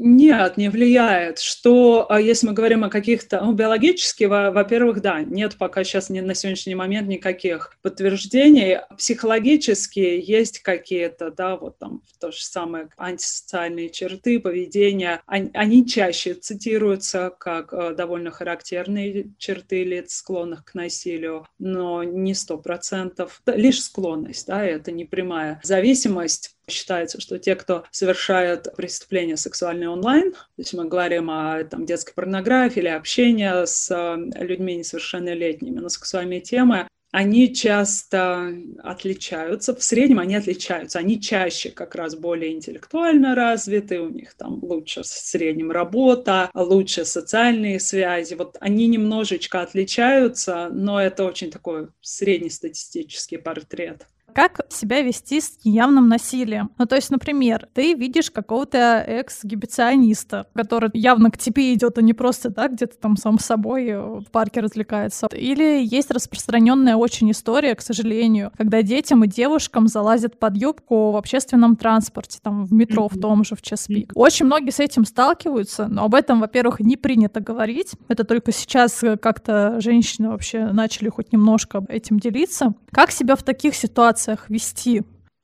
Нет, 0.00 0.56
не 0.56 0.68
влияет. 0.68 1.40
Что, 1.40 2.06
а 2.08 2.20
если 2.20 2.46
мы 2.46 2.52
говорим 2.52 2.84
о 2.84 2.88
каких-то, 2.88 3.40
ну, 3.40 3.52
биологически, 3.52 4.24
во-первых, 4.24 5.02
да, 5.02 5.22
нет 5.22 5.56
пока 5.56 5.82
сейчас 5.82 6.08
не, 6.08 6.20
на 6.20 6.36
сегодняшний 6.36 6.76
момент 6.76 7.08
никаких 7.08 7.76
подтверждений. 7.82 8.78
Психологически 8.96 9.98
есть 9.98 10.60
какие-то, 10.60 11.32
да, 11.32 11.56
вот 11.56 11.78
там 11.78 12.02
то 12.20 12.30
же 12.30 12.44
самое 12.44 12.90
антисоциальные 12.96 13.90
черты, 13.90 14.38
поведения. 14.38 15.20
Они, 15.26 15.50
они 15.52 15.84
чаще 15.84 16.34
цитируются 16.34 17.32
как 17.36 17.72
э, 17.72 17.92
довольно 17.92 18.30
характерные 18.30 19.32
черты 19.36 19.82
лиц, 19.82 20.12
склонных 20.14 20.64
к 20.64 20.74
насилию, 20.74 21.44
но 21.58 22.04
не 22.04 22.34
сто 22.34 22.56
процентов. 22.56 23.42
Лишь 23.46 23.82
склонность, 23.82 24.46
да, 24.46 24.64
это 24.64 24.92
не 24.92 25.06
прямая 25.06 25.60
зависимость 25.64 26.54
Считается, 26.68 27.20
что 27.20 27.38
те, 27.38 27.54
кто 27.54 27.84
совершают 27.90 28.74
преступления 28.76 29.36
сексуальные 29.36 29.88
онлайн, 29.88 30.32
то 30.32 30.38
есть 30.58 30.74
мы 30.74 30.86
говорим 30.86 31.30
о 31.30 31.64
там, 31.64 31.86
детской 31.86 32.14
порнографии 32.14 32.80
или 32.80 32.88
общении 32.88 33.66
с 33.66 33.90
э, 33.90 34.44
людьми 34.44 34.76
несовершеннолетними 34.76 35.78
на 35.78 35.88
сексуальные 35.88 36.40
темы, 36.40 36.88
они 37.10 37.54
часто 37.54 38.54
отличаются, 38.82 39.74
в 39.74 39.82
среднем 39.82 40.18
они 40.18 40.36
отличаются, 40.36 40.98
они 40.98 41.20
чаще 41.20 41.70
как 41.70 41.94
раз 41.94 42.14
более 42.14 42.52
интеллектуально 42.52 43.34
развиты, 43.34 44.00
у 44.00 44.10
них 44.10 44.34
там 44.34 44.62
лучше 44.62 45.02
в 45.02 45.06
среднем 45.06 45.70
работа, 45.70 46.50
лучше 46.52 47.04
социальные 47.04 47.80
связи, 47.80 48.34
вот 48.34 48.56
они 48.60 48.88
немножечко 48.88 49.62
отличаются, 49.62 50.68
но 50.70 51.00
это 51.00 51.24
очень 51.24 51.50
такой 51.50 51.88
среднестатистический 52.02 53.38
портрет 53.38 54.06
как 54.38 54.60
себя 54.68 55.02
вести 55.02 55.40
с 55.40 55.58
явным 55.64 56.08
насилием. 56.08 56.70
Ну, 56.78 56.86
то 56.86 56.94
есть, 56.94 57.10
например, 57.10 57.66
ты 57.74 57.94
видишь 57.94 58.30
какого-то 58.30 59.02
экс-гибициониста, 59.04 60.46
который 60.54 60.90
явно 60.92 61.32
к 61.32 61.38
тебе 61.38 61.74
идет, 61.74 61.98
а 61.98 62.02
не 62.02 62.12
просто 62.12 62.52
так, 62.52 62.74
где-то 62.74 62.96
там 62.98 63.16
сам 63.16 63.40
собой 63.40 63.96
в 63.96 64.26
парке 64.30 64.60
развлекается. 64.60 65.26
Или 65.32 65.84
есть 65.84 66.12
распространенная 66.12 66.94
очень 66.94 67.32
история, 67.32 67.74
к 67.74 67.80
сожалению, 67.80 68.52
когда 68.56 68.82
детям 68.82 69.24
и 69.24 69.26
девушкам 69.26 69.88
залазят 69.88 70.38
под 70.38 70.56
юбку 70.56 71.10
в 71.10 71.16
общественном 71.16 71.74
транспорте, 71.74 72.38
там 72.40 72.64
в 72.64 72.72
метро 72.72 73.08
в 73.08 73.18
том 73.18 73.42
же, 73.42 73.56
в 73.56 73.62
час 73.62 73.88
пик. 73.88 74.12
Очень 74.14 74.46
многие 74.46 74.70
с 74.70 74.78
этим 74.78 75.04
сталкиваются, 75.04 75.88
но 75.88 76.04
об 76.04 76.14
этом, 76.14 76.38
во-первых, 76.38 76.78
не 76.78 76.96
принято 76.96 77.40
говорить. 77.40 77.94
Это 78.06 78.22
только 78.22 78.52
сейчас 78.52 79.02
как-то 79.20 79.80
женщины 79.80 80.28
вообще 80.28 80.66
начали 80.66 81.08
хоть 81.08 81.32
немножко 81.32 81.84
этим 81.88 82.20
делиться. 82.20 82.74
Как 82.92 83.10
себя 83.10 83.34
в 83.34 83.42
таких 83.42 83.74
ситуациях 83.74 84.27
ситуациях 84.28 84.50
вести? 84.50 85.02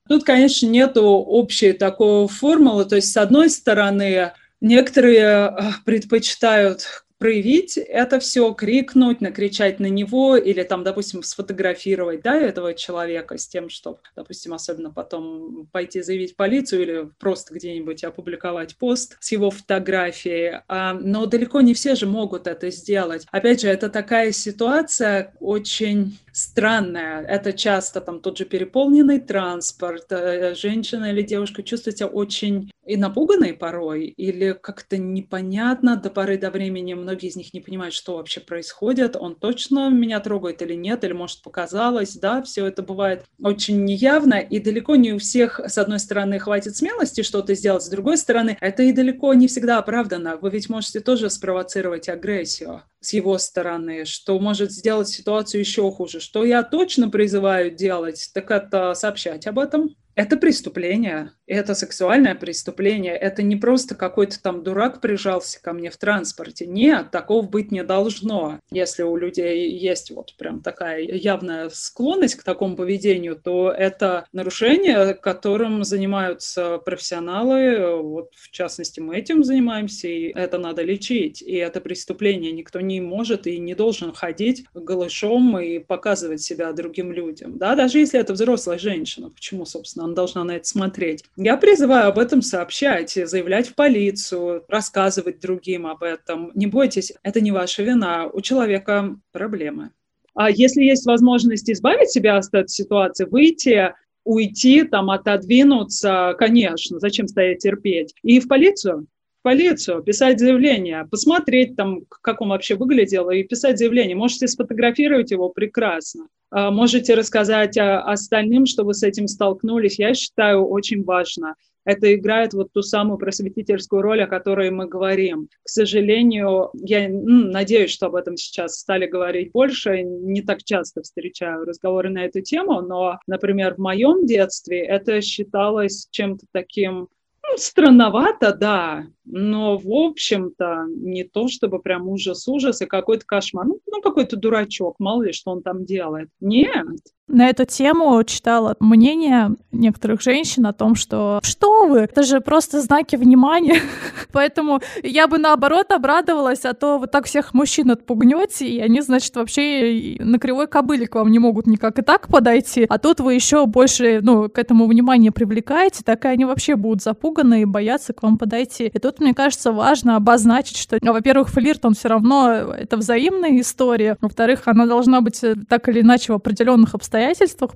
Тут, 0.09 0.25
конечно, 0.25 0.67
нету 0.67 1.03
общей 1.05 1.73
такой 1.73 2.29
формулы. 2.29 2.85
То 2.85 2.97
есть, 2.97 3.13
с 3.13 3.17
одной 3.17 3.49
стороны, 3.49 4.33
некоторые 4.61 5.23
э, 5.23 5.51
предпочитают 5.85 7.04
проявить 7.19 7.77
это 7.79 8.21
все, 8.21 8.53
крикнуть, 8.53 9.21
накричать 9.21 9.81
на 9.81 9.87
него 9.87 10.37
или 10.37 10.63
там, 10.63 10.85
допустим, 10.85 11.23
сфотографировать, 11.23 12.23
да, 12.23 12.37
этого 12.37 12.75
человека 12.75 13.39
с 13.39 13.47
тем, 13.47 13.69
чтобы, 13.69 13.99
допустим, 14.17 14.53
особенно 14.53 14.91
потом 14.91 15.67
пойти 15.73 16.03
заявить 16.03 16.37
полицию 16.37 16.83
или 16.83 17.09
просто 17.19 17.55
где-нибудь 17.55 18.05
опубликовать 18.05 18.77
пост 18.77 19.17
с 19.21 19.33
его 19.33 19.51
фотографией. 19.51 20.61
А, 20.69 20.95
но 20.95 21.27
далеко 21.27 21.61
не 21.61 21.75
все 21.75 21.95
же 21.95 22.07
могут 22.07 22.47
это 22.47 22.71
сделать. 22.71 23.27
Опять 23.31 23.61
же, 23.61 23.69
это 23.69 23.89
такая 23.89 24.33
ситуация 24.33 25.35
очень 25.41 26.19
странная. 26.33 27.23
Это 27.23 27.53
часто 27.53 28.01
там 28.01 28.21
тот 28.21 28.39
же 28.39 28.45
переполненный 28.45 29.21
транспорт, 29.21 30.07
э, 30.11 30.55
женщина 30.55 31.11
или 31.13 31.23
девушка 31.23 31.63
чувствует 31.63 31.99
себя 31.99 32.09
очень 32.09 32.71
и 32.87 32.97
напуганной 32.97 33.55
порой, 33.55 34.07
или 34.07 34.53
как-то 34.53 34.99
непонятно 34.99 35.97
до 35.97 36.11
поры 36.11 36.39
до 36.39 36.51
времени. 36.51 36.95
Многие 36.95 37.29
из 37.29 37.37
них 37.37 37.55
не 37.55 37.61
понимают, 37.61 37.95
что 37.95 38.17
вообще 38.17 38.41
происходит. 38.41 39.17
Он 39.17 39.35
точно 39.35 39.91
меня 39.91 40.21
трогает 40.21 40.63
или 40.63 40.75
нет, 40.75 41.05
или 41.05 41.13
может 41.13 41.43
показалось, 41.43 42.17
да, 42.17 42.43
все 42.43 42.67
это 42.67 42.83
бывает 42.83 43.25
очень 43.43 43.85
неявно, 43.85 44.35
и 44.35 44.59
далеко 44.61 44.97
не 44.97 45.13
у 45.13 45.19
всех, 45.19 45.61
с 45.61 45.79
одной 45.79 45.99
стороны, 45.99 46.39
хватит 46.39 46.77
смелости 46.77 47.23
что-то 47.23 47.55
сделать, 47.55 47.83
с 47.83 47.89
другой 47.89 48.19
стороны, 48.19 48.57
это 48.61 48.83
и 48.83 48.93
далеко 48.93 49.35
не 49.35 49.49
всегда 49.49 49.79
оправдано. 49.79 50.37
Вы 50.37 50.51
ведь 50.51 50.69
можете 50.69 51.01
тоже 51.01 51.31
спровоцировать 51.31 52.09
агрессию 52.09 52.83
с 53.01 53.13
его 53.13 53.39
стороны, 53.39 54.05
что 54.05 54.39
может 54.39 54.73
сделать 54.73 55.09
ситуацию 55.09 55.61
еще 55.61 55.91
хуже. 55.91 56.21
Что 56.21 56.45
я 56.45 56.63
точно 56.63 57.11
призываю 57.11 57.71
делать, 57.71 58.31
так 58.33 58.51
это 58.51 58.95
сообщать 58.95 59.47
об 59.47 59.59
этом, 59.59 59.95
это 60.15 60.37
преступление, 60.37 61.33
это 61.47 61.75
сексуальное 61.75 62.35
преступление, 62.35 63.15
это 63.15 63.43
не 63.43 63.57
просто 63.57 63.95
какой-то 63.95 64.41
там 64.43 64.63
дурак 64.63 65.01
прижался 65.01 65.61
ко 65.63 65.73
мне 65.73 65.91
в 65.91 65.97
транспорте. 65.97 66.67
Нет, 66.67 67.11
такого 67.11 67.43
быть 67.43 67.71
не 67.73 67.83
должно. 67.85 68.61
Если 68.71 69.03
у 69.03 69.17
людей 69.17 69.71
есть 69.71 70.11
вот 70.11 70.35
прям 70.37 70.61
такая 70.61 71.01
явная 71.01 71.69
склонность 71.71 72.37
к 72.37 72.45
такому 72.45 72.77
поведению, 72.77 73.37
то 73.37 73.71
это 73.71 74.27
нарушение, 74.33 75.15
которым 75.15 75.85
занимаются 75.85 76.79
профессионалы, 76.79 78.01
вот 78.03 78.31
в 78.35 78.51
частности 78.51 79.01
мы 79.01 79.17
этим 79.17 79.45
занимаемся, 79.45 80.09
и 80.09 80.33
это 80.33 80.59
надо 80.59 80.83
лечить, 80.83 81.43
и 81.43 81.55
это 81.55 81.81
преступление. 81.81 82.53
Никто 82.53 82.81
не 82.81 83.01
может 83.01 83.47
и 83.47 83.59
не 83.59 83.75
должен 83.75 84.13
ходить 84.13 84.65
голышом 84.75 85.59
и 85.59 85.79
показывать 85.79 86.41
себя 86.41 86.73
другим 86.73 87.13
людям, 87.13 87.59
да, 87.59 87.75
даже 87.75 87.99
если 87.99 88.21
это 88.21 88.33
взрослая 88.33 88.79
женщина. 88.79 89.31
Почему, 89.31 89.67
собственно, 89.67 90.04
она 90.05 90.15
должна 90.15 90.45
на 90.45 90.53
это 90.53 90.67
смотреть. 90.67 91.25
Я 91.37 91.57
призываю 91.57 92.09
об 92.09 92.19
этом 92.19 92.43
сообщать, 92.43 93.13
заявлять 93.13 93.69
в 93.69 93.75
полицию, 93.75 94.65
рассказывать 94.69 95.41
другим 95.41 95.87
об 95.87 96.03
этом. 96.03 96.51
Не 96.55 96.67
бойтесь, 96.67 97.13
это 97.23 97.41
не 97.41 97.53
ваша 97.53 97.83
вина, 97.83 98.29
у 98.33 98.41
человека 98.41 99.17
проблемы. 99.33 99.91
А 100.35 100.51
если 100.51 100.83
есть 100.83 101.07
возможность 101.07 101.71
избавить 101.71 102.11
себя 102.11 102.37
от 102.37 102.47
этой 102.53 102.69
ситуации, 102.69 103.25
выйти, 103.25 103.95
уйти, 104.25 104.83
там, 104.83 105.11
отодвинуться, 105.11 106.35
конечно, 106.39 106.99
зачем 106.99 107.29
стоять 107.29 107.59
терпеть? 107.59 108.15
И 108.23 108.41
в 108.41 108.49
полицию, 108.49 109.07
полицию, 109.45 110.03
писать 110.03 110.41
заявление, 110.41 111.07
посмотреть 111.11 111.77
там, 111.77 112.01
как 112.09 112.41
он 112.41 112.49
вообще 112.49 112.77
выглядел, 112.77 113.29
и 113.29 113.43
писать 113.43 113.79
заявление. 113.79 114.17
Можете 114.17 114.49
сфотографировать 114.49 115.31
его 115.31 115.51
прекрасно. 115.51 116.29
А, 116.51 116.71
можете 116.71 117.15
рассказать 117.15 117.77
остальным, 117.77 118.65
что 118.65 118.85
вы 118.85 118.95
с 118.95 119.03
этим 119.03 119.29
столкнулись. 119.29 119.99
Я 119.99 120.15
считаю, 120.15 120.65
очень 120.67 121.05
важно. 121.05 121.57
Это 121.85 122.15
играет 122.15 122.55
вот 122.55 122.73
ту 122.73 122.81
самую 122.81 123.19
просветительскую 123.19 124.01
роль, 124.01 124.23
о 124.23 124.27
которой 124.27 124.71
мы 124.71 124.87
говорим. 124.87 125.49
К 125.63 125.69
сожалению, 125.69 126.71
я 126.73 127.11
ну, 127.11 127.51
надеюсь, 127.51 127.91
что 127.91 128.07
об 128.07 128.15
этом 128.15 128.39
сейчас 128.39 128.79
стали 128.79 129.07
говорить 129.07 129.53
больше. 129.53 130.03
Не 130.03 130.41
так 130.41 130.65
часто 130.65 131.03
встречаю 131.03 131.67
разговоры 131.67 132.09
на 132.09 132.25
эту 132.25 132.41
тему, 132.41 132.81
но, 132.81 133.19
например, 133.27 133.75
в 133.75 133.79
моем 133.79 134.25
детстве 134.25 134.81
это 134.87 135.21
считалось 135.21 136.09
чем-то 136.11 136.47
таким 136.51 137.09
ну, 137.47 137.57
странновато, 137.59 138.55
да, 138.55 139.07
но, 139.25 139.77
в 139.77 139.91
общем-то, 139.91 140.87
не 140.89 141.25
то 141.25 141.49
чтобы 141.49 141.81
прям 141.81 142.09
ужас-ужас 142.09 142.81
и 142.83 142.87
какой-то 142.87 143.25
кошмар. 143.27 143.67
Ну, 143.67 143.81
ну, 143.87 144.03
какой-то 144.03 144.37
дурачок, 144.37 144.97
мало 144.99 145.23
ли, 145.23 145.33
что 145.33 145.51
он 145.51 145.63
там 145.63 145.85
делает. 145.85 146.29
Нет. 146.41 146.87
На 147.27 147.49
эту 147.49 147.65
тему 147.65 148.23
читала 148.25 148.77
мнение 148.81 149.57
некоторых 149.73 150.21
женщин 150.21 150.67
о 150.67 150.75
том, 150.75 150.95
что 150.95 151.41
что 151.43 151.87
вы, 151.87 152.01
это 152.01 152.23
же 152.23 152.43
просто 152.43 152.83
знаки 152.83 153.17
внимания. 153.17 153.81
Поэтому 154.33 154.81
я 155.03 155.27
бы 155.27 155.39
наоборот 155.39 155.91
обрадовалась, 155.91 156.67
а 156.67 156.75
то 156.75 156.99
вы 156.99 157.07
так 157.07 157.25
всех 157.25 157.55
мужчин 157.55 157.91
отпугнете, 157.91 158.69
и 158.69 158.79
они, 158.79 159.01
значит, 159.01 159.35
вообще 159.37 160.17
на 160.19 160.39
кривой 160.39 160.67
кобыле 160.67 161.07
к 161.07 161.15
вам 161.15 161.33
не 161.33 161.39
могут 161.39 161.67
никак 161.67 161.99
и 161.99 162.03
так 162.03 162.29
подойти, 162.29 162.85
а 162.89 162.99
тут 162.99 163.21
вы 163.21 163.35
еще 163.35 163.65
больше, 163.65 164.21
ну, 164.23 164.51
к 164.51 164.59
этому 164.59 164.87
внимание 164.87 165.33
привлекаете, 165.33 166.03
так 166.05 166.27
и 166.27 166.29
они 166.29 166.45
вообще 166.45 166.77
будут 166.77 167.03
запуганы 167.03 167.63
и 167.63 167.65
боятся 167.65 168.13
к 168.13 168.23
вам 168.23 168.37
подойти. 168.37 168.91
И 168.93 168.99
тут 168.99 169.21
мне 169.21 169.33
кажется, 169.33 169.73
важно 169.73 170.17
обозначить, 170.17 170.77
что, 170.77 170.99
во-первых, 171.01 171.49
флирт, 171.49 171.87
он 171.87 171.95
все 171.95 172.09
равно 172.09 172.51
это 172.51 172.99
взаимная 172.99 173.59
история. 173.61 174.19
Во-вторых, 174.21 174.63
она 174.67 174.85
должна 174.85 175.23
быть 175.23 175.43
э, 175.43 175.55
так 175.69 175.89
или 175.89 176.03
иначе 176.03 176.33
в 176.33 176.37
определенных 176.37 176.95
обстоятельствах 176.95 177.14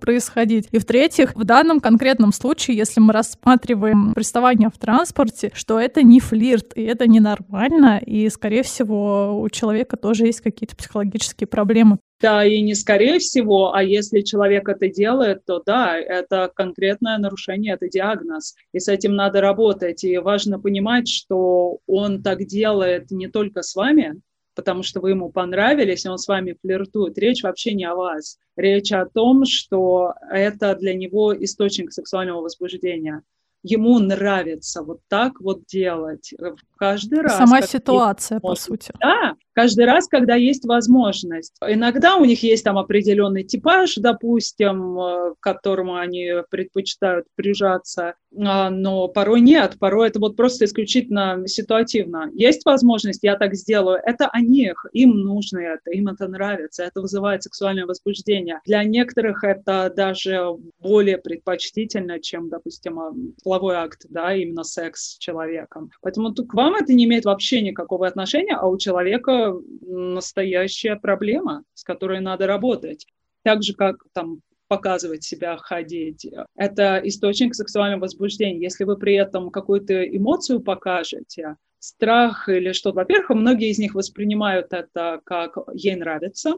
происходить. 0.01 0.69
И 0.73 0.79
в-третьих, 0.79 1.35
в 1.35 1.45
данном 1.45 1.81
конкретном 1.81 2.33
случае, 2.33 2.77
если 2.77 3.01
мы 3.01 3.13
рассматриваем 3.13 4.15
приставание 4.15 4.69
в 4.69 4.79
транспорте, 4.79 5.51
что 5.55 5.79
это 5.79 6.03
не 6.03 6.21
флирт, 6.21 6.73
и 6.75 6.83
это 6.83 7.07
ненормально, 7.07 8.01
и, 8.05 8.29
скорее 8.29 8.63
всего, 8.63 9.41
у 9.41 9.49
человека 9.49 9.97
тоже 9.97 10.27
есть 10.27 10.41
какие-то 10.41 10.77
психологические 10.77 11.47
проблемы. 11.47 11.99
Да, 12.21 12.45
и 12.45 12.61
не 12.63 12.75
скорее 12.75 13.21
всего, 13.21 13.73
а 13.73 13.83
если 13.85 14.23
человек 14.23 14.69
это 14.69 14.89
делает, 14.89 15.45
то 15.47 15.63
да, 15.65 15.97
это 15.97 16.51
конкретное 16.53 17.17
нарушение, 17.17 17.75
это 17.75 17.89
диагноз. 17.89 18.57
И 18.73 18.81
с 18.81 18.89
этим 18.89 19.15
надо 19.15 19.41
работать. 19.41 20.03
И 20.03 20.19
важно 20.19 20.59
понимать, 20.59 21.07
что 21.09 21.79
он 21.87 22.23
так 22.23 22.45
делает 22.45 23.13
не 23.13 23.29
только 23.29 23.63
с 23.63 23.77
вами, 23.77 24.21
потому 24.59 24.83
что 24.83 25.01
вы 25.01 25.11
ему 25.11 25.31
понравились, 25.31 26.05
и 26.05 26.09
он 26.09 26.19
с 26.19 26.27
вами 26.27 26.57
флиртует. 26.61 27.17
Речь 27.17 27.45
вообще 27.45 27.75
не 27.75 27.85
о 27.85 27.95
вас. 27.95 28.39
Речь 28.57 28.91
о 28.91 29.07
том, 29.07 29.45
что 29.45 30.15
это 30.33 30.75
для 30.75 30.95
него 30.95 31.33
источник 31.33 31.93
сексуального 31.93 32.41
возбуждения 32.41 33.23
ему 33.63 34.01
нравится 34.01 34.83
вот 34.83 34.99
так 35.07 35.41
вот 35.41 35.65
делать 35.67 36.35
каждый 36.79 37.21
раз. 37.21 37.37
Сама 37.37 37.63
ситуация, 37.63 38.41
по 38.41 38.55
сути. 38.55 38.93
Да, 39.01 39.35
каждый 39.53 39.87
раз, 39.87 40.07
когда 40.07 40.37
есть 40.37 40.65
возможность. 40.65 41.57
Иногда 41.67 42.17
у 42.17 42.25
них 42.25 42.43
есть 42.43 42.65
там 42.65 42.79
определенный 42.79 43.43
типаж, 43.43 43.97
допустим, 43.97 44.99
э, 44.99 45.35
к 45.35 45.41
которому 45.41 45.97
они 45.97 46.31
предпочитают 46.51 47.27
прижаться, 47.35 48.15
а, 48.37 48.71
но 48.71 49.09
порой 49.09 49.41
нет, 49.41 49.77
порой 49.81 50.09
это 50.09 50.21
вот 50.21 50.37
просто 50.37 50.65
исключительно 50.65 51.43
ситуативно. 51.47 52.31
Есть 52.35 52.65
возможность, 52.65 53.21
я 53.23 53.37
так 53.37 53.55
сделаю, 53.55 54.01
это 54.05 54.29
о 54.29 54.41
них, 54.41 54.87
им 54.93 55.11
нужно 55.11 55.59
это, 55.59 55.91
им 55.91 56.09
это 56.09 56.29
нравится, 56.29 56.85
это 56.85 57.01
вызывает 57.01 57.43
сексуальное 57.43 57.87
возбуждение. 57.87 58.61
Для 58.65 58.85
некоторых 58.85 59.43
это 59.45 59.93
даже 59.95 60.57
более 60.81 61.19
предпочтительно, 61.19 62.21
чем, 62.21 62.49
допустим, 62.49 63.01
а, 63.01 63.13
половой 63.43 63.77
акт, 63.77 64.07
да, 64.09 64.35
именно 64.35 64.63
секс 64.63 65.15
с 65.15 65.19
человеком. 65.19 65.91
Поэтому 66.03 66.33
к 66.33 66.55
вам 66.55 66.68
это 66.77 66.93
не 66.93 67.05
имеет 67.05 67.25
вообще 67.25 67.61
никакого 67.61 68.07
отношения, 68.07 68.57
а 68.57 68.67
у 68.67 68.79
человека 68.79 69.55
настоящая 69.81 70.97
проблема, 70.97 71.65
с 71.75 71.85
которой 71.85 72.21
надо 72.21 72.47
работать. 72.47 73.07
Так 73.43 73.63
же, 73.63 73.75
как 73.75 73.97
там 74.13 74.41
показывать 74.69 75.25
себя, 75.25 75.57
ходить. 75.57 76.29
Это 76.55 77.01
источник 77.03 77.55
сексуального 77.55 78.03
возбуждения. 78.03 78.61
Если 78.61 78.85
вы 78.85 78.97
при 78.97 79.15
этом 79.15 79.51
какую-то 79.51 80.05
эмоцию 80.05 80.61
покажете, 80.61 81.57
страх 81.79 82.49
или 82.49 82.73
что-то, 82.73 82.97
во-первых, 82.97 83.31
многие 83.31 83.71
из 83.71 83.79
них 83.79 83.95
воспринимают 83.95 84.73
это 84.73 85.21
как 85.25 85.57
ей 85.73 85.97
нравится, 85.97 86.57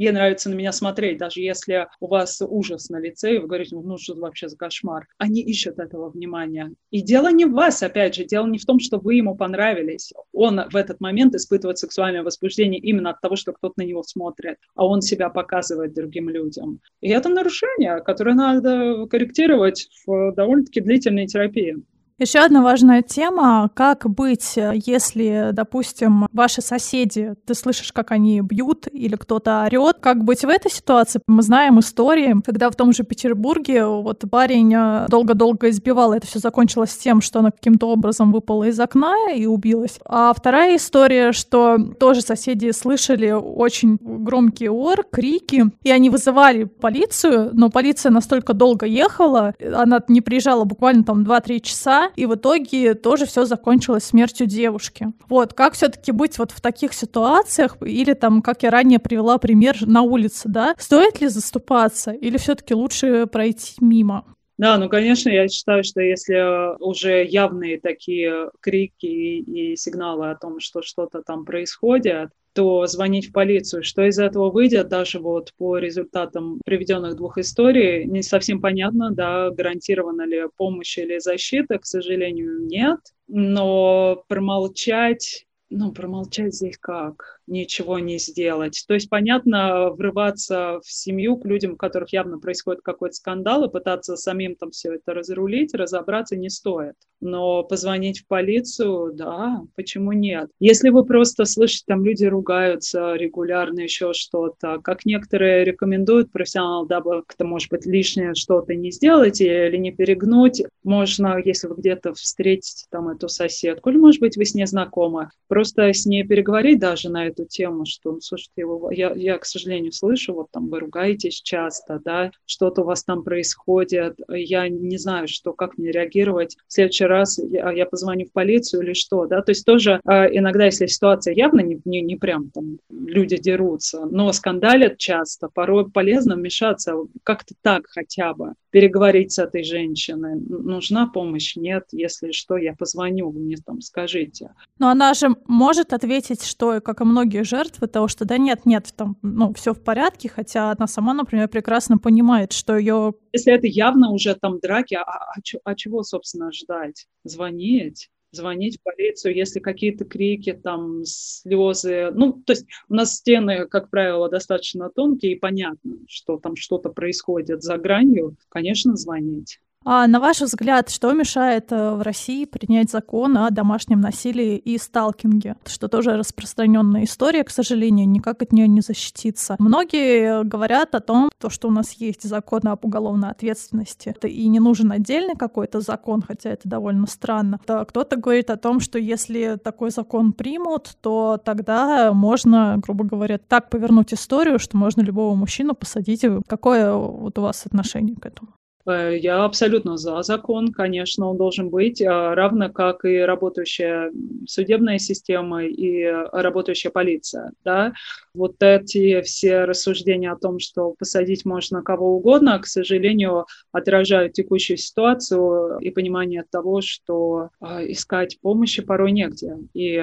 ей 0.00 0.12
нравится 0.12 0.48
на 0.48 0.54
меня 0.54 0.72
смотреть, 0.72 1.18
даже 1.18 1.40
если 1.40 1.86
у 2.00 2.06
вас 2.06 2.40
ужас 2.40 2.88
на 2.88 2.98
лице, 2.98 3.34
и 3.34 3.38
вы 3.38 3.46
говорите, 3.46 3.76
ну 3.76 3.98
что 3.98 4.14
это 4.14 4.22
вообще 4.22 4.48
за 4.48 4.56
кошмар. 4.56 5.06
Они 5.18 5.42
ищут 5.42 5.78
этого 5.78 6.08
внимания. 6.08 6.72
И 6.90 7.02
дело 7.02 7.30
не 7.30 7.44
в 7.44 7.52
вас, 7.52 7.82
опять 7.82 8.14
же, 8.14 8.24
дело 8.24 8.46
не 8.46 8.58
в 8.58 8.64
том, 8.64 8.80
что 8.80 8.98
вы 8.98 9.16
ему 9.16 9.36
понравились. 9.36 10.12
Он 10.32 10.62
в 10.70 10.74
этот 10.74 11.00
момент 11.00 11.34
испытывает 11.34 11.76
сексуальное 11.76 12.22
возбуждение 12.22 12.80
именно 12.80 13.10
от 13.10 13.20
того, 13.20 13.36
что 13.36 13.52
кто-то 13.52 13.74
на 13.76 13.82
него 13.82 14.02
смотрит, 14.02 14.56
а 14.74 14.86
он 14.86 15.02
себя 15.02 15.28
показывает 15.28 15.92
другим 15.92 16.30
людям. 16.30 16.80
И 17.02 17.10
это 17.10 17.28
нарушение, 17.28 18.00
которое 18.00 18.34
надо 18.34 19.06
корректировать 19.06 19.90
в 20.06 20.32
довольно-таки 20.32 20.80
длительной 20.80 21.26
терапии. 21.26 21.76
Еще 22.20 22.40
одна 22.40 22.62
важная 22.62 23.00
тема, 23.00 23.70
как 23.72 24.04
быть, 24.10 24.52
если, 24.54 25.52
допустим, 25.54 26.26
ваши 26.34 26.60
соседи, 26.60 27.32
ты 27.46 27.54
слышишь, 27.54 27.94
как 27.94 28.10
они 28.10 28.42
бьют 28.42 28.86
или 28.92 29.16
кто-то 29.16 29.64
орет, 29.64 29.96
как 30.02 30.22
быть 30.22 30.42
в 30.42 30.48
этой 30.50 30.70
ситуации? 30.70 31.22
Мы 31.26 31.42
знаем 31.42 31.80
истории, 31.80 32.36
когда 32.44 32.68
в 32.68 32.76
том 32.76 32.92
же 32.92 33.04
Петербурге 33.04 33.86
вот 33.86 34.22
парень 34.30 34.74
э, 34.76 35.06
долго-долго 35.08 35.70
избивал, 35.70 36.12
это 36.12 36.26
все 36.26 36.40
закончилось 36.40 36.94
тем, 36.94 37.22
что 37.22 37.38
она 37.38 37.52
каким-то 37.52 37.88
образом 37.88 38.32
выпала 38.32 38.64
из 38.64 38.78
окна 38.78 39.32
и 39.34 39.46
убилась. 39.46 39.98
А 40.04 40.34
вторая 40.36 40.76
история, 40.76 41.32
что 41.32 41.78
тоже 41.98 42.20
соседи 42.20 42.70
слышали 42.72 43.30
очень 43.30 43.96
громкий 43.98 44.68
ор, 44.68 45.06
крики, 45.10 45.70
и 45.84 45.90
они 45.90 46.10
вызывали 46.10 46.64
полицию, 46.64 47.48
но 47.54 47.70
полиция 47.70 48.12
настолько 48.12 48.52
долго 48.52 48.84
ехала, 48.84 49.54
она 49.74 50.02
не 50.08 50.20
приезжала 50.20 50.64
буквально 50.64 51.02
там 51.02 51.22
2-3 51.22 51.60
часа, 51.60 52.09
и 52.16 52.26
в 52.26 52.34
итоге 52.34 52.94
тоже 52.94 53.26
все 53.26 53.44
закончилось 53.44 54.04
смертью 54.04 54.46
девушки. 54.46 55.08
Вот, 55.28 55.54
как 55.54 55.74
все-таки 55.74 56.12
быть 56.12 56.38
вот 56.38 56.50
в 56.50 56.60
таких 56.60 56.92
ситуациях, 56.92 57.76
или 57.80 58.14
там, 58.14 58.42
как 58.42 58.62
я 58.62 58.70
ранее 58.70 58.98
привела 58.98 59.38
пример 59.38 59.76
на 59.86 60.02
улице, 60.02 60.48
да, 60.48 60.74
стоит 60.78 61.20
ли 61.20 61.28
заступаться, 61.28 62.12
или 62.12 62.36
все-таки 62.36 62.74
лучше 62.74 63.26
пройти 63.26 63.74
мимо? 63.80 64.24
Да, 64.60 64.76
ну, 64.76 64.90
конечно, 64.90 65.30
я 65.30 65.48
считаю, 65.48 65.82
что 65.84 66.02
если 66.02 66.78
уже 66.82 67.24
явные 67.24 67.80
такие 67.80 68.50
крики 68.60 69.06
и 69.06 69.74
сигналы 69.74 70.30
о 70.30 70.36
том, 70.36 70.60
что 70.60 70.82
что-то 70.82 71.22
там 71.22 71.46
происходит, 71.46 72.28
то 72.60 72.86
звонить 72.86 73.30
в 73.30 73.32
полицию. 73.32 73.82
Что 73.82 74.06
из 74.06 74.18
этого 74.18 74.50
выйдет, 74.50 74.88
даже 74.88 75.18
вот 75.18 75.54
по 75.56 75.78
результатам 75.78 76.60
приведенных 76.66 77.16
двух 77.16 77.38
историй, 77.38 78.04
не 78.04 78.22
совсем 78.22 78.60
понятно, 78.60 79.10
да, 79.12 79.48
гарантирована 79.50 80.26
ли 80.26 80.42
помощь 80.58 80.98
или 80.98 81.18
защита, 81.18 81.78
к 81.78 81.86
сожалению, 81.86 82.66
нет. 82.66 83.00
Но 83.28 84.24
промолчать 84.28 85.46
ну, 85.72 85.92
промолчать 85.92 86.52
здесь 86.52 86.76
как? 86.78 87.39
Ничего 87.50 87.98
не 87.98 88.18
сделать. 88.18 88.84
То 88.86 88.94
есть, 88.94 89.10
понятно, 89.10 89.90
врываться 89.90 90.80
в 90.84 90.90
семью 90.90 91.36
к 91.36 91.44
людям, 91.44 91.72
у 91.72 91.76
которых 91.76 92.12
явно 92.12 92.38
происходит 92.38 92.82
какой-то 92.82 93.16
скандал, 93.16 93.64
и 93.64 93.70
пытаться 93.70 94.16
самим 94.16 94.54
там 94.54 94.70
все 94.70 94.94
это 94.94 95.12
разрулить, 95.12 95.74
разобраться 95.74 96.36
не 96.36 96.48
стоит. 96.48 96.94
Но 97.20 97.62
позвонить 97.64 98.20
в 98.20 98.26
полицию, 98.26 99.12
да, 99.12 99.60
почему 99.76 100.12
нет? 100.12 100.50
Если 100.58 100.88
вы 100.88 101.04
просто 101.04 101.44
слышите, 101.44 101.84
там 101.86 102.04
люди 102.04 102.24
ругаются 102.24 103.14
регулярно, 103.14 103.80
еще 103.80 104.14
что-то, 104.14 104.78
как 104.82 105.04
некоторые 105.04 105.64
рекомендуют 105.64 106.32
профессионал, 106.32 106.86
дабы 106.86 107.22
как-то, 107.26 107.44
может 107.44 107.68
быть, 107.70 107.84
лишнее 107.84 108.34
что-то 108.34 108.74
не 108.74 108.90
сделать 108.90 109.40
или 109.40 109.76
не 109.76 109.92
перегнуть, 109.92 110.62
можно, 110.82 111.36
если 111.44 111.66
вы 111.66 111.76
где-то 111.76 112.14
встретите 112.14 112.86
там 112.90 113.08
эту 113.08 113.28
соседку, 113.28 113.90
или, 113.90 113.98
может 113.98 114.20
быть, 114.20 114.36
вы 114.36 114.44
с 114.46 114.54
ней 114.54 114.66
знакомы, 114.66 115.30
просто 115.48 115.92
с 115.92 116.06
ней 116.06 116.24
переговорить 116.26 116.78
даже 116.78 117.10
на 117.10 117.26
эту 117.26 117.39
тему, 117.46 117.84
что, 117.86 118.12
ну, 118.12 118.20
слушайте, 118.20 118.64
я, 118.92 119.12
я, 119.12 119.38
к 119.38 119.44
сожалению, 119.44 119.92
слышу, 119.92 120.34
вот 120.34 120.50
там 120.50 120.68
вы 120.68 120.80
ругаетесь 120.80 121.40
часто, 121.40 122.00
да, 122.04 122.30
что-то 122.46 122.82
у 122.82 122.84
вас 122.84 123.04
там 123.04 123.22
происходит, 123.22 124.18
я 124.28 124.68
не 124.68 124.98
знаю, 124.98 125.28
что, 125.28 125.52
как 125.52 125.78
мне 125.78 125.90
реагировать. 125.90 126.56
В 126.66 126.72
следующий 126.72 127.04
раз 127.04 127.38
я, 127.38 127.70
я 127.72 127.86
позвоню 127.86 128.26
в 128.26 128.32
полицию 128.32 128.82
или 128.82 128.92
что, 128.92 129.26
да, 129.26 129.42
то 129.42 129.50
есть 129.50 129.64
тоже 129.64 130.00
э, 130.04 130.36
иногда, 130.36 130.66
если 130.66 130.86
ситуация 130.86 131.34
явно 131.34 131.60
не, 131.60 131.80
не, 131.84 132.02
не 132.02 132.16
прям 132.16 132.50
там 132.50 132.78
люди 132.90 133.36
дерутся, 133.36 134.06
но 134.06 134.32
скандалят 134.32 134.98
часто, 134.98 135.48
порой 135.52 135.90
полезно 135.90 136.36
вмешаться 136.36 136.94
как-то 137.22 137.54
так 137.62 137.86
хотя 137.88 138.34
бы, 138.34 138.54
переговорить 138.70 139.32
с 139.32 139.38
этой 139.38 139.64
женщиной. 139.64 140.36
Нужна 140.36 141.06
помощь? 141.06 141.56
Нет. 141.56 141.84
Если 141.92 142.32
что, 142.32 142.56
я 142.56 142.74
позвоню, 142.74 143.30
мне 143.32 143.56
там 143.64 143.80
скажите. 143.80 144.52
Но 144.78 144.88
она 144.88 145.14
же 145.14 145.28
может 145.46 145.92
ответить, 145.92 146.44
что, 146.44 146.80
как 146.80 147.00
и 147.00 147.04
многие 147.04 147.29
жертвы, 147.38 147.86
того, 147.86 148.08
что 148.08 148.24
да 148.24 148.38
нет, 148.38 148.66
нет, 148.66 148.92
там, 148.96 149.16
ну, 149.22 149.52
все 149.54 149.72
в 149.72 149.82
порядке, 149.82 150.28
хотя 150.28 150.70
она 150.70 150.86
сама, 150.86 151.14
например, 151.14 151.48
прекрасно 151.48 151.98
понимает, 151.98 152.52
что 152.52 152.76
ее... 152.76 153.14
Если 153.32 153.52
это 153.52 153.66
явно 153.66 154.10
уже 154.10 154.34
там 154.34 154.58
драки, 154.60 154.94
а, 154.94 155.02
а, 155.02 155.34
а 155.64 155.74
чего, 155.74 156.02
собственно, 156.02 156.52
ждать? 156.52 157.06
Звонить? 157.24 158.10
звонить 158.32 158.78
в 158.78 158.82
полицию, 158.82 159.34
если 159.34 159.60
какие-то 159.60 160.04
крики, 160.04 160.52
там, 160.52 161.04
слезы. 161.04 162.10
Ну, 162.12 162.32
то 162.32 162.52
есть 162.52 162.66
у 162.88 162.94
нас 162.94 163.16
стены, 163.16 163.66
как 163.66 163.90
правило, 163.90 164.28
достаточно 164.28 164.90
тонкие, 164.90 165.32
и 165.32 165.38
понятно, 165.38 165.96
что 166.08 166.38
там 166.38 166.56
что-то 166.56 166.90
происходит 166.90 167.62
за 167.62 167.76
гранью, 167.76 168.36
конечно, 168.48 168.96
звонить. 168.96 169.60
А 169.82 170.06
на 170.06 170.20
ваш 170.20 170.42
взгляд, 170.42 170.90
что 170.90 171.12
мешает 171.12 171.72
э, 171.72 171.94
в 171.94 172.02
России 172.02 172.44
принять 172.44 172.90
закон 172.90 173.38
о 173.38 173.48
домашнем 173.50 174.02
насилии 174.02 174.58
и 174.58 174.76
сталкинге? 174.76 175.56
Что 175.64 175.88
тоже 175.88 176.18
распространенная 176.18 177.04
история, 177.04 177.44
к 177.44 177.50
сожалению, 177.50 178.06
никак 178.06 178.42
от 178.42 178.52
нее 178.52 178.68
не 178.68 178.82
защититься. 178.82 179.56
Многие 179.58 180.44
говорят 180.44 180.94
о 180.94 181.00
том, 181.00 181.30
то, 181.38 181.48
что 181.48 181.68
у 181.68 181.70
нас 181.70 181.92
есть 181.92 182.24
закон 182.24 182.60
об 182.64 182.84
уголовной 182.84 183.30
ответственности, 183.30 184.14
и 184.22 184.48
не 184.48 184.60
нужен 184.60 184.92
отдельный 184.92 185.34
какой-то 185.34 185.80
закон, 185.80 186.22
хотя 186.22 186.50
это 186.50 186.68
довольно 186.68 187.06
странно. 187.06 187.58
То 187.64 187.82
кто-то 187.86 188.16
говорит 188.16 188.50
о 188.50 188.58
том, 188.58 188.80
что 188.80 188.98
если 188.98 189.56
такой 189.56 189.90
закон 189.90 190.34
примут, 190.34 190.98
то 191.00 191.40
тогда 191.42 192.12
можно, 192.12 192.76
грубо 192.76 193.04
говоря, 193.04 193.38
так 193.38 193.70
повернуть 193.70 194.12
историю, 194.12 194.58
что 194.58 194.76
можно 194.76 195.00
любого 195.00 195.34
мужчину 195.34 195.74
посадить. 195.74 196.22
Какое 196.46 196.92
вот 196.92 197.38
у 197.38 197.42
вас 197.42 197.64
отношение 197.64 198.14
к 198.16 198.26
этому? 198.26 198.50
Э, 198.90 199.16
я 199.16 199.44
абсолютно 199.44 199.96
за 199.96 200.22
закон, 200.22 200.72
конечно, 200.72 201.26
он 201.26 201.36
должен 201.36 201.70
быть, 201.70 202.02
а, 202.02 202.34
равно 202.34 202.70
как 202.70 203.04
и 203.04 203.18
работающая 203.18 204.12
судебная 204.46 204.98
система 204.98 205.64
и 205.64 206.04
работающая 206.32 206.90
полиция. 206.90 207.52
Да? 207.64 207.92
Вот 208.34 208.56
эти 208.62 209.20
все 209.22 209.64
рассуждения 209.64 210.32
о 210.32 210.36
том, 210.36 210.58
что 210.58 210.94
посадить 210.98 211.44
можно 211.44 211.82
кого 211.82 212.16
угодно, 212.16 212.58
к 212.58 212.66
сожалению, 212.66 213.46
отражают 213.72 214.32
текущую 214.32 214.76
ситуацию 214.76 215.78
и 215.80 215.90
понимание 215.90 216.44
того, 216.50 216.80
что 216.80 217.50
а, 217.60 217.82
искать 217.84 218.38
помощи 218.40 218.82
порой 218.82 219.12
негде. 219.12 219.56
И 219.74 220.02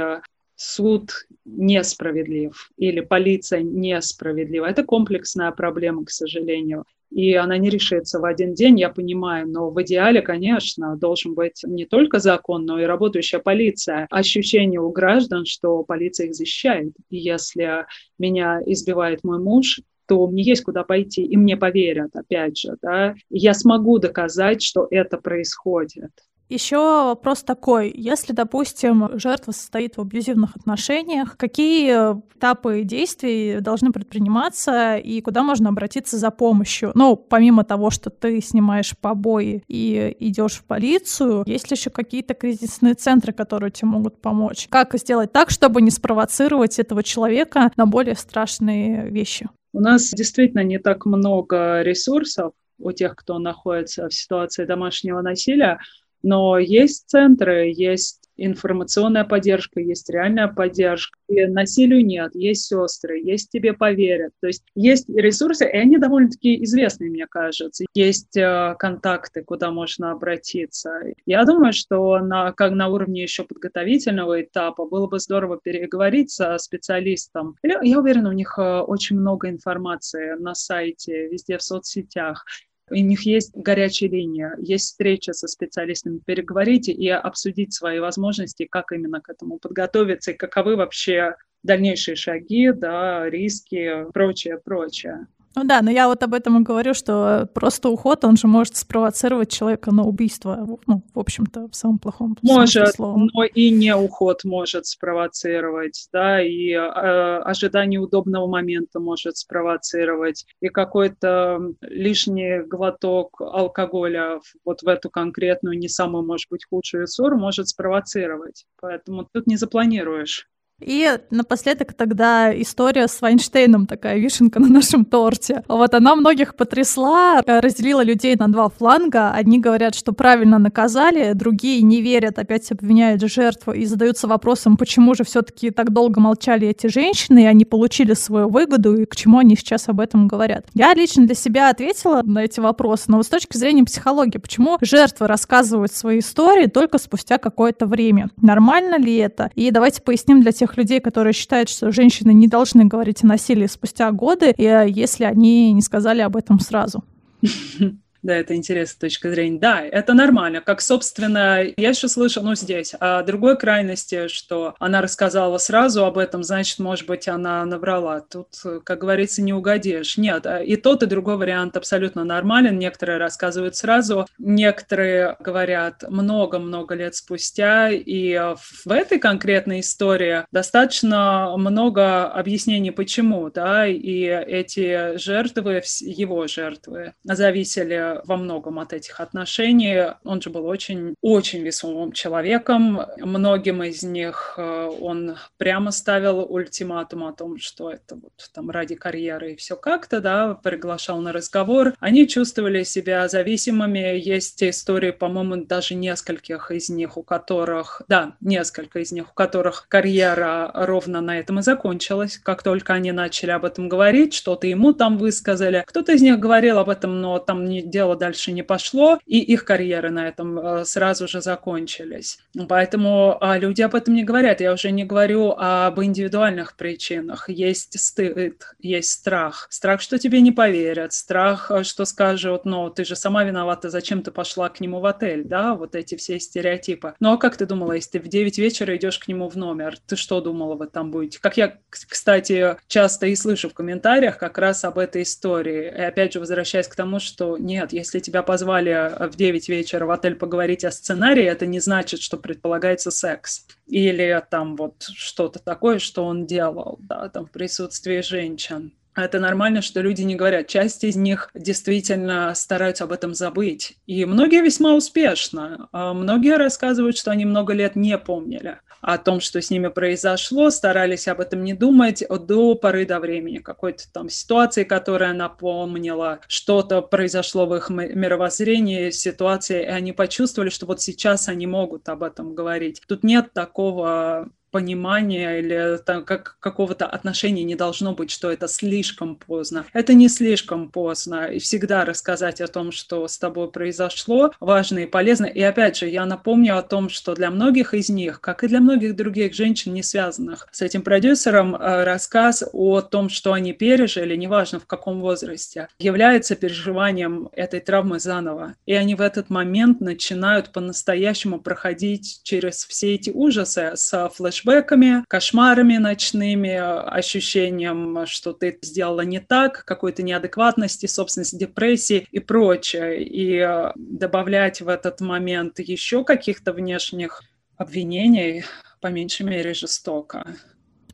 суд 0.58 1.12
несправедлив 1.46 2.72
или 2.76 3.00
полиция 3.00 3.62
несправедлива. 3.62 4.66
Это 4.66 4.84
комплексная 4.84 5.52
проблема, 5.52 6.04
к 6.04 6.10
сожалению 6.10 6.84
и 7.12 7.34
она 7.34 7.58
не 7.58 7.70
решится 7.70 8.20
в 8.20 8.26
один 8.26 8.54
день, 8.54 8.80
я 8.80 8.90
понимаю, 8.90 9.48
но 9.48 9.70
в 9.70 9.82
идеале, 9.82 10.22
конечно, 10.22 10.98
должен 10.98 11.34
быть 11.34 11.62
не 11.64 11.86
только 11.86 12.20
закон, 12.20 12.66
но 12.66 12.80
и 12.80 12.86
работающая 12.86 13.40
полиция. 13.40 14.08
Ощущение 14.10 14.82
у 14.82 14.92
граждан, 14.92 15.46
что 15.46 15.84
полиция 15.84 16.28
их 16.28 16.36
защищает. 16.36 16.94
И 17.10 17.18
если 17.18 17.86
меня 18.20 18.60
избивает 18.66 19.24
мой 19.24 19.40
муж, 19.40 19.82
то 20.08 20.28
мне 20.28 20.44
есть 20.44 20.64
куда 20.64 20.84
пойти, 20.84 21.24
и 21.24 21.36
мне 21.36 21.58
поверят, 21.58 22.16
опять 22.16 22.58
же, 22.58 22.78
да, 22.82 23.16
я 23.30 23.54
смогу 23.54 24.00
доказать, 24.00 24.62
что 24.62 24.88
это 24.90 25.18
происходит. 25.18 26.12
Еще 26.50 26.78
вопрос 26.78 27.44
такой. 27.44 27.92
Если, 27.94 28.32
допустим, 28.32 29.20
жертва 29.20 29.52
состоит 29.52 29.98
в 29.98 30.02
абьюзивных 30.02 30.56
отношениях, 30.56 31.36
какие 31.36 32.18
этапы 32.38 32.84
действий 32.84 33.60
должны 33.60 33.92
предприниматься 33.92 34.96
и 34.96 35.20
куда 35.20 35.44
можно 35.44 35.70
обратиться 35.70 36.18
за 36.18 36.32
помощью? 36.32 36.92
Ну, 36.96 37.18
помимо 37.18 37.66
того, 37.66 37.90
что 37.90 38.10
ты 38.10 38.40
снимаешь 38.42 38.96
побои 38.98 39.64
и 39.68 40.16
идешь 40.20 40.54
в 40.54 40.64
полицию, 40.64 41.44
есть 41.46 41.70
ли 41.70 41.76
еще 41.76 41.90
какие-то 41.90 42.34
кризисные 42.34 42.94
центры, 42.94 43.34
которые 43.34 43.72
тебе 43.72 43.90
могут 43.90 44.22
помочь? 44.22 44.68
Как 44.70 44.98
сделать 44.98 45.34
так, 45.34 45.50
чтобы 45.50 45.82
не 45.82 45.92
спровоцировать 45.92 46.80
этого 46.80 47.04
человека 47.04 47.72
на 47.76 47.86
более 47.86 48.16
страшные 48.16 49.10
вещи? 49.10 49.50
У 49.74 49.82
нас 49.82 50.12
действительно 50.12 50.64
не 50.64 50.80
так 50.80 51.06
много 51.06 51.82
ресурсов 51.82 52.54
у 52.80 52.92
тех, 52.94 53.16
кто 53.16 53.38
находится 53.38 54.08
в 54.08 54.14
ситуации 54.14 54.66
домашнего 54.66 55.22
насилия, 55.22 55.80
но 56.24 56.58
есть 56.58 57.10
центры, 57.10 57.72
есть 57.76 58.28
информационная 58.38 59.26
поддержка, 59.26 59.80
есть 59.80 60.10
реальная 60.10 60.48
поддержка. 60.48 61.18
И 61.28 61.46
насилию 61.46 62.06
нет, 62.06 62.36
есть 62.36 62.66
сестры, 62.66 63.20
есть 63.20 63.50
тебе 63.50 63.74
поверят. 63.74 64.32
То 64.40 64.48
есть 64.48 64.64
есть 64.76 65.10
ресурсы, 65.10 65.66
и 65.66 65.76
они 65.76 65.98
довольно-таки 65.98 66.64
известные, 66.64 67.10
мне 67.10 67.28
кажется. 67.28 67.86
Есть 67.94 68.38
э, 68.38 68.76
контакты, 68.80 69.44
куда 69.44 69.72
можно 69.72 70.12
обратиться. 70.12 71.02
Я 71.26 71.44
думаю, 71.44 71.74
что 71.74 72.20
на, 72.20 72.54
как 72.54 72.72
на 72.74 72.88
уровне 72.88 73.24
еще 73.24 73.44
подготовительного 73.44 74.42
этапа 74.42 74.86
было 74.86 75.08
бы 75.08 75.20
здорово 75.20 75.60
переговорить 75.62 76.32
со 76.32 76.58
специалистом. 76.58 77.56
Я 77.64 78.00
уверена, 78.00 78.30
у 78.30 78.34
них 78.34 78.58
э, 78.58 78.80
очень 78.82 79.20
много 79.20 79.50
информации 79.50 80.40
на 80.40 80.54
сайте, 80.54 81.28
везде 81.28 81.58
в 81.58 81.64
соцсетях. 81.64 82.46
У 82.90 82.96
них 82.96 83.26
есть 83.26 83.52
горячая 83.54 84.10
линия, 84.10 84.56
есть 84.60 84.86
встреча 84.86 85.34
со 85.34 85.48
специалистами, 85.48 86.22
переговорите 86.26 86.94
и 86.94 87.10
обсудить 87.10 87.74
свои 87.74 88.00
возможности, 88.00 88.66
как 88.66 88.92
именно 88.94 89.20
к 89.20 89.30
этому 89.30 89.60
подготовиться 89.60 90.32
и 90.32 90.38
каковы 90.38 90.78
вообще 90.78 91.36
дальнейшие 91.64 92.16
шаги, 92.16 92.72
да, 92.72 93.30
риски, 93.30 94.10
прочее, 94.14 94.58
прочее. 94.64 95.28
Ну 95.58 95.64
да, 95.64 95.82
но 95.82 95.90
я 95.90 96.08
вот 96.08 96.22
об 96.22 96.36
этом 96.36 96.62
и 96.62 96.64
говорю, 96.64 96.94
что 96.94 97.50
просто 97.52 97.90
уход, 97.90 98.24
он 98.24 98.38
же 98.38 98.46
может 98.46 98.76
спровоцировать 98.76 99.52
человека 99.52 99.92
на 99.92 100.04
убийство, 100.04 100.78
ну, 100.86 101.02
в 101.16 101.20
общем-то, 101.20 101.68
в 101.70 101.76
самом 101.76 101.98
плохом 101.98 102.38
Может, 102.44 103.00
но 103.00 103.44
и 103.44 103.72
не 103.72 103.96
уход 103.96 104.44
может 104.44 104.86
спровоцировать, 104.86 106.10
да, 106.14 106.44
и 106.44 106.74
э, 106.74 106.78
ожидание 106.78 108.00
удобного 108.00 108.46
момента 108.46 109.00
может 109.00 109.38
спровоцировать, 109.38 110.46
и 110.62 110.70
какой-то 110.70 111.60
лишний 111.82 112.62
глоток 112.62 113.42
алкоголя 113.42 114.40
вот 114.64 114.84
в 114.84 114.88
эту 114.88 115.10
конкретную, 115.10 115.80
не 115.80 115.90
самую, 115.90 116.24
может 116.24 116.52
быть, 116.52 116.66
худшую 116.70 117.08
ссору 117.08 117.36
может 117.36 117.68
спровоцировать. 117.68 118.68
Поэтому 118.80 119.28
тут 119.34 119.48
не 119.48 119.58
запланируешь. 119.58 120.48
И 120.80 121.10
напоследок 121.32 121.94
тогда 121.94 122.54
история 122.62 123.08
с 123.08 123.20
Вайнштейном, 123.20 123.88
такая 123.88 124.20
вишенка 124.20 124.60
на 124.60 124.68
нашем 124.68 125.06
торте. 125.06 125.64
Вот 125.68 125.96
она 125.96 126.16
многих 126.16 126.56
потрясла, 126.56 127.42
разделила 127.46 128.04
людей 128.04 128.36
на 128.36 128.48
два 128.48 128.70
фланга. 128.70 129.32
Одни 129.32 129.60
говорят, 129.60 129.96
что 129.96 130.14
правильно 130.14 130.60
наказали, 130.60 131.34
другие 131.34 131.82
не 131.82 132.02
верят, 132.02 132.38
опять 132.38 132.72
обвиняют 132.72 133.24
жертву 133.24 133.74
и 133.74 133.86
задаются 133.86 134.28
вопросом, 134.28 134.78
почему 134.78 135.16
же 135.16 135.24
все-таки 135.24 135.72
так 135.72 135.92
долго 135.92 136.20
молчали 136.20 136.68
эти 136.68 136.86
женщины, 136.88 137.44
и 137.44 137.48
они 137.48 137.66
получили 137.66 138.14
свою 138.14 138.48
выгоду, 138.50 139.02
и 139.02 139.06
к 139.06 139.16
чему 139.16 139.40
они 139.40 139.56
сейчас 139.56 139.90
об 139.90 140.00
этом 140.00 140.28
говорят. 140.28 140.68
Я 140.76 140.94
лично 140.94 141.26
для 141.26 141.36
себя 141.36 141.70
ответила 141.70 142.22
на 142.24 142.44
эти 142.44 142.60
вопросы, 142.60 143.06
но 143.08 143.18
вот 143.18 143.26
с 143.26 143.30
точки 143.30 143.58
зрения 143.58 143.84
психологии, 143.84 144.38
почему 144.38 144.78
жертвы 144.82 145.26
рассказывают 145.26 145.92
свои 145.92 146.20
истории 146.20 146.68
только 146.68 147.00
спустя 147.00 147.40
какое-то 147.40 147.88
время? 147.88 148.30
Нормально 148.40 149.00
ли 149.00 149.16
это? 149.16 149.50
И 149.56 149.72
давайте 149.72 150.04
поясним 150.04 150.42
для 150.42 150.52
тех, 150.52 150.67
тех 150.68 150.78
людей, 150.78 151.00
которые 151.00 151.34
считают, 151.34 151.70
что 151.70 151.92
женщины 151.92 152.32
не 152.34 152.48
должны 152.48 152.86
говорить 152.86 153.24
о 153.24 153.28
насилии 153.28 153.68
спустя 153.68 154.12
годы, 154.12 154.54
э, 154.58 154.86
если 154.90 155.24
они 155.24 155.72
не 155.72 155.82
сказали 155.82 156.22
об 156.22 156.36
этом 156.36 156.60
сразу. 156.60 157.04
Да, 158.28 158.36
это 158.36 158.56
интересная 158.56 159.00
точка 159.00 159.30
зрения. 159.32 159.58
Да, 159.58 159.82
это 159.82 160.14
нормально. 160.14 160.60
Как, 160.60 160.82
собственно, 160.82 161.64
я 161.78 161.90
еще 161.90 162.10
слышала, 162.10 162.44
ну, 162.44 162.56
здесь, 162.56 162.94
о 163.00 163.24
другой 163.24 163.58
крайности, 163.58 164.28
что 164.28 164.76
она 164.80 165.02
рассказала 165.02 165.58
сразу 165.60 166.04
об 166.04 166.18
этом, 166.18 166.44
значит, 166.44 166.80
может 166.80 167.08
быть, 167.08 167.30
она 167.30 167.64
набрала. 167.64 168.20
Тут, 168.20 168.50
как 168.84 169.00
говорится, 169.00 169.42
не 169.42 169.54
угодишь. 169.54 170.18
Нет, 170.18 170.46
и 170.46 170.76
тот, 170.76 171.04
и 171.04 171.06
другой 171.06 171.38
вариант 171.38 171.78
абсолютно 171.78 172.26
нормален. 172.26 172.78
Некоторые 172.78 173.18
рассказывают 173.18 173.78
сразу, 173.78 174.28
некоторые 174.38 175.38
говорят 175.40 176.04
много-много 176.10 176.96
лет 176.96 177.16
спустя. 177.16 177.92
И 177.92 178.38
в 178.38 178.92
этой 178.92 179.20
конкретной 179.20 179.80
истории 179.80 180.44
достаточно 180.52 181.54
много 181.56 182.26
объяснений, 182.26 182.92
почему, 182.92 183.50
да, 183.50 183.88
и 183.88 184.24
эти 184.24 185.18
жертвы, 185.18 185.82
его 186.02 186.46
жертвы, 186.48 187.14
зависели 187.24 188.17
во 188.26 188.38
многом 188.38 188.80
от 188.80 188.94
этих 188.94 189.20
отношений. 189.20 190.14
Он 190.24 190.42
же 190.42 190.50
был 190.50 190.66
очень, 190.66 191.16
очень 191.22 191.62
весомым 191.62 192.12
человеком. 192.12 193.02
Многим 193.18 193.84
из 193.84 194.04
них 194.04 194.56
э, 194.58 194.92
он 195.00 195.38
прямо 195.58 195.92
ставил 195.92 196.40
ультиматум 196.40 197.24
о 197.24 197.34
том, 197.34 197.58
что 197.58 197.92
это 197.92 198.16
вот 198.16 198.34
там 198.54 198.70
ради 198.70 198.96
карьеры 198.96 199.54
и 199.54 199.56
все 199.56 199.76
как-то, 199.76 200.22
да, 200.22 200.54
приглашал 200.56 201.20
на 201.20 201.32
разговор. 201.32 201.94
Они 202.00 202.28
чувствовали 202.28 202.84
себя 202.84 203.28
зависимыми. 203.28 204.18
Есть 204.18 204.64
истории, 204.64 205.12
по-моему, 205.12 205.66
даже 205.66 205.96
нескольких 205.96 206.72
из 206.72 206.90
них, 206.90 207.18
у 207.18 207.24
которых, 207.24 208.02
да, 208.08 208.36
несколько 208.42 209.00
из 209.00 209.12
них, 209.12 209.32
у 209.32 209.34
которых 209.34 209.88
карьера 209.88 210.72
ровно 210.74 211.22
на 211.22 211.40
этом 211.40 211.60
и 211.60 211.62
закончилась. 211.62 212.38
Как 212.38 212.64
только 212.64 212.94
они 212.94 213.12
начали 213.12 213.52
об 213.52 213.66
этом 213.66 213.90
говорить, 213.90 214.34
что-то 214.34 214.68
ему 214.68 214.94
там 214.94 215.18
высказали. 215.18 215.84
Кто-то 215.88 216.14
из 216.14 216.22
них 216.22 216.40
говорил 216.40 216.80
об 216.80 216.90
этом, 216.90 217.22
но 217.22 217.40
там 217.40 217.66
не, 217.66 217.82
дело 217.98 218.16
дальше 218.16 218.52
не 218.52 218.62
пошло, 218.62 219.20
и 219.26 219.40
их 219.40 219.66
карьеры 219.66 220.12
на 220.12 220.28
этом 220.28 220.60
э, 220.60 220.86
сразу 220.86 221.28
же 221.28 221.42
закончились. 221.42 222.38
Поэтому 222.70 223.38
а, 223.42 223.58
люди 223.58 223.82
об 223.82 223.96
этом 223.96 224.14
не 224.14 224.24
говорят. 224.24 224.62
Я 224.62 224.72
уже 224.72 224.92
не 224.92 225.04
говорю 225.04 225.56
об 225.58 226.00
индивидуальных 226.00 226.76
причинах. 226.76 227.50
Есть 227.50 228.00
стыд, 228.00 228.76
есть 228.80 229.10
страх. 229.10 229.68
Страх, 229.72 230.02
что 230.02 230.20
тебе 230.20 230.42
не 230.42 230.52
поверят, 230.52 231.14
страх, 231.14 231.72
э, 231.72 231.84
что 231.84 232.06
скажут, 232.06 232.66
ну, 232.66 232.92
ты 232.92 233.04
же 233.04 233.16
сама 233.16 233.44
виновата, 233.44 233.90
зачем 233.90 234.22
ты 234.22 234.30
пошла 234.30 234.70
к 234.70 234.80
нему 234.80 235.00
в 235.00 235.06
отель, 235.08 235.44
да, 235.44 235.74
вот 235.74 235.96
эти 235.96 236.16
все 236.16 236.40
стереотипы. 236.40 237.16
Ну, 237.20 237.34
а 237.34 237.38
как 237.38 237.58
ты 237.58 237.66
думала, 237.66 237.94
если 237.94 238.12
ты 238.12 238.20
в 238.20 238.28
9 238.28 238.60
вечера 238.60 238.96
идешь 238.96 239.18
к 239.18 239.28
нему 239.28 239.50
в 239.50 239.56
номер, 239.58 239.98
ты 240.06 240.16
что 240.16 240.40
думала, 240.40 240.76
вы 240.76 240.86
там 240.86 241.10
будете? 241.10 241.40
Как 241.40 241.58
я, 241.58 241.80
кстати, 241.90 242.78
часто 242.88 243.26
и 243.26 243.36
слышу 243.36 243.70
в 243.70 243.74
комментариях 243.74 244.38
как 244.38 244.60
раз 244.60 244.84
об 244.84 245.00
этой 245.00 245.24
истории. 245.24 245.86
И 245.86 246.02
опять 246.02 246.34
же, 246.34 246.40
возвращаясь 246.40 246.88
к 246.88 246.96
тому, 246.96 247.20
что 247.20 247.58
нет, 247.58 247.87
если 247.94 248.20
тебя 248.20 248.44
позвали 248.44 249.28
в 249.30 249.36
9 249.36 249.70
вечера 249.70 250.06
в 250.06 250.12
отель 250.12 250.36
поговорить 250.36 250.84
о 250.84 250.92
сценарии, 250.92 251.44
это 251.44 251.66
не 251.66 251.80
значит, 251.80 252.22
что 252.22 252.38
предполагается 252.38 253.12
секс. 253.12 253.66
Или 253.88 254.42
там 254.50 254.76
вот 254.76 255.04
что-то 255.14 255.60
такое, 255.60 256.00
что 256.00 256.26
он 256.26 256.46
делал, 256.46 256.98
да, 257.02 257.30
там 257.30 257.46
в 257.46 257.52
присутствии 257.52 258.22
женщин. 258.22 258.94
Это 259.18 259.40
нормально, 259.40 259.82
что 259.82 260.02
люди 260.02 260.22
не 260.22 260.36
говорят. 260.36 260.68
Часть 260.68 261.04
из 261.04 261.16
них 261.16 261.50
действительно 261.56 262.54
стараются 262.54 263.06
об 263.06 263.12
этом 263.12 263.34
забыть. 263.34 263.98
И 264.06 264.26
многие 264.26 264.62
весьма 264.62 264.94
успешно. 264.94 265.90
А 265.92 266.14
многие 266.14 266.56
рассказывают, 266.56 267.18
что 267.18 267.32
они 267.32 267.44
много 267.44 267.74
лет 267.74 267.96
не 267.96 268.16
помнили 268.20 268.80
о 269.02 269.18
том, 269.18 269.40
что 269.40 269.62
с 269.62 269.70
ними 269.70 269.88
произошло, 269.88 270.70
старались 270.70 271.28
об 271.28 271.40
этом 271.40 271.64
не 271.64 271.74
думать 271.74 272.24
до 272.30 272.76
поры 272.76 273.06
до 273.06 273.20
времени, 273.20 273.60
какой-то 273.60 274.04
там 274.12 274.28
ситуации, 274.28 274.84
которая 274.84 275.34
напомнила, 275.34 276.40
что-то 276.48 277.02
произошло 277.02 277.66
в 277.66 277.76
их 277.76 277.90
мировоззрении, 277.90 279.12
ситуации, 279.12 279.84
и 279.84 279.88
они 279.88 280.14
почувствовали, 280.14 280.70
что 280.70 280.86
вот 280.86 281.02
сейчас 281.02 281.48
они 281.48 281.68
могут 281.68 282.10
об 282.10 282.24
этом 282.24 282.56
говорить. 282.56 283.02
Тут 283.08 283.24
нет 283.24 283.54
такого 283.54 284.50
понимания 284.72 285.60
или 285.60 285.98
как, 286.06 286.58
какого-то 286.60 287.06
отношения 287.06 287.64
не 287.64 287.76
должно 287.76 288.14
быть, 288.14 288.32
что 288.32 288.52
это 288.52 288.68
слишком 288.68 289.36
поздно. 289.36 289.86
Это 289.94 290.14
не 290.14 290.30
слишком 290.30 290.90
поздно. 290.90 291.46
И 291.46 291.60
всегда 291.60 292.06
рассказать 292.06 292.62
о 292.62 292.68
том, 292.68 292.92
что 292.92 293.28
с 293.28 293.38
тобой 293.38 293.72
произошло, 293.72 294.52
важно 294.60 295.00
и 295.00 295.06
полезно. 295.06 295.46
И 295.46 295.62
опять 295.62 295.98
же, 295.98 296.10
я 296.10 296.26
напомню 296.26 296.78
о 296.78 296.82
том, 296.82 297.10
что 297.10 297.34
для 297.34 297.50
многих 297.50 297.94
из 297.94 298.10
них, 298.10 298.42
как 298.42 298.64
и 298.64 298.68
для 298.68 298.80
многих 298.80 299.16
других 299.16 299.54
женщин, 299.54 299.94
не 299.94 300.04
связанных 300.04 300.68
с 300.72 300.82
этим 300.82 301.02
продюсером, 301.02 301.76
э, 301.76 302.04
рассказ 302.04 302.64
о 302.74 303.02
том, 303.02 303.30
что 303.30 303.54
они 303.54 303.74
пережили, 303.74 304.36
неважно 304.36 304.80
в 304.80 304.86
каком 304.86 305.22
возрасте, 305.22 305.88
является 306.00 306.56
переживанием 306.56 307.50
этой 307.54 307.80
травмы 307.80 308.20
заново. 308.20 308.76
И 308.86 308.94
они 308.94 309.16
в 309.16 309.22
этот 309.22 309.50
момент 309.50 310.02
начинают 310.02 310.72
по-настоящему 310.72 311.60
проходить 311.60 312.42
через 312.44 312.86
все 312.86 313.16
эти 313.16 313.30
ужасы 313.30 313.92
с 313.96 314.30
флеш 314.36 314.57
флешбеками, 314.58 315.24
кошмарами 315.28 315.98
ночными, 315.98 316.74
ощущением, 316.74 318.26
что 318.26 318.54
ты 318.54 318.78
сделала 318.82 319.22
не 319.22 319.40
так, 319.40 319.84
какой-то 319.86 320.24
неадекватности, 320.24 321.06
собственности, 321.06 321.56
депрессии 321.56 322.28
и 322.32 322.40
прочее. 322.40 323.24
И 323.24 323.58
э, 323.58 323.92
добавлять 323.96 324.82
в 324.82 324.90
этот 324.90 325.22
момент 325.22 325.80
еще 325.80 326.24
каких-то 326.24 326.74
внешних 326.74 327.44
обвинений, 327.78 328.64
по 329.02 329.08
меньшей 329.08 329.46
мере, 329.46 329.74
жестоко. 329.74 330.56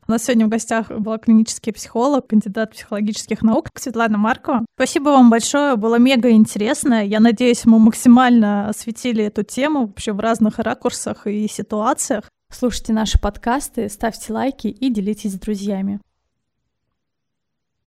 У 0.05 0.11
нас 0.11 0.25
сегодня 0.25 0.47
в 0.47 0.49
гостях 0.49 0.89
была 0.91 1.17
клинический 1.17 1.71
психолог, 1.71 2.27
кандидат 2.27 2.71
психологических 2.71 3.41
наук 3.41 3.69
Светлана 3.77 4.17
Маркова. 4.17 4.65
Спасибо 4.75 5.09
вам 5.09 5.29
большое, 5.29 5.77
было 5.77 5.95
мега 5.95 6.29
интересно. 6.31 7.05
Я 7.05 7.21
надеюсь, 7.21 7.65
мы 7.65 7.79
максимально 7.79 8.67
осветили 8.67 9.23
эту 9.23 9.43
тему 9.43 9.87
вообще 9.87 10.11
в 10.11 10.19
разных 10.19 10.59
ракурсах 10.59 11.25
и 11.25 11.47
ситуациях. 11.47 12.25
Слушайте 12.53 12.93
наши 12.93 13.19
подкасты, 13.19 13.89
ставьте 13.89 14.31
лайки 14.31 14.67
и 14.67 14.93
делитесь 14.93 15.31
с 15.31 15.39
друзьями. 15.39 15.99